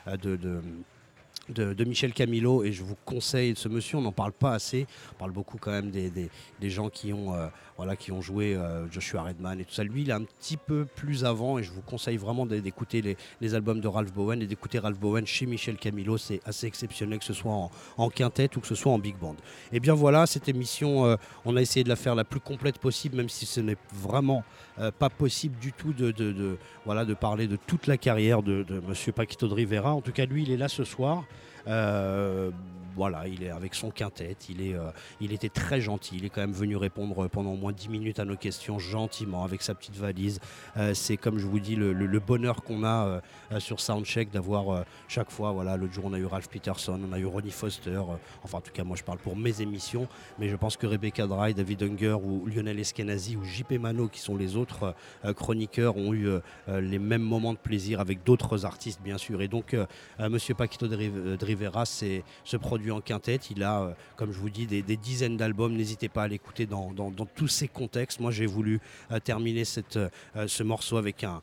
euh, 0.09 1.75
de, 1.75 1.85
Michel 1.85 2.13
Camilo 2.13 2.65
et 2.65 2.73
je 2.73 2.83
vous 2.83 2.97
conseille 3.05 3.55
ce 3.57 3.69
monsieur, 3.69 3.99
on 3.99 4.03
n'en 4.03 4.13
parle 4.13 4.33
pas 4.33 4.53
assez, 4.53 4.87
on 5.13 5.19
parle 5.19 5.33
beaucoup 5.33 5.59
quand 5.59 5.73
même 5.73 5.91
des 5.91 6.71
gens 6.71 6.89
qui 6.89 7.13
ont, 7.13 7.35
euh, 7.35 7.49
voilà, 7.81 7.97
qui 7.97 8.13
ont 8.13 8.21
joué 8.21 8.55
euh, 8.55 8.87
Joshua 8.91 9.23
Redman 9.23 9.59
et 9.59 9.65
tout 9.65 9.73
ça. 9.73 9.83
Lui, 9.83 10.03
il 10.03 10.11
est 10.11 10.13
un 10.13 10.25
petit 10.25 10.59
peu 10.59 10.85
plus 10.85 11.25
avant 11.25 11.59
et 11.59 11.63
je 11.63 11.73
vous 11.73 11.81
conseille 11.81 12.19
vraiment 12.19 12.45
d'é- 12.45 12.61
d'écouter 12.61 13.17
les, 13.41 13.55
albums 13.55 13.81
de 13.81 13.89
Ralph 13.89 14.13
Bowen 14.13 14.43
et 14.43 14.47
d'écouter 14.47 14.79
Ralph 14.79 14.99
Bowen 14.99 15.27
chez 15.27 15.47
Michel 15.47 15.79
Camilo. 15.79 16.19
C'est 16.19 16.43
assez 16.45 16.67
exceptionnel 16.67 17.21
que 17.21 17.25
ce 17.25 17.33
soit 17.33 17.71
en, 17.97 18.11
quintette 18.11 18.55
ou 18.59 18.61
que 18.61 18.67
ce 18.67 18.75
soit 18.75 18.93
en 18.93 18.99
big 18.99 19.17
band. 19.17 19.35
Et 19.73 19.81
bien 19.81 19.95
voilà, 19.95 20.27
cette 20.27 20.47
émission, 20.47 21.07
euh, 21.07 21.17
on 21.47 21.57
a 21.57 21.63
essayé 21.63 21.83
de 21.83 21.89
la 21.89 21.97
faire 21.97 22.15
la 22.15 22.25
plus 22.25 22.41
complète 22.41 22.77
possible, 22.77 23.17
même 23.17 23.31
si 23.31 23.47
ce 23.47 23.61
n'est 23.61 23.79
vraiment 23.95 24.45
euh, 24.79 24.91
pas 24.91 25.09
possible 25.09 25.59
du 25.59 25.73
tout 25.73 25.95
de, 25.95 26.59
voilà, 26.85 27.07
de 27.07 27.15
parler 27.15 27.47
de 27.47 27.57
toute 27.57 27.87
la 27.87 27.97
carrière 27.97 28.43
de, 28.43 28.63
de 28.63 28.83
Monsieur 28.87 29.13
Paquito 29.13 29.49
de 29.49 29.55
Rivera. 29.55 29.95
En 29.95 30.03
tout 30.03 30.13
cas, 30.13 30.27
lui, 30.27 30.43
il 30.43 30.51
est 30.51 30.59
là 30.59 30.69
ce 30.69 30.85
soir. 30.85 31.25
Euh, 31.67 32.51
voilà, 32.97 33.29
il 33.29 33.45
est 33.45 33.51
avec 33.51 33.75
son 33.75 33.91
quintet, 33.91 34.37
il, 34.49 34.63
est, 34.63 34.75
euh, 34.75 34.91
il 35.21 35.33
était 35.33 35.49
très 35.49 35.81
gentil, 35.81 36.17
il 36.17 36.25
est 36.25 36.29
quand 36.29 36.41
même 36.41 36.53
venu 36.53 36.77
répondre 36.77 37.29
pendant 37.29 37.53
au 37.53 37.57
moins 37.57 37.73
10 37.73 37.89
minutes 37.89 38.19
à 38.19 38.25
nos 38.25 38.37
questions 38.37 38.79
gentiment 38.79 39.45
avec 39.45 39.63
sa 39.63 39.75
petite 39.75 39.97
valise. 39.97 40.41
Euh, 40.77 40.93
c'est 40.93 41.17
comme 41.17 41.39
je 41.39 41.47
vous 41.47 41.61
dis 41.61 41.77
le, 41.77 42.21
bonheur 42.21 42.63
qu'on 42.63 42.85
a 42.85 43.23
sur 43.59 43.81
Soundcheck 43.81 44.31
d'avoir 44.31 44.85
chaque 45.09 45.31
fois, 45.31 45.53
voilà, 45.53 45.77
l'autre 45.77 45.95
jour 45.95 46.05
on 46.07 46.13
a 46.13 46.19
eu 46.19 46.27
Ralph 46.27 46.49
Peterson, 46.49 47.01
on 47.09 47.13
a 47.13 47.19
eu 47.19 47.25
Ronnie 47.25 47.51
Foster, 47.51 48.03
enfin 48.43 48.59
en 48.59 48.61
tout 48.61 48.73
cas 48.73 48.85
moi 48.85 48.97
je 48.97 49.03
parle 49.03 49.19
pour 49.19 49.37
mes 49.37 49.63
émissions, 49.63 50.07
mais 50.39 50.49
je 50.49 50.57
pense 50.57 50.77
que 50.77 50.87
Rebecca 50.87 51.27
Dry, 51.27 51.55
David 51.55 51.83
Unger 51.83 52.17
ou 52.23 52.47
Lionel 52.47 52.79
Eskenazi 52.79 53.37
ou 53.37 53.45
JP 53.45 53.73
Mano 53.81 54.09
qui 54.09 54.21
sont 54.21 54.37
les 54.37 54.57
autres 54.57 54.95
chroniqueurs 55.35 55.97
ont 55.97 56.13
eu 56.13 56.29
les 56.69 56.99
mêmes 56.99 57.23
moments 57.23 57.55
de 57.55 57.59
plaisir 57.59 58.01
avec 58.01 58.23
d'autres 58.25 58.67
artistes 58.67 59.01
bien 59.03 59.17
sûr. 59.17 59.41
Et 59.41 59.49
donc 59.49 59.75
Monsieur 60.19 60.55
Paquito 60.55 60.87
de 60.87 61.37
Rivera 61.51 61.85
se 61.85 62.57
produit 62.57 62.91
en 62.91 63.01
quintette. 63.01 63.51
Il 63.51 63.63
a, 63.63 63.83
euh, 63.83 63.93
comme 64.17 64.33
je 64.33 64.39
vous 64.39 64.51
dis, 64.51 64.67
des, 64.67 64.83
dizaines 64.97 65.37
d'albums. 65.37 65.75
N'hésitez 65.75 66.09
pas 66.09 66.25
à 66.25 66.29
l'écouter 66.29 66.67
dans, 66.67 66.93
tous 67.35 67.49
ces 67.49 67.69
contextes. 67.69 68.21
Moi, 68.21 68.31
j'ai 68.31 68.47
voulu 68.47 68.81
euh, 69.11 69.19
terminer 69.19 69.65
euh, 69.97 70.09
ce 70.47 70.63
morceau 70.63 70.97
avec 70.97 71.25
un, 71.25 71.43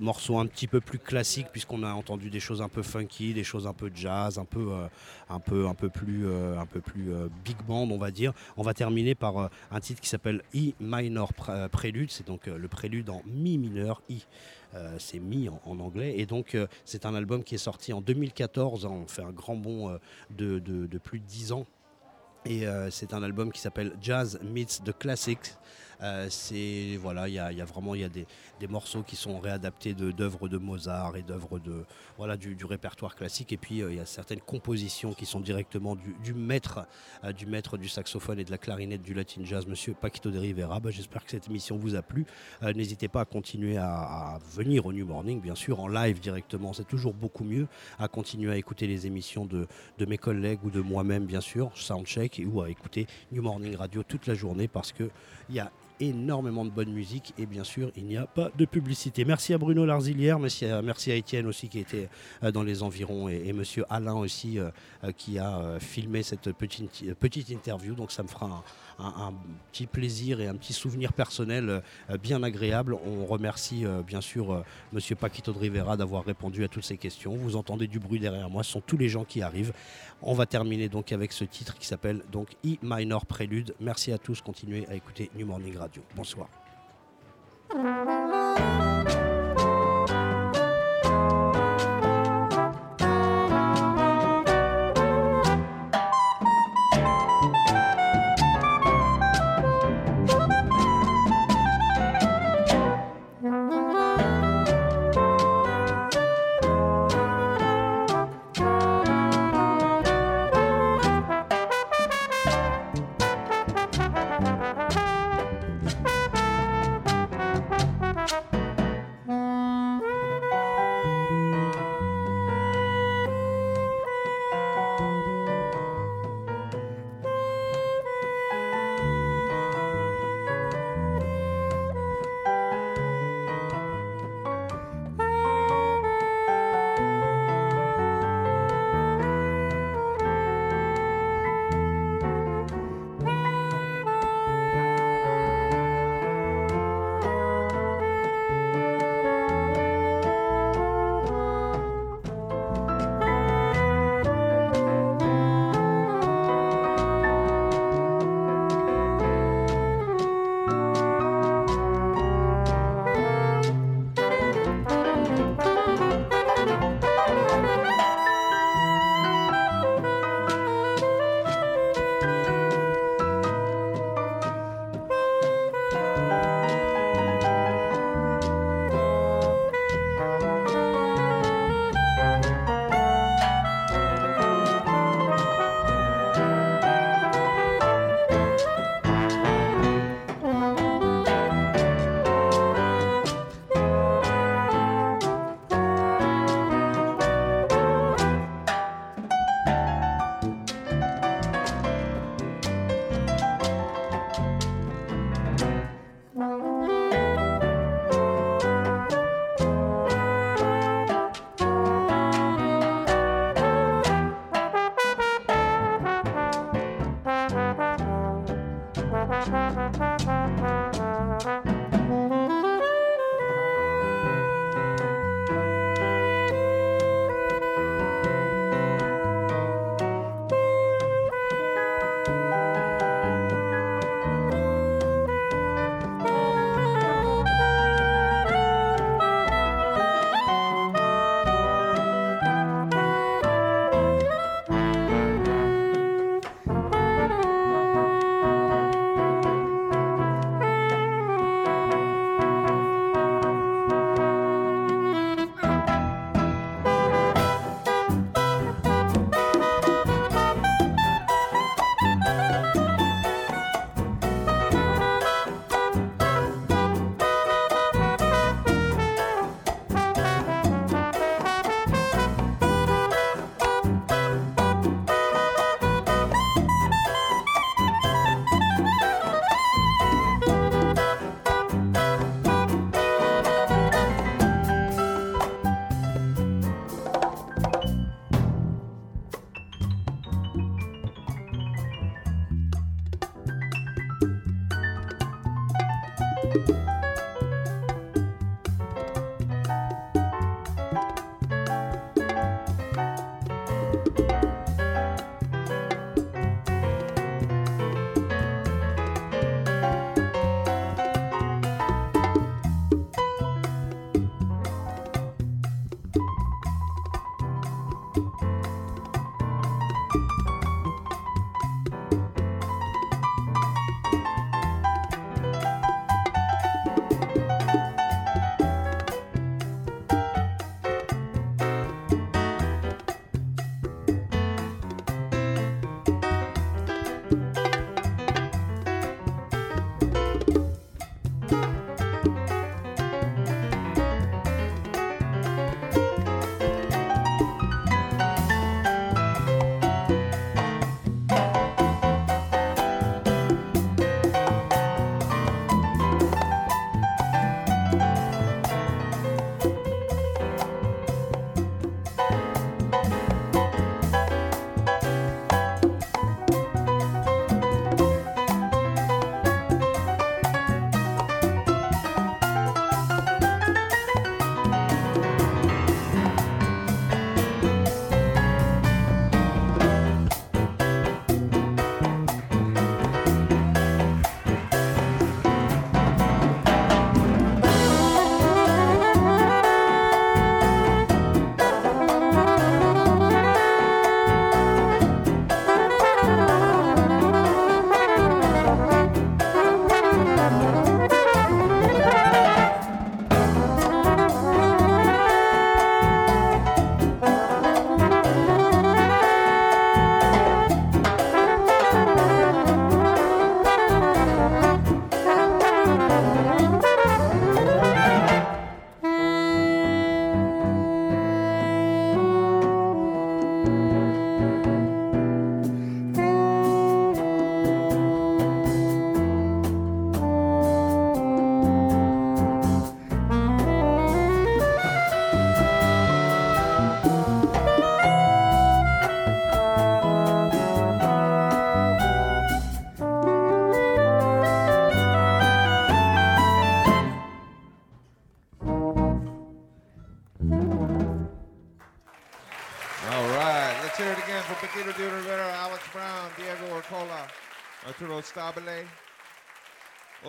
morceau 0.00 0.38
un 0.38 0.46
petit 0.46 0.66
peu 0.66 0.80
plus 0.80 0.98
classique, 0.98 1.46
puisqu'on 1.52 1.84
a 1.84 1.92
entendu 1.92 2.28
des 2.28 2.40
choses 2.40 2.60
un 2.60 2.68
peu 2.68 2.82
funky, 2.82 3.32
des 3.32 3.44
choses 3.44 3.68
un 3.68 3.72
peu 3.72 3.92
jazz, 3.94 4.38
un 4.38 4.44
peu, 4.44 4.72
un 5.30 5.38
peu, 5.38 5.68
un 5.68 5.74
peu 5.74 5.88
plus, 5.88 6.26
un 6.26 6.66
peu 6.66 6.80
plus 6.80 7.12
big 7.44 7.56
band, 7.66 7.88
on 7.88 7.98
va 7.98 8.10
dire. 8.10 8.32
On 8.56 8.62
va 8.62 8.74
terminer 8.74 9.14
par 9.14 9.50
un 9.70 9.80
titre 9.80 10.00
qui 10.00 10.08
s'appelle 10.08 10.42
E 10.54 10.72
minor 10.80 11.30
Pr- 11.32 11.68
prélude. 11.68 12.10
C'est 12.10 12.26
donc 12.26 12.46
le 12.46 12.68
prélude 12.68 13.08
en 13.08 13.22
mi 13.24 13.56
mineur, 13.56 14.02
I. 14.08 14.24
Euh, 14.63 14.63
c'est 14.98 15.20
Mi 15.20 15.48
en, 15.48 15.60
en 15.64 15.80
anglais. 15.80 16.14
Et 16.18 16.26
donc, 16.26 16.54
euh, 16.54 16.66
c'est 16.84 17.06
un 17.06 17.14
album 17.14 17.42
qui 17.44 17.54
est 17.54 17.58
sorti 17.58 17.92
en 17.92 18.00
2014. 18.00 18.84
On 18.86 19.06
fait 19.06 19.22
un 19.22 19.32
grand 19.32 19.56
bond 19.56 19.90
euh, 19.90 19.98
de, 20.30 20.98
plus 20.98 21.20
de 21.20 21.24
10 21.26 21.52
ans. 21.52 21.66
Et 22.44 22.66
euh, 22.66 22.90
c'est 22.90 23.14
un 23.14 23.22
album 23.22 23.52
qui 23.52 23.60
s'appelle 23.60 23.92
Jazz 24.00 24.38
Meets 24.42 24.82
the 24.84 24.96
Classics. 24.96 25.54
Euh, 26.04 26.26
c'est 26.28 26.98
voilà, 27.00 27.28
il 27.28 27.34
y 27.34 27.38
a, 27.38 27.50
il 27.50 27.62
vraiment 27.64 27.94
il 27.94 28.02
y 28.02 28.04
a 28.04 28.10
des, 28.10 28.26
morceaux 28.68 29.02
qui 29.02 29.14
sont 29.14 29.38
réadaptés 29.40 29.92
de 29.92 30.10
d'œuvres 30.10 30.48
de 30.48 30.56
Mozart 30.56 31.16
et 31.16 31.22
d'œuvres 31.22 31.58
de 31.58 31.84
voilà 32.16 32.36
du, 32.36 32.56
répertoire 32.64 33.14
classique. 33.14 33.52
Et 33.52 33.56
puis 33.56 33.82
euh, 33.82 33.92
il 33.92 33.96
y 33.96 34.00
a 34.00 34.06
certaines 34.06 34.40
compositions 34.40 35.12
qui 35.12 35.26
sont 35.26 35.40
directement 35.40 35.96
du, 35.96 36.34
maître 36.34 36.86
euh, 37.24 37.32
du 37.32 37.46
maître 37.46 37.76
du 37.78 37.88
saxophone 37.88 38.38
et 38.38 38.44
de 38.44 38.50
la 38.50 38.58
clarinette 38.58 39.02
du 39.02 39.14
latin 39.14 39.42
jazz, 39.44 39.66
Monsieur 39.66 39.94
Paquito 39.94 40.30
de 40.30 40.38
Rivera. 40.38 40.80
Bah, 40.80 40.90
J'espère 40.90 41.24
que 41.24 41.30
cette 41.30 41.48
émission 41.48 41.76
vous 41.76 41.94
a 41.94 42.02
plu. 42.02 42.26
N'hésitez 42.62 43.08
pas 43.08 43.22
à 43.22 43.24
continuer 43.24 43.76
à, 43.76 44.38
venir 44.54 44.86
au 44.86 44.92
New 44.92 45.06
Morning, 45.06 45.40
bien 45.40 45.54
sûr, 45.54 45.80
en 45.80 45.88
live 45.88 46.20
directement. 46.20 46.72
C'est 46.72 46.86
toujours 46.86 47.14
beaucoup 47.14 47.44
mieux 47.44 47.66
à 47.98 48.08
continuer 48.08 48.50
à 48.50 48.56
écouter 48.56 48.86
les 48.86 49.06
émissions 49.06 49.44
de, 49.44 49.66
de 49.98 50.06
mes 50.06 50.18
collègues 50.18 50.60
ou 50.64 50.70
de 50.70 50.80
moi-même, 50.80 51.24
bien 51.24 51.40
sûr, 51.40 51.70
Soundcheck, 51.76 52.42
ou 52.46 52.62
à 52.62 52.70
écouter 52.70 53.06
New 53.32 53.42
Morning 53.42 53.76
Radio 53.76 54.02
toute 54.02 54.26
la 54.26 54.34
journée 54.34 54.68
parce 54.68 54.92
qu'il 54.92 55.10
y 55.50 55.58
a 55.58 55.70
énormément 56.00 56.64
de 56.64 56.70
bonne 56.70 56.92
musique 56.92 57.34
et 57.38 57.46
bien 57.46 57.64
sûr 57.64 57.90
il 57.96 58.04
n'y 58.04 58.16
a 58.16 58.26
pas 58.26 58.50
de 58.56 58.64
publicité. 58.64 59.24
Merci 59.24 59.54
à 59.54 59.58
Bruno 59.58 59.84
Larzilière, 59.84 60.38
merci 60.38 60.66
à, 60.66 60.82
merci 60.82 61.10
Étienne 61.10 61.46
aussi 61.46 61.68
qui 61.68 61.78
était 61.78 62.08
euh, 62.42 62.50
dans 62.50 62.62
les 62.62 62.82
environs 62.82 63.28
et, 63.28 63.42
et 63.46 63.52
monsieur 63.52 63.84
Alain 63.90 64.14
aussi 64.14 64.58
euh, 64.58 64.70
euh, 65.04 65.12
qui 65.12 65.38
a 65.38 65.78
filmé 65.78 66.22
cette 66.22 66.52
petite, 66.52 67.14
petite 67.14 67.50
interview. 67.50 67.94
Donc 67.94 68.12
ça 68.12 68.22
me 68.22 68.28
fera 68.28 68.64
un, 68.98 69.32
petit 69.72 69.86
plaisir 69.86 70.40
et 70.40 70.46
un 70.46 70.54
petit 70.54 70.72
souvenir 70.72 71.12
personnel 71.12 71.82
bien 72.22 72.42
agréable. 72.42 72.96
On 73.06 73.26
remercie 73.26 73.84
bien 74.06 74.20
sûr 74.20 74.64
monsieur 74.92 75.16
Paquito 75.16 75.52
de 75.52 75.58
Rivera 75.58 75.96
d'avoir 75.96 76.24
répondu 76.24 76.64
à 76.64 76.68
toutes 76.68 76.84
ces 76.84 76.96
questions. 76.96 77.34
Vous 77.34 77.56
entendez 77.56 77.86
du 77.86 77.98
bruit 77.98 78.20
derrière 78.20 78.48
moi, 78.48 78.62
ce 78.62 78.72
sont 78.72 78.80
tous 78.80 78.96
les 78.96 79.08
gens 79.08 79.24
qui 79.24 79.42
arrivent. 79.42 79.72
On 80.22 80.34
va 80.34 80.46
terminer 80.46 80.88
donc 80.88 81.12
avec 81.12 81.32
ce 81.32 81.44
titre 81.44 81.76
qui 81.76 81.86
s'appelle 81.86 82.22
donc 82.30 82.50
E 82.64 82.76
minor 82.82 83.26
prélude. 83.26 83.74
Merci 83.80 84.12
à 84.12 84.18
tous, 84.18 84.40
continuez 84.40 84.86
à 84.88 84.94
écouter 84.94 85.30
New 85.36 85.46
Morning. 85.46 85.83
Bonsoir. 86.14 86.48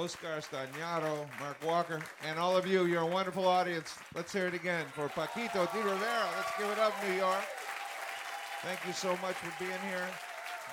Oscar 0.05 0.39
Stagnaro, 0.39 1.25
Mark 1.39 1.57
Walker, 1.65 1.99
and 2.27 2.37
all 2.37 2.55
of 2.55 2.67
you. 2.67 2.85
You're 2.85 3.01
a 3.01 3.07
wonderful 3.07 3.47
audience. 3.47 3.95
Let's 4.13 4.31
hear 4.31 4.45
it 4.45 4.53
again 4.53 4.85
for 4.93 5.09
Paquito 5.09 5.65
de 5.73 5.77
Rivera. 5.79 6.27
Let's 6.37 6.51
give 6.59 6.69
it 6.69 6.77
up, 6.77 6.93
New 7.07 7.15
York. 7.15 7.43
Thank 8.61 8.85
you 8.85 8.93
so 8.93 9.17
much 9.19 9.33
for 9.33 9.51
being 9.57 9.79
here, 9.89 10.05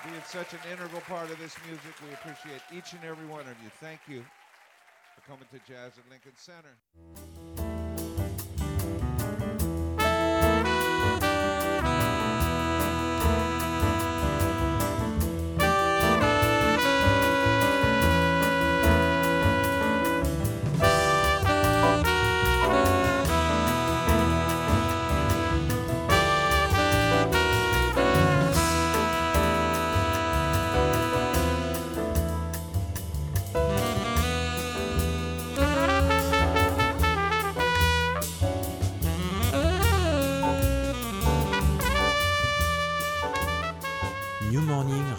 being 0.05 0.21
such 0.27 0.53
an 0.53 0.59
integral 0.71 1.01
part 1.01 1.31
of 1.31 1.39
this 1.39 1.55
music. 1.65 1.95
We 2.07 2.13
appreciate 2.13 2.61
each 2.71 2.93
and 2.93 3.03
every 3.03 3.25
one 3.25 3.41
of 3.41 3.57
you. 3.63 3.71
Thank 3.79 4.01
you 4.07 4.23
for 5.15 5.21
coming 5.27 5.47
to 5.51 5.57
Jazz 5.67 5.93
at 5.97 6.07
Lincoln 6.11 6.33
Center. 6.35 6.77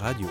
راديو 0.05 0.28